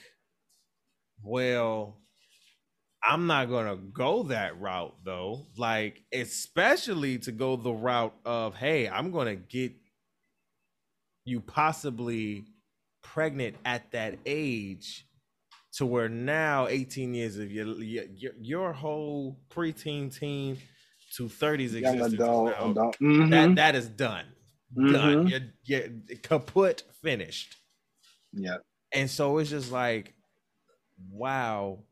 well, 1.23 2.00
I'm 3.03 3.27
not 3.27 3.49
gonna 3.49 3.77
go 3.77 4.25
that 4.25 4.61
route 4.61 4.95
though. 5.05 5.47
Like, 5.57 6.05
especially 6.13 7.19
to 7.21 7.33
go 7.33 7.57
the 7.57 7.73
route 7.73 8.15
of, 8.25 8.55
hey, 8.57 8.89
I'm 8.89 9.11
gonna 9.11 9.37
get 9.37 9.73
you 11.25 11.41
possibly 11.41 12.45
pregnant 13.03 13.57
at 13.65 13.91
that 13.93 14.19
age 14.27 15.07
to 15.75 15.87
where 15.87 16.09
now 16.09 16.67
18 16.69 17.15
years 17.15 17.37
of 17.39 17.51
your 17.53 17.67
your, 17.83 18.33
your, 18.41 18.73
whole 18.73 19.41
preteen 19.51 20.15
teen 20.17 20.59
to 21.17 21.25
30s 21.29 21.75
Young 21.79 22.01
existence 22.01 22.15
adult. 22.15 22.47
now, 22.47 22.71
adult. 22.71 22.99
Mhm. 23.01 23.31
that 23.31 23.55
that 23.57 23.75
is 23.75 23.89
done 23.89 24.27
done 24.91 25.19
Mhm. 25.19 25.29
you're, 25.29 25.41
you're 25.65 26.19
kaput 26.23 26.83
finished 27.03 27.57
Yeah. 28.33 28.59
and 28.93 29.11
so 29.11 29.39
it's 29.39 29.51
just 29.51 29.73
like 29.73 30.15
wow 31.11 31.85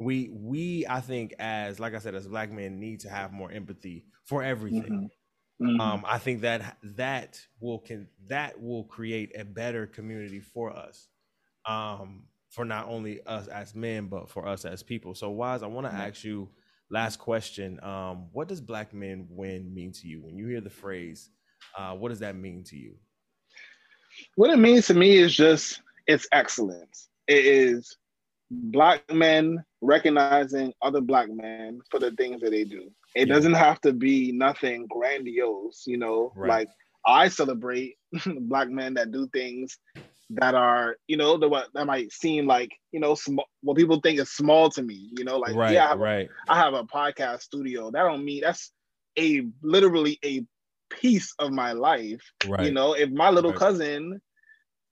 we 0.00 0.28
we 0.32 0.84
i 0.88 1.00
think 1.00 1.34
as 1.38 1.78
like 1.78 1.94
i 1.94 1.98
said 1.98 2.14
as 2.14 2.26
black 2.26 2.50
men 2.50 2.80
need 2.80 3.00
to 3.00 3.08
have 3.08 3.32
more 3.32 3.50
empathy 3.50 4.04
for 4.24 4.42
everything 4.42 5.08
Mhm. 5.60 5.68
Mhm. 5.68 5.80
um 5.80 6.04
i 6.06 6.18
think 6.18 6.40
that 6.40 6.78
that 6.82 7.40
will 7.60 7.78
can 7.78 8.08
that 8.26 8.60
will 8.60 8.84
create 8.84 9.32
a 9.38 9.44
better 9.44 9.86
community 9.86 10.40
for 10.40 10.70
us 10.74 11.08
um 11.66 12.24
for 12.50 12.64
not 12.64 12.88
only 12.88 13.20
us 13.26 13.46
as 13.48 13.74
men 13.74 14.08
but 14.08 14.28
for 14.28 14.46
us 14.46 14.64
as 14.64 14.82
people 14.82 15.14
so 15.14 15.32
Wize 15.32 15.62
i 15.62 15.66
want 15.66 15.86
to 15.86 15.92
Yeah. 15.92 16.06
ask 16.06 16.24
you 16.24 16.50
last 16.90 17.18
question 17.18 17.78
um 17.82 18.28
what 18.32 18.48
does 18.48 18.60
black 18.60 18.92
men 18.92 19.26
win 19.30 19.72
mean 19.72 19.92
to 19.92 20.06
you 20.08 20.22
when 20.22 20.36
you 20.36 20.46
hear 20.48 20.60
the 20.60 20.70
phrase 20.70 21.30
uh 21.78 21.94
what 21.94 22.08
does 22.10 22.18
that 22.20 22.36
mean 22.36 22.64
to 22.64 22.76
you 22.76 22.96
what 24.36 24.50
it 24.50 24.58
means 24.58 24.86
to 24.88 24.94
me 24.94 25.16
is 25.16 25.34
just 25.34 25.80
it's 26.06 26.28
excellence. 26.32 27.08
It 27.28 27.44
is 27.46 27.96
black 28.62 29.04
men 29.12 29.64
recognizing 29.82 30.72
other 30.82 31.00
black 31.00 31.28
men 31.30 31.80
for 31.90 31.98
the 31.98 32.10
things 32.12 32.40
that 32.40 32.50
they 32.50 32.64
do. 32.64 32.90
It 33.14 33.26
Yeah. 33.26 33.28
doesn't 33.28 33.54
have 33.54 33.80
to 33.82 33.92
be 33.92 34.32
nothing 34.32 34.86
grandiose, 34.88 35.84
you 35.86 35.98
know. 35.98 36.34
Right. 36.34 36.42
Like 36.42 36.68
I 37.06 37.28
celebrate 37.28 37.96
black 38.42 38.68
men 38.68 38.94
that 38.94 39.12
do 39.12 39.28
things 39.32 39.78
that 40.30 40.54
are, 40.54 40.96
you 41.06 41.16
know, 41.16 41.36
the 41.38 41.48
what 41.48 41.68
that 41.74 41.86
might 41.86 42.12
seem 42.12 42.46
like, 42.46 42.70
you 42.92 43.00
know, 43.00 43.14
small. 43.14 43.46
What 43.62 43.76
people 43.76 44.00
think 44.00 44.20
is 44.20 44.30
small 44.30 44.70
to 44.70 44.82
me, 44.82 45.10
you 45.12 45.24
know, 45.24 45.38
like 45.38 45.58
right 45.58 45.82
yeah, 45.82 45.84
I 45.86 45.88
have, 45.88 46.00
a, 46.00 46.06
right 46.06 46.30
I 46.48 46.56
have 46.56 46.74
a 46.74 46.84
podcast 46.84 47.40
studio. 47.42 47.90
That 47.90 48.02
don't 48.04 48.24
mean 48.24 48.42
that's 48.42 48.72
a 49.18 49.42
literally 49.62 50.18
a 50.24 50.42
piece 50.90 51.34
of 51.38 51.52
my 51.52 51.72
life 51.72 52.22
right 52.42 52.58
you 52.58 52.72
know, 52.72 52.94
if 52.94 53.10
my 53.10 53.30
little 53.30 53.52
Right. 53.52 53.54
cousin, 53.54 54.20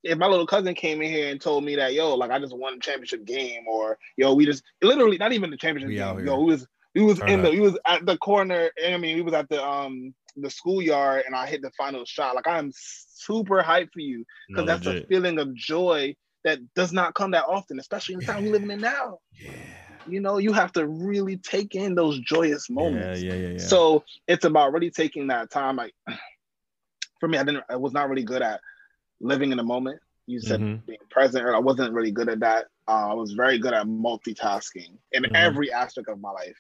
if 0.02 0.18
my 0.18 0.26
little 0.26 0.46
cousin 0.46 0.74
came 0.74 1.00
in 1.02 1.10
here 1.10 1.30
and 1.30 1.40
told 1.40 1.64
me 1.64 1.76
that, 1.76 1.94
yo, 1.94 2.14
like 2.14 2.30
I 2.30 2.38
just 2.38 2.56
won 2.56 2.74
a 2.74 2.78
championship 2.78 3.24
game, 3.24 3.64
or 3.68 3.98
yo, 4.16 4.34
we 4.34 4.46
just 4.46 4.62
literally 4.82 5.18
not 5.18 5.32
even 5.32 5.50
the 5.50 5.56
championship 5.56 5.88
We 5.90 5.96
game. 5.96 6.18
Yo, 6.24 6.38
we 6.40 6.52
was 6.52 6.66
we 6.94 7.02
was 7.02 7.18
Turn 7.18 7.28
in 7.28 7.42
the 7.42 7.50
we 7.50 7.60
was 7.60 7.78
at 7.86 8.04
the 8.06 8.16
corner. 8.18 8.70
And 8.82 8.94
I 8.94 8.98
mean, 8.98 9.16
we 9.16 9.22
was 9.22 9.34
at 9.34 9.48
the 9.48 9.64
um 9.64 10.14
the 10.36 10.50
schoolyard, 10.50 11.24
and 11.26 11.34
I 11.34 11.46
hit 11.46 11.62
the 11.62 11.70
final 11.76 12.04
shot. 12.04 12.34
Like 12.34 12.48
I'm 12.48 12.72
super 12.74 13.62
hyped 13.62 13.92
for 13.92 14.00
you 14.00 14.24
because 14.54 14.66
No, 14.66 14.66
that's 14.66 14.86
a 14.86 14.96
feeling 15.08 15.38
of 15.38 15.54
joy 15.54 16.14
that 16.44 16.58
does 16.74 16.92
not 16.92 17.14
come 17.14 17.32
that 17.32 17.44
often, 17.46 17.78
especially 17.78 18.14
in 18.14 18.20
the 18.20 18.32
time 18.32 18.44
we're 18.44 18.52
living 18.52 18.70
in 18.70 18.80
now. 18.80 19.18
yeah 19.40 19.56
You 20.04 20.20
know, 20.20 20.38
you 20.38 20.52
have 20.52 20.72
to 20.72 20.86
really 20.86 21.36
take 21.36 21.74
in 21.74 21.94
those 21.94 22.18
joyous 22.20 22.68
moments. 22.68 23.24
yeah 23.24 23.34
yeah 23.34 23.48
yeah, 23.48 23.48
yeah. 23.48 23.68
So 23.68 24.04
it's 24.26 24.44
about 24.44 24.72
really 24.72 24.90
taking 24.90 25.28
that 25.28 25.50
time. 25.50 25.76
Like 25.76 25.94
for 27.20 27.28
me, 27.28 27.38
I 27.38 27.44
didn't. 27.44 27.64
I 27.70 27.76
was 27.76 27.92
not 27.92 28.08
really 28.08 28.24
good 28.24 28.42
at 28.42 28.60
living 29.22 29.52
in 29.52 29.56
the 29.56 29.64
moment. 29.64 30.00
You 30.26 30.40
said 30.40 30.60
Mhm. 30.60 30.86
being 30.86 30.98
present. 31.10 31.46
I 31.46 31.58
wasn't 31.58 31.94
really 31.94 32.10
good 32.10 32.28
at 32.28 32.40
that. 32.40 32.66
Uh, 32.86 33.10
I 33.10 33.14
was 33.14 33.32
very 33.32 33.58
good 33.58 33.72
at 33.72 33.86
multitasking 33.86 34.98
in 35.12 35.24
Mhm. 35.24 35.34
every 35.34 35.72
aspect 35.72 36.08
of 36.08 36.20
my 36.20 36.30
life, 36.30 36.58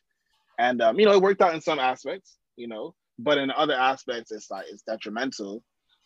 and 0.58 0.80
um, 0.80 0.98
you 0.98 1.06
know, 1.06 1.12
it 1.12 1.22
worked 1.22 1.42
out 1.42 1.54
in 1.54 1.60
some 1.60 1.78
aspects. 1.78 2.38
You 2.56 2.68
know, 2.68 2.94
but 3.18 3.38
in 3.38 3.50
other 3.50 3.74
aspects, 3.74 4.30
it's 4.32 4.50
like 4.50 4.66
it's 4.70 4.82
detrimental 4.82 5.62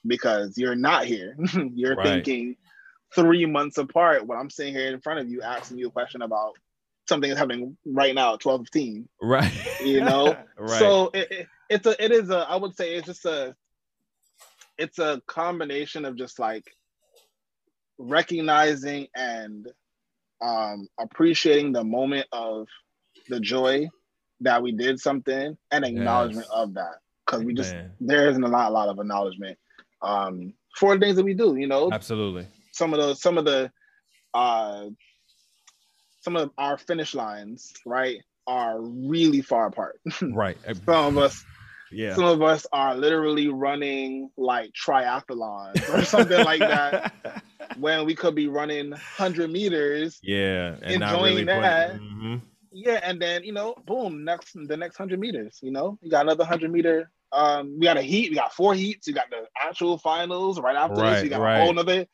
because 0.06 0.56
you're 0.58 0.74
not 0.76 1.04
here. 1.06 1.36
you're 1.74 1.96
Right. 1.96 2.24
thinking 2.24 2.56
three 3.14 3.46
months 3.46 3.78
apart 3.78 4.26
when 4.26 4.38
I'm 4.38 4.50
sitting 4.50 4.74
here 4.74 4.92
in 4.92 5.00
front 5.00 5.20
of 5.20 5.28
you 5.28 5.42
asking 5.42 5.78
you 5.78 5.88
a 5.88 5.90
question 5.90 6.22
about 6.22 6.54
something 7.08 7.30
that's 7.30 7.38
happening 7.38 7.76
right 7.86 8.14
now 8.14 8.34
at 8.34 8.40
12 8.40 8.62
15 8.62 9.08
right 9.22 9.52
you 9.80 10.00
know 10.00 10.36
right 10.58 10.80
so 10.80 11.10
it, 11.14 11.30
it, 11.30 11.48
it's 11.70 11.86
a 11.86 12.04
it 12.04 12.10
is 12.10 12.30
a 12.30 12.38
i 12.50 12.56
would 12.56 12.74
say 12.76 12.94
it's 12.94 13.06
just 13.06 13.24
a 13.24 13.54
it's 14.78 14.98
a 14.98 15.20
combination 15.26 16.04
of 16.04 16.16
just 16.16 16.38
like 16.38 16.64
recognizing 17.98 19.06
and 19.16 19.68
um 20.42 20.86
appreciating 21.00 21.72
the 21.72 21.82
moment 21.82 22.26
of 22.32 22.66
the 23.28 23.40
joy 23.40 23.88
that 24.40 24.62
we 24.62 24.70
did 24.72 25.00
something 25.00 25.56
and 25.70 25.84
acknowledgement 25.84 26.46
Yes. 26.50 26.56
of 26.58 26.74
that. 26.74 26.96
Because 27.24 27.42
we 27.42 27.54
just 27.54 27.74
Man. 27.74 27.92
there 28.00 28.28
isn't 28.28 28.44
a 28.44 28.48
lot 28.48 28.70
a 28.70 28.72
lot 28.74 28.88
of 28.88 28.98
acknowledgement 28.98 29.58
um 30.02 30.52
for 30.76 30.94
the 30.94 31.00
things 31.00 31.16
that 31.16 31.24
we 31.24 31.32
do 31.34 31.56
you 31.56 31.66
know? 31.66 31.90
Absolutely. 31.90 32.46
Some 32.72 32.92
of 32.92 33.00
the 33.00 33.14
some 33.14 33.38
of 33.38 33.46
the 33.46 33.70
uh 34.34 34.86
some 36.20 36.36
of 36.36 36.50
our 36.58 36.76
finish 36.76 37.14
lines 37.14 37.72
right 37.86 38.18
are 38.46 38.80
really 38.80 39.40
far 39.40 39.66
apart. 39.66 39.98
Right. 40.22 40.58
Some 40.84 41.16
of 41.16 41.18
us 41.18 41.42
yeah 41.92 42.14
some 42.14 42.24
of 42.24 42.42
us 42.42 42.66
are 42.72 42.94
literally 42.96 43.48
running 43.48 44.30
like 44.36 44.70
triathlons 44.72 45.88
or 45.88 46.04
something 46.04 46.42
like 46.44 46.60
that 46.60 47.12
when 47.76 48.04
we 48.04 48.14
could 48.14 48.34
be 48.34 48.48
running 48.48 48.90
100 48.90 49.50
meters 49.50 50.18
yeah 50.22 50.76
and 50.82 51.00
not 51.00 51.12
Enjoying 51.12 51.34
really 51.36 51.44
that. 51.44 52.00
Mhm. 52.00 52.42
yeah 52.72 53.00
and 53.02 53.20
then 53.20 53.44
you 53.44 53.52
know 53.52 53.74
boom 53.86 54.24
next 54.24 54.52
the 54.54 54.76
next 54.76 54.98
100 54.98 55.18
meters 55.20 55.58
you 55.62 55.70
know 55.70 55.98
you 56.02 56.10
got 56.10 56.22
another 56.26 56.44
100 56.44 56.70
meter 56.70 57.10
um 57.32 57.76
we 57.78 57.84
got 57.84 57.96
a 57.96 58.02
heat 58.02 58.30
we 58.30 58.36
got 58.36 58.52
four 58.54 58.74
heats 58.74 59.06
you 59.06 59.14
got 59.14 59.30
the 59.30 59.44
actual 59.60 59.98
finals 59.98 60.60
right 60.60 60.76
after 60.76 60.96
this 60.96 61.04
Right, 61.04 61.24
you 61.24 61.30
got 61.30 61.40
right. 61.40 61.56
a 61.58 61.62
whole 61.62 61.72
nother 61.72 62.06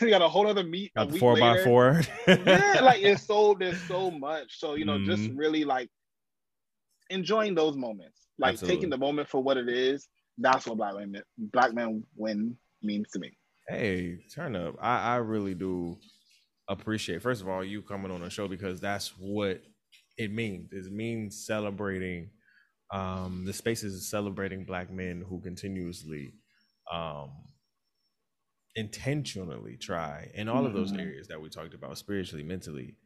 you 0.00 0.10
got 0.10 0.22
a 0.22 0.28
whole 0.28 0.46
other 0.46 0.62
meet 0.64 0.92
a 0.96 1.00
got 1.00 1.08
the 1.08 1.12
week 1.14 1.20
four 1.20 1.36
by 1.36 1.56
four 1.56 2.00
yeah, 2.26 2.80
like 2.82 3.00
it's 3.02 3.26
so 3.26 3.56
there's 3.58 3.84
so 3.86 4.10
much. 4.10 4.58
So 4.60 4.74
you 4.74 4.84
know, 4.84 4.98
just 4.98 5.28
Mhm. 5.28 5.36
really 5.38 5.64
like 5.64 5.90
enjoying 7.10 7.54
those 7.54 7.76
moments, 7.76 8.21
like 8.38 8.54
Absolutely. 8.54 8.76
taking 8.76 8.90
the 8.90 8.98
moment 8.98 9.28
for 9.28 9.42
what 9.42 9.56
it 9.56 9.68
is. 9.68 10.08
That's 10.38 10.66
what 10.66 10.78
black 10.78 10.94
men 10.94 11.22
black 11.38 11.74
men 11.74 12.04
win 12.16 12.56
means 12.82 13.10
to 13.12 13.18
me. 13.18 13.36
Hey, 13.68 14.18
turn 14.34 14.56
up. 14.56 14.76
I, 14.80 15.14
I 15.14 15.16
really 15.16 15.54
do 15.54 15.98
appreciate, 16.68 17.22
first 17.22 17.42
of 17.42 17.48
all, 17.48 17.62
you 17.64 17.82
coming 17.82 18.10
on 18.10 18.22
the 18.22 18.30
show 18.30 18.48
because 18.48 18.80
that's 18.80 19.08
what 19.18 19.62
it 20.18 20.32
means. 20.32 20.72
It 20.72 20.92
means 20.92 21.46
celebrating 21.46 22.30
um 22.92 23.44
the 23.46 23.52
space 23.52 23.82
is 23.82 24.10
celebrating 24.10 24.64
black 24.64 24.90
men 24.90 25.24
who 25.26 25.40
continuously 25.40 26.34
um 26.92 27.30
intentionally 28.74 29.76
try 29.76 30.30
in 30.34 30.48
all 30.48 30.66
of 30.66 30.72
those 30.72 30.92
Mhm. 30.92 31.00
areas 31.00 31.28
that 31.28 31.40
we 31.40 31.48
talked 31.48 31.74
about 31.74 31.98
spiritually 31.98 32.42
mentally 32.42 32.96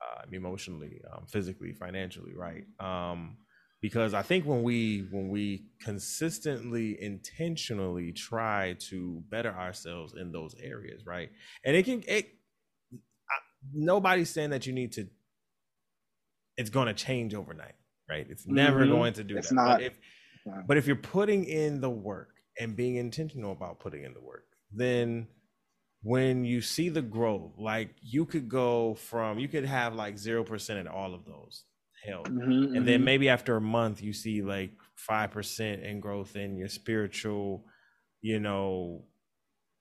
uh, 0.00 0.22
emotionally 0.32 1.00
um, 1.12 1.26
physically 1.26 1.72
financially 1.72 2.34
right 2.34 2.64
um 2.80 3.36
because 3.82 4.14
i 4.14 4.22
think 4.22 4.46
when 4.46 4.62
we 4.62 5.06
when 5.10 5.28
we 5.28 5.66
consistently 5.80 6.96
intentionally 7.02 8.12
try 8.12 8.74
to 8.78 9.22
better 9.28 9.52
ourselves 9.54 10.14
in 10.14 10.32
those 10.32 10.54
areas 10.62 11.04
right 11.04 11.30
and 11.64 11.76
it 11.76 11.84
can 11.84 12.02
it 12.08 12.26
I, 13.30 13.34
nobody's 13.74 14.30
saying 14.30 14.50
that 14.50 14.66
you 14.66 14.72
need 14.72 14.92
to 14.92 15.06
it's 16.56 16.70
going 16.70 16.86
to 16.86 16.94
change 16.94 17.34
overnight 17.34 17.74
right 18.08 18.26
it's 18.30 18.46
never 18.46 18.84
Mhm. 18.86 18.90
going 18.90 19.12
to 19.14 19.24
do 19.24 19.36
It's 19.36 19.48
that 19.50 19.54
not. 19.54 19.78
but 19.78 19.82
if 19.82 19.98
not. 20.46 20.66
but 20.66 20.76
if 20.76 20.86
you're 20.86 20.96
putting 20.96 21.44
in 21.44 21.80
the 21.80 21.90
work 21.90 22.30
and 22.60 22.76
being 22.76 22.96
intentional 22.96 23.52
about 23.52 23.80
putting 23.80 24.04
in 24.04 24.12
the 24.12 24.20
work, 24.20 24.44
then 24.70 25.26
when 26.02 26.44
you 26.44 26.60
see 26.60 26.88
the 26.90 27.00
growth, 27.00 27.56
like 27.58 27.94
you 28.02 28.26
could 28.26 28.46
go 28.48 28.94
from 28.94 29.38
you 29.38 29.48
could 29.48 29.64
have 29.64 29.94
like 29.94 30.18
zero 30.18 30.44
percent 30.44 30.78
in 30.80 30.86
all 30.88 31.14
of 31.14 31.24
those. 31.24 31.64
Hell. 32.04 32.24
Mhm, 32.26 32.68
And 32.74 32.86
then 32.86 33.04
mhm. 33.04 33.04
maybe 33.04 33.28
after 33.28 33.56
a 33.56 33.60
month 33.60 34.02
you 34.02 34.12
see 34.12 34.42
like 34.42 34.72
five 34.96 35.30
percent 35.30 35.82
in 35.82 36.00
growth 36.00 36.36
in 36.36 36.56
your 36.56 36.68
spiritual, 36.68 37.66
you 38.20 38.40
know, 38.40 39.04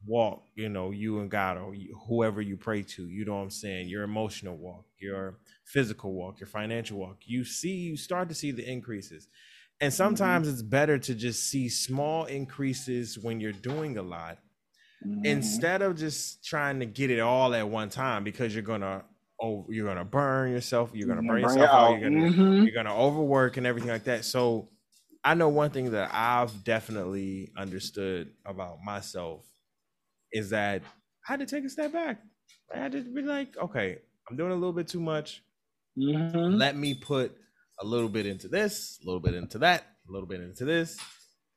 walk, 0.05 0.45
you 0.55 0.69
know, 0.69 0.91
you 0.91 1.19
and 1.19 1.32
God 1.32 1.57
or 1.57 1.74
whoever 2.07 2.41
you 2.41 2.57
pray 2.57 2.84
to, 2.84 3.07
you 3.07 3.26
know 3.26 3.36
what 3.36 3.43
I'm 3.43 3.49
saying? 3.51 3.89
Your 3.89 4.03
emotional 4.03 4.57
walk, 4.57 4.86
your 4.99 5.39
physical 5.65 6.13
walk, 6.13 6.39
your 6.39 6.47
financial 6.47 6.99
walk. 6.99 7.19
You 7.26 7.45
see, 7.45 7.76
you 7.76 7.97
start 7.97 8.30
to 8.30 8.36
see 8.36 8.51
the 8.51 8.67
increases. 8.69 9.28
And 9.82 9.93
sometimes 9.93 10.47
it's 10.47 10.61
better 10.61 10.99
to 10.99 11.15
just 11.15 11.49
see 11.49 11.69
small 11.69 12.26
increases 12.26 13.17
when 13.19 13.39
you're 13.39 13.51
doing 13.53 13.97
a 13.97 14.03
lot 14.03 14.39
Mhm. 15.01 15.24
instead 15.24 15.82
of 15.82 15.97
just 15.97 16.43
trying 16.45 16.80
to 16.80 16.86
get 16.86 17.11
it 17.11 17.19
all 17.19 17.53
at 17.53 17.67
one 17.69 17.89
time 17.89 18.24
because 18.24 18.53
you're 18.53 18.63
gonna 18.63 19.03
oh 19.41 19.65
you're 19.69 19.87
gonna 19.87 20.05
burn 20.05 20.51
yourself, 20.51 20.91
you're 20.93 21.07
gonna 21.07 21.23
burn 21.23 21.41
bring 21.41 21.43
yourself 21.43 21.73
out, 21.73 21.87
out. 21.87 21.93
you're 21.93 22.09
gonna 22.09 22.27
Mhm. 22.27 22.65
you're 22.65 22.75
gonna 22.75 22.95
overwork 22.95 23.57
and 23.57 23.65
everything 23.67 23.89
like 23.89 24.05
that. 24.05 24.25
So 24.25 24.69
I 25.23 25.33
know 25.35 25.49
one 25.49 25.71
thing 25.71 25.91
that 25.91 26.11
I've 26.13 26.63
definitely 26.63 27.51
understood 27.57 28.33
about 28.45 28.79
myself 28.83 29.45
is 30.31 30.49
that 30.51 30.83
I 31.27 31.33
had 31.33 31.39
to 31.41 31.45
take 31.45 31.65
a 31.65 31.69
step 31.69 31.93
back. 31.93 32.21
I 32.73 32.77
had 32.79 32.91
to 32.93 33.01
be 33.01 33.21
like, 33.21 33.57
okay, 33.57 33.99
I'm 34.29 34.37
doing 34.37 34.51
a 34.51 34.55
little 34.55 34.73
bit 34.73 34.87
too 34.87 34.99
much. 35.01 35.43
Mhm. 35.95 36.59
Let 36.59 36.75
me 36.75 36.93
put 36.95 37.37
a 37.79 37.85
little 37.85 38.09
bit 38.09 38.25
into 38.25 38.47
this, 38.47 38.99
a 39.01 39.05
little 39.05 39.19
bit 39.19 39.33
into 39.33 39.57
that, 39.59 39.83
a 40.07 40.11
little 40.11 40.27
bit 40.27 40.41
into 40.41 40.65
this, 40.65 40.97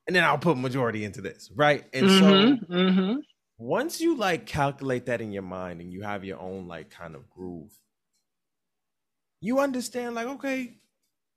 and 0.07 0.15
then 0.15 0.25
I'll 0.25 0.39
put 0.39 0.57
majority 0.59 1.05
into 1.05 1.21
this, 1.21 1.51
right? 1.55 1.85
And 1.93 2.11
so 2.11 2.55
Mhm, 2.55 2.67
mhm. 2.69 3.25
Once 3.59 4.01
you 4.01 4.17
like 4.17 4.47
calculate 4.47 5.07
that 5.07 5.21
in 5.21 5.33
your 5.33 5.43
mind 5.43 5.81
and 5.81 5.93
you 5.93 6.03
have 6.03 6.25
your 6.25 6.39
own 6.41 6.67
like 6.69 6.91
kind 6.91 7.15
of 7.15 7.29
groove 7.31 7.81
you 9.41 9.59
understand 9.59 10.15
like 10.15 10.27
okay 10.27 10.79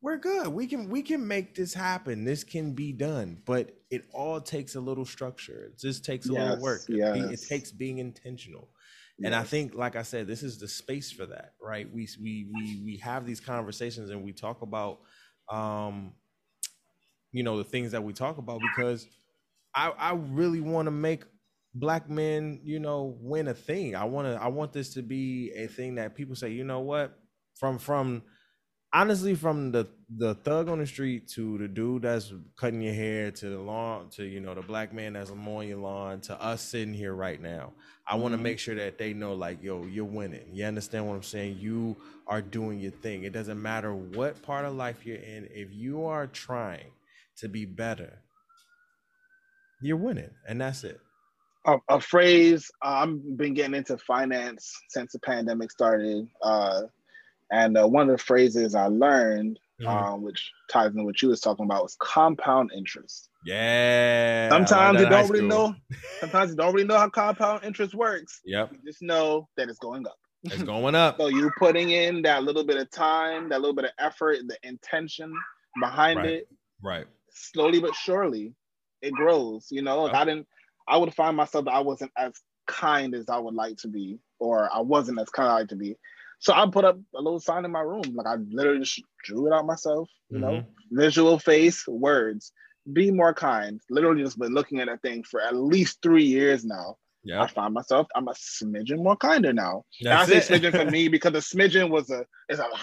we're 0.02 0.18
good. 0.18 0.50
We 0.50 0.68
can 0.68 0.90
we 0.90 1.02
can 1.02 1.28
make 1.28 1.56
this 1.56 1.74
happen. 1.74 2.26
This 2.26 2.44
can 2.44 2.74
be 2.74 2.94
done. 2.94 3.42
But 3.46 3.78
it 3.90 4.06
all 4.14 4.42
takes 4.42 4.76
a 4.76 4.82
little 4.82 5.06
structure. 5.06 5.66
It 5.66 5.80
just 5.80 6.06
takes 6.06 6.30
a 6.30 6.34
little 6.34 6.56
Yes, 6.56 6.60
work. 6.60 6.94
It 7.14 7.32
it 7.32 7.42
takes 7.44 7.72
being 7.72 8.00
intentional. 8.00 8.70
And 9.24 9.36
i 9.36 9.44
think 9.44 9.76
like 9.76 9.96
i 9.98 10.04
said 10.04 10.28
this 10.28 10.44
is 10.44 10.60
the 10.60 10.68
space 10.68 11.12
for 11.12 11.28
that 11.28 11.54
right? 11.62 11.92
We 11.92 12.08
we 12.22 12.48
we, 12.54 12.82
we 12.86 12.98
have 12.98 13.26
these 13.26 13.42
conversations 13.42 14.10
and 14.12 14.24
we 14.24 14.34
talk 14.34 14.62
about 14.64 15.02
um 15.50 16.16
you 17.32 17.44
know 17.44 17.58
the 17.58 17.64
things 17.64 17.92
that 17.92 18.04
we 18.04 18.14
talk 18.14 18.38
about 18.38 18.62
because 18.62 19.08
i 19.76 19.90
i 19.90 20.14
really 20.14 20.62
want 20.62 20.86
to 20.88 20.92
make 20.92 21.24
black 21.80 22.10
men 22.10 22.60
you 22.64 22.80
know 22.80 23.18
win 23.22 23.48
a 23.48 23.54
thing. 23.54 23.96
I 23.96 24.06
want 24.06 24.28
to 24.28 24.42
i 24.42 24.48
want 24.48 24.74
this 24.74 24.94
to 24.96 25.02
be 25.02 25.52
a 25.56 25.68
thing 25.68 25.96
that 25.96 26.16
people 26.16 26.36
say 26.36 26.50
you 26.52 26.64
know 26.64 26.82
what? 26.82 27.18
From 27.56 27.78
from 27.80 28.24
honestly 28.94 29.36
from 29.36 29.72
the 29.72 29.88
the 30.18 30.36
thug 30.36 30.70
on 30.70 30.80
the 30.80 30.88
street 30.88 31.28
to 31.28 31.58
the 31.58 31.68
dude 31.68 32.04
that's 32.04 32.34
cutting 32.56 32.82
your 32.82 32.94
hair 32.94 33.32
to 33.32 33.50
the 33.50 33.60
lawn 33.60 34.10
to 34.10 34.24
you 34.26 34.40
know 34.40 34.56
the 34.56 34.62
black 34.62 34.94
man 34.94 35.14
that's 35.14 35.32
mowing 35.34 35.70
your 35.70 35.80
lawn 35.80 36.22
to 36.22 36.42
us 36.42 36.62
sitting 36.62 36.94
here 36.94 37.14
right 37.14 37.42
now. 37.42 37.74
I 38.08 38.16
want 38.16 38.34
to 38.34 38.38
Mhm. 38.38 38.44
make 38.44 38.60
sure 38.60 38.76
that 38.76 38.98
they 38.98 39.14
know 39.14 39.34
like 39.36 39.62
yo 39.62 39.86
you're 39.86 40.06
winning. 40.06 40.56
You 40.56 40.66
understand 40.66 41.08
what 41.08 41.16
i'm 41.16 41.24
saying? 41.24 41.58
You 41.60 41.98
are 42.28 42.42
doing 42.42 42.80
your 42.80 42.92
thing. 42.92 43.24
It 43.24 43.34
doesn't 43.34 43.62
matter 43.62 43.94
what 43.94 44.42
part 44.42 44.66
of 44.66 44.76
life 44.76 45.06
you're 45.06 45.18
in. 45.18 45.48
If 45.54 45.74
you 45.74 46.06
are 46.06 46.28
trying 46.28 46.92
to 47.38 47.50
be 47.50 47.66
better 47.66 48.24
you're 49.82 49.98
winning 49.98 50.32
and 50.48 50.60
that's 50.62 50.84
it 50.84 51.00
a, 51.68 51.78
a 51.90 52.00
phrase 52.00 52.72
uh, 52.84 53.04
I've 53.06 53.38
been 53.38 53.54
getting 53.54 53.76
into 53.76 53.98
finance 53.98 54.72
since 54.90 55.12
the 55.12 55.20
pandemic 55.20 55.72
started, 55.72 56.28
uh, 56.42 56.84
and 57.52 57.78
uh, 57.78 57.88
one 57.88 58.10
of 58.10 58.18
the 58.18 58.24
phrases 58.24 58.74
I 58.76 58.88
learned, 58.88 59.60
Mhm. 59.82 59.88
um, 59.88 60.22
which 60.24 60.52
ties 60.72 60.96
in 60.96 61.06
what 61.06 61.22
you 61.22 61.30
was 61.30 61.40
talking 61.40 61.66
about, 61.66 61.84
was 61.84 61.96
compound 62.00 62.72
interest. 62.76 63.30
yeah 63.46 64.50
Sometimes 64.50 65.00
you 65.00 65.08
don't 65.10 65.30
really 65.30 65.48
know. 65.48 65.76
Sometimes 66.20 66.50
you 66.52 66.56
don't 66.58 66.74
really 66.74 66.88
know 66.88 66.98
how 66.98 67.10
compound 67.10 67.64
interest 67.64 67.94
works. 67.94 68.42
yep 68.46 68.72
You 68.72 68.80
just 68.86 69.02
know 69.04 69.48
that 69.56 69.70
it's 69.70 69.78
going 69.80 70.08
up. 70.08 70.18
it's 70.46 70.64
going 70.64 70.96
up 70.96 71.18
So 71.20 71.28
you're 71.28 71.54
putting 71.60 71.92
in 71.92 72.22
that 72.24 72.44
little 72.44 72.64
bit 72.64 72.78
of 72.78 72.90
time, 72.90 73.50
that 73.50 73.62
little 73.62 73.76
bit 73.76 73.86
of 73.86 73.92
effort, 74.00 74.38
the 74.48 74.58
intention 74.64 75.32
behind 75.80 76.18
Right. 76.20 76.30
it, 76.30 76.48
right 76.82 77.06
slowly 77.30 77.80
but 77.80 77.94
surely, 77.94 78.54
it 79.04 79.14
grows. 79.14 79.68
You 79.70 79.84
know, 79.84 80.06
Yep. 80.08 80.16
I 80.16 80.26
didn't, 80.26 80.48
I 80.88 80.98
would 80.98 81.14
find 81.14 81.36
myself 81.38 81.66
that 81.66 81.74
I 81.74 81.80
wasn't 81.82 82.12
as 82.18 82.34
kind 82.68 83.14
as 83.16 83.30
I 83.30 83.38
would 83.38 83.54
like 83.54 83.78
to 83.78 83.88
be, 83.88 84.20
or 84.40 84.70
I 84.74 84.80
wasn't 84.82 85.20
as 85.20 85.30
kind 85.30 85.48
as 85.48 85.52
I 85.52 85.56
like 85.60 85.68
to 85.70 85.76
be. 85.76 85.96
So 86.40 86.54
I 86.54 86.66
put 86.70 86.86
up 86.86 87.00
a 87.16 87.22
little 87.22 87.40
sign 87.40 87.66
in 87.66 87.72
my 87.72 87.82
room, 87.82 88.04
like 88.14 88.28
I 88.28 88.36
literally 88.50 88.80
just 88.80 89.02
drew 89.24 89.48
it 89.48 89.54
out 89.54 89.66
myself. 89.66 90.10
You 90.30 90.40
know, 90.40 90.48
Mm-hmm. 90.52 90.98
visual 90.98 91.40
face, 91.40 91.88
words. 91.88 92.52
Be 92.94 93.12
more 93.12 93.34
kind. 93.34 93.82
Literally, 93.90 94.24
just 94.24 94.40
been 94.40 94.54
looking 94.54 94.80
at 94.80 94.88
that 94.88 95.02
thing 95.02 95.24
for 95.24 95.42
at 95.42 95.56
least 95.56 96.00
three 96.02 96.24
years 96.24 96.64
now. 96.64 96.98
Yeah. 97.24 97.42
I 97.42 97.48
find 97.48 97.74
myself 97.74 98.08
I'm 98.16 98.28
a 98.30 98.34
smidgen 98.34 99.04
more 99.04 99.18
kinder 99.18 99.52
now. 99.52 99.84
And 100.02 100.12
That's 100.12 100.32
I 100.32 100.40
say 100.42 100.56
it. 100.56 100.62
smidgen 100.62 100.72
for 100.72 100.90
me 100.90 101.08
because 101.16 101.34
a 101.34 101.40
smidgen 101.40 101.90
was 101.90 102.10
a 102.10 102.26
is 102.50 102.60
a 102.60 102.64
lot. 102.64 102.80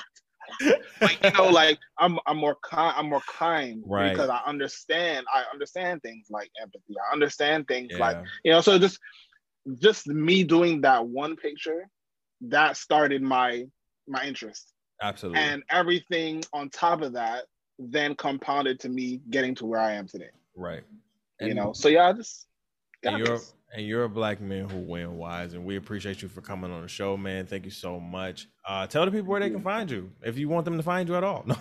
Like 1.01 1.19
you 1.23 1.33
know, 1.33 1.49
like 1.49 1.79
I'm 1.99 2.19
I'm 2.27 2.39
more 2.39 2.57
kind 2.63 2.95
I'm 2.97 3.09
more 3.09 3.23
kind 3.29 3.83
Right. 3.87 4.11
because 4.11 4.31
I 4.31 4.41
understand 4.47 5.27
I 5.33 5.45
understand 5.53 6.03
things 6.03 6.27
like 6.31 6.51
empathy. 6.61 6.95
I 6.99 7.13
understand 7.13 7.69
things 7.69 7.93
like 7.99 8.17
you 8.45 8.53
know, 8.53 8.61
so 8.61 8.79
just 8.79 8.99
just 9.81 10.07
me 10.07 10.45
doing 10.45 10.83
that 10.83 11.07
one 11.07 11.37
picture, 11.37 11.89
that 12.43 12.77
started 12.77 13.23
my 13.23 13.65
my 14.07 14.25
interest. 14.25 14.73
Absolutely. 15.03 15.41
And 15.41 15.63
everything 15.71 16.45
on 16.53 16.71
top 16.71 17.03
of 17.03 17.15
that 17.15 17.45
then 17.79 18.15
compounded 18.15 18.79
to 18.81 18.89
me 18.89 19.21
getting 19.31 19.55
to 19.57 19.67
where 19.67 19.81
I 19.81 19.93
am 19.93 20.07
today. 20.07 20.31
Right. 20.55 20.83
And, 21.41 21.49
you 21.49 21.55
know, 21.55 21.73
so 21.73 21.89
yeah, 21.89 22.09
I 22.09 22.13
just 22.13 22.47
and 23.03 23.19
you're 23.19 23.39
this. 23.39 23.55
And 23.77 23.85
you're 23.85 24.05
a 24.05 24.09
black 24.09 24.41
man 24.41 24.69
who 24.69 24.79
win 24.79 25.17
Wize, 25.17 25.55
and 25.55 25.65
we 25.65 25.75
appreciate 25.75 26.23
you 26.23 26.29
for 26.29 26.41
coming 26.41 26.71
on 26.71 26.83
the 26.83 26.89
show, 26.89 27.17
man. 27.17 27.45
Thank 27.47 27.65
you 27.65 27.73
so 27.73 27.99
much. 27.99 28.47
Uh, 28.65 28.87
tell 28.87 29.05
the 29.05 29.11
people 29.11 29.27
where 29.27 29.41
they 29.41 29.51
can 29.51 29.63
find 29.63 29.91
you 29.91 30.13
if 30.23 30.39
you 30.39 30.49
want 30.49 30.65
them 30.65 30.77
to 30.77 30.83
find 30.85 31.09
you 31.09 31.17
at 31.17 31.25
all. 31.25 31.45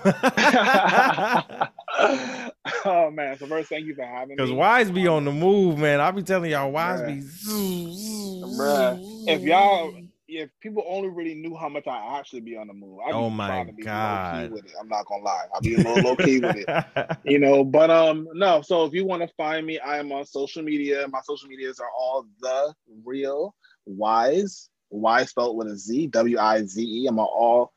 oh 2.86 3.10
man! 3.10 3.36
So 3.40 3.48
first, 3.48 3.70
thank 3.70 3.88
you 3.88 3.96
for 3.96 4.06
having 4.06 4.30
me. 4.30 4.36
Because 4.36 4.52
Wize 4.52 4.94
be 4.94 5.08
on 5.08 5.26
the 5.26 5.32
move, 5.32 5.80
man. 5.80 6.00
I'll 6.00 6.12
be 6.12 6.22
telling 6.22 6.52
y'all, 6.52 6.72
Wize 6.72 7.02
Bruh. 7.02 7.08
be. 7.08 8.56
Bruh. 8.58 9.00
If 9.28 9.42
y'all 9.42 9.92
if 10.38 10.50
people 10.62 10.84
only 10.88 11.10
really 11.10 11.36
knew 11.36 11.56
how 11.56 11.70
much 11.70 11.88
I 11.88 12.18
actually 12.18 12.42
be 12.42 12.56
on 12.58 12.68
the 12.68 12.74
move, 12.74 13.00
I'd 13.06 13.14
oh 13.14 13.30
be 13.30 13.36
my 13.36 13.66
god, 13.84 14.52
with 14.52 14.66
it. 14.66 14.72
I'm 14.80 14.88
not 14.88 15.06
gonna 15.06 15.24
lie, 15.24 15.46
I'll 15.54 15.62
be 15.62 15.76
a 15.76 15.78
little 15.78 16.04
low 16.04 16.16
key 16.16 16.40
with 16.40 16.56
it, 16.58 17.18
you 17.24 17.40
know. 17.40 17.64
But 17.64 17.90
um, 17.90 18.28
no. 18.34 18.62
So 18.62 18.86
if 18.86 18.94
you 18.94 19.06
want 19.06 19.22
to 19.22 19.34
find 19.36 19.66
me, 19.66 19.80
I 19.80 19.98
am 19.98 20.12
on 20.12 20.26
social 20.26 20.64
media. 20.64 21.06
My 21.10 21.22
social 21.24 21.50
medias 21.50 21.80
are 21.80 21.90
all 21.98 22.26
the 22.42 22.74
real 23.04 23.56
Wize, 23.90 24.70
Wize 24.92 25.30
spelled 25.30 25.58
with 25.58 25.68
a 25.68 25.78
Z, 25.78 26.08
W 26.08 26.38
I 26.40 26.64
Z 26.64 26.82
E. 26.82 27.08
I'm 27.08 27.20
on 27.20 27.26
all 27.26 27.74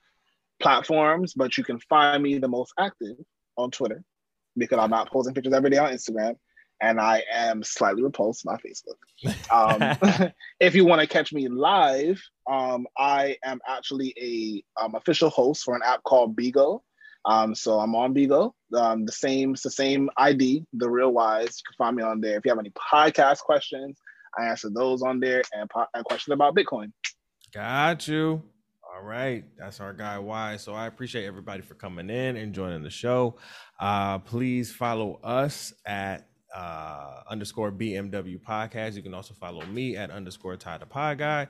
platforms, 0.60 1.34
but 1.34 1.56
you 1.58 1.64
can 1.64 1.78
find 1.80 2.22
me 2.22 2.38
the 2.38 2.48
most 2.48 2.72
active 2.78 3.16
on 3.56 3.70
Twitter 3.70 4.02
because 4.56 4.78
I'm 4.78 4.90
not 4.90 5.10
posting 5.10 5.34
pictures 5.34 5.52
every 5.52 5.70
day 5.70 5.78
on 5.78 5.92
Instagram 5.92 6.36
and 6.80 7.00
I 7.00 7.22
am 7.32 7.62
slightly 7.62 8.02
repulsed 8.02 8.44
by 8.44 8.56
Facebook. 8.56 9.50
Um, 9.50 10.32
if 10.60 10.74
you 10.74 10.84
want 10.84 11.00
to 11.00 11.06
catch 11.06 11.32
me 11.32 11.48
live, 11.48 12.22
um, 12.50 12.86
I 12.98 13.36
am 13.44 13.60
actually 13.66 14.14
a 14.20 14.82
um, 14.82 14.94
official 14.94 15.30
host 15.30 15.64
for 15.64 15.74
an 15.74 15.82
app 15.84 16.02
called 16.04 16.36
Bigo. 16.36 16.80
Um, 17.24 17.54
so 17.54 17.80
I'm 17.80 17.94
on 17.96 18.14
Bigo. 18.14 18.52
Um, 18.74 19.04
the 19.04 19.12
same, 19.12 19.54
it's 19.54 19.62
the 19.62 19.70
same 19.70 20.08
ID, 20.16 20.64
the 20.74 20.88
Real 20.88 21.12
Wize. 21.12 21.44
You 21.44 21.62
can 21.68 21.76
find 21.78 21.96
me 21.96 22.02
on 22.02 22.20
there. 22.20 22.36
If 22.36 22.44
you 22.44 22.50
have 22.50 22.58
any 22.58 22.70
podcast 22.70 23.38
questions, 23.40 23.98
I 24.38 24.46
answer 24.46 24.70
those 24.70 25.02
on 25.02 25.18
there, 25.18 25.42
and, 25.52 25.68
po- 25.68 25.86
and 25.94 26.04
questions 26.04 26.34
about 26.34 26.54
Bitcoin. 26.54 26.92
Got 27.52 28.06
you. 28.06 28.42
All 28.94 29.02
right, 29.02 29.44
that's 29.58 29.80
our 29.80 29.92
guy 29.92 30.16
Wize. 30.16 30.60
So 30.60 30.72
I 30.72 30.86
appreciate 30.86 31.26
everybody 31.26 31.62
for 31.62 31.74
coming 31.74 32.08
in 32.10 32.36
and 32.36 32.54
joining 32.54 32.82
the 32.82 32.90
show. 32.90 33.36
Uh, 33.78 34.18
please 34.20 34.72
follow 34.72 35.20
us 35.22 35.74
at 35.84 36.28
uh, 36.56 37.20
underscore 37.28 37.70
BMW 37.70 38.40
podcast. 38.40 38.94
You 38.94 39.02
can 39.02 39.14
also 39.14 39.34
follow 39.34 39.64
me 39.66 39.96
at 39.96 40.10
underscore 40.10 40.56
Ty 40.56 40.78
the 40.78 40.86
Pod 40.86 41.18
Guy. 41.18 41.48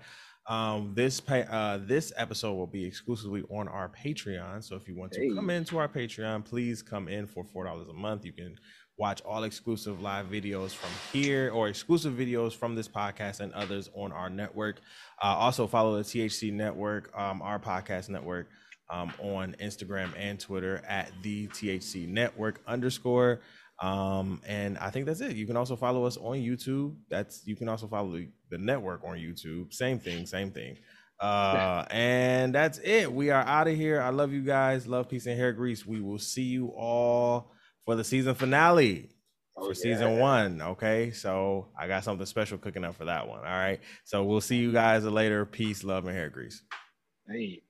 Um, 0.49 0.93
this 0.95 1.21
pay, 1.21 1.45
uh, 1.51 1.79
this 1.79 2.13
episode 2.17 2.55
will 2.55 2.67
be 2.69 2.85
exclusively 2.85 3.43
on 3.51 3.67
our 3.69 3.89
Patreon. 3.89 4.63
So 4.63 4.77
if 4.77 4.87
you 4.89 4.95
want 4.97 5.13
to 5.13 5.21
Hey. 5.21 5.35
come 5.35 5.51
into 5.51 5.79
our 5.79 5.89
Patreon, 5.89 6.45
please 6.45 6.83
come 6.83 7.09
in 7.09 7.27
for 7.27 7.45
four 7.45 7.65
dollars 7.65 7.89
a 7.89 7.93
month. 7.93 8.25
You 8.25 8.33
can 8.33 8.57
watch 8.97 9.21
all 9.23 9.45
exclusive 9.45 10.01
live 10.01 10.27
videos 10.27 10.71
from 10.71 10.91
here 11.13 11.51
or 11.51 11.69
exclusive 11.69 12.15
videos 12.15 12.55
from 12.55 12.75
this 12.75 12.89
podcast 12.89 13.41
and 13.41 13.53
others 13.53 13.91
on 13.95 14.11
our 14.13 14.31
network. 14.31 14.77
Uh, 15.23 15.27
also 15.27 15.67
follow 15.67 15.97
the 15.97 16.03
THC 16.05 16.53
network, 16.53 17.11
um, 17.19 17.43
our 17.43 17.59
podcast 17.59 18.09
network, 18.09 18.49
um, 18.89 19.13
on 19.19 19.55
Instagram 19.61 20.11
and 20.17 20.39
Twitter 20.39 20.81
at 20.89 21.11
the 21.23 21.49
THC 21.49 22.07
network 22.09 22.61
underscore. 22.69 23.41
Um, 23.81 24.41
and 24.47 24.79
I 24.79 24.91
think 24.91 25.07
that's 25.07 25.21
it. 25.21 25.37
You 25.37 25.47
can 25.47 25.57
also 25.57 25.77
follow 25.77 26.05
us 26.05 26.17
on 26.17 26.37
YouTube. 26.37 26.97
That's 27.11 27.47
you 27.47 27.57
can 27.57 27.69
also 27.69 27.87
follow 27.87 28.19
the, 28.51 28.59
network 28.59 29.03
on 29.05 29.17
YouTube. 29.17 29.73
Same 29.73 29.99
thing, 29.99 30.27
same 30.27 30.51
thing. 30.51 30.79
Uh, 31.21 31.85
and 31.91 32.55
that's 32.55 32.79
it. 32.83 33.13
We 33.13 33.31
are 33.31 33.43
out 33.43 33.69
of 33.69 33.77
here. 33.77 34.01
I 34.01 34.11
love 34.11 34.33
you 34.33 34.43
guys. 34.43 34.87
Love, 34.87 35.09
peace, 35.09 35.27
and 35.27 35.39
hair 35.39 35.53
grease. 35.53 35.85
We 35.85 36.01
will 36.01 36.19
see 36.19 36.45
you 36.45 36.69
all 36.69 37.53
for 37.85 37.97
the 37.97 38.05
season 38.05 38.35
finale 38.35 39.11
Oh, 39.59 39.69
for 39.69 39.75
season 39.75 40.19
one. 40.19 40.61
Okay, 40.61 41.13
so 41.13 41.69
I 41.79 41.89
got 41.89 42.05
something 42.05 42.27
special 42.27 42.59
cooking 42.59 42.85
up 42.85 42.95
for 42.95 43.07
that 43.07 43.27
one. 43.27 43.39
All 43.39 43.45
right, 43.45 43.81
so 44.05 44.23
we'll 44.23 44.43
see 44.43 44.57
you 44.57 44.71
guys 44.71 45.05
later. 45.05 45.47
Peace, 45.47 45.83
love, 45.83 46.07
and 46.07 46.15
hair 46.15 46.29
grease. 46.29 46.63
Hey. 47.29 47.63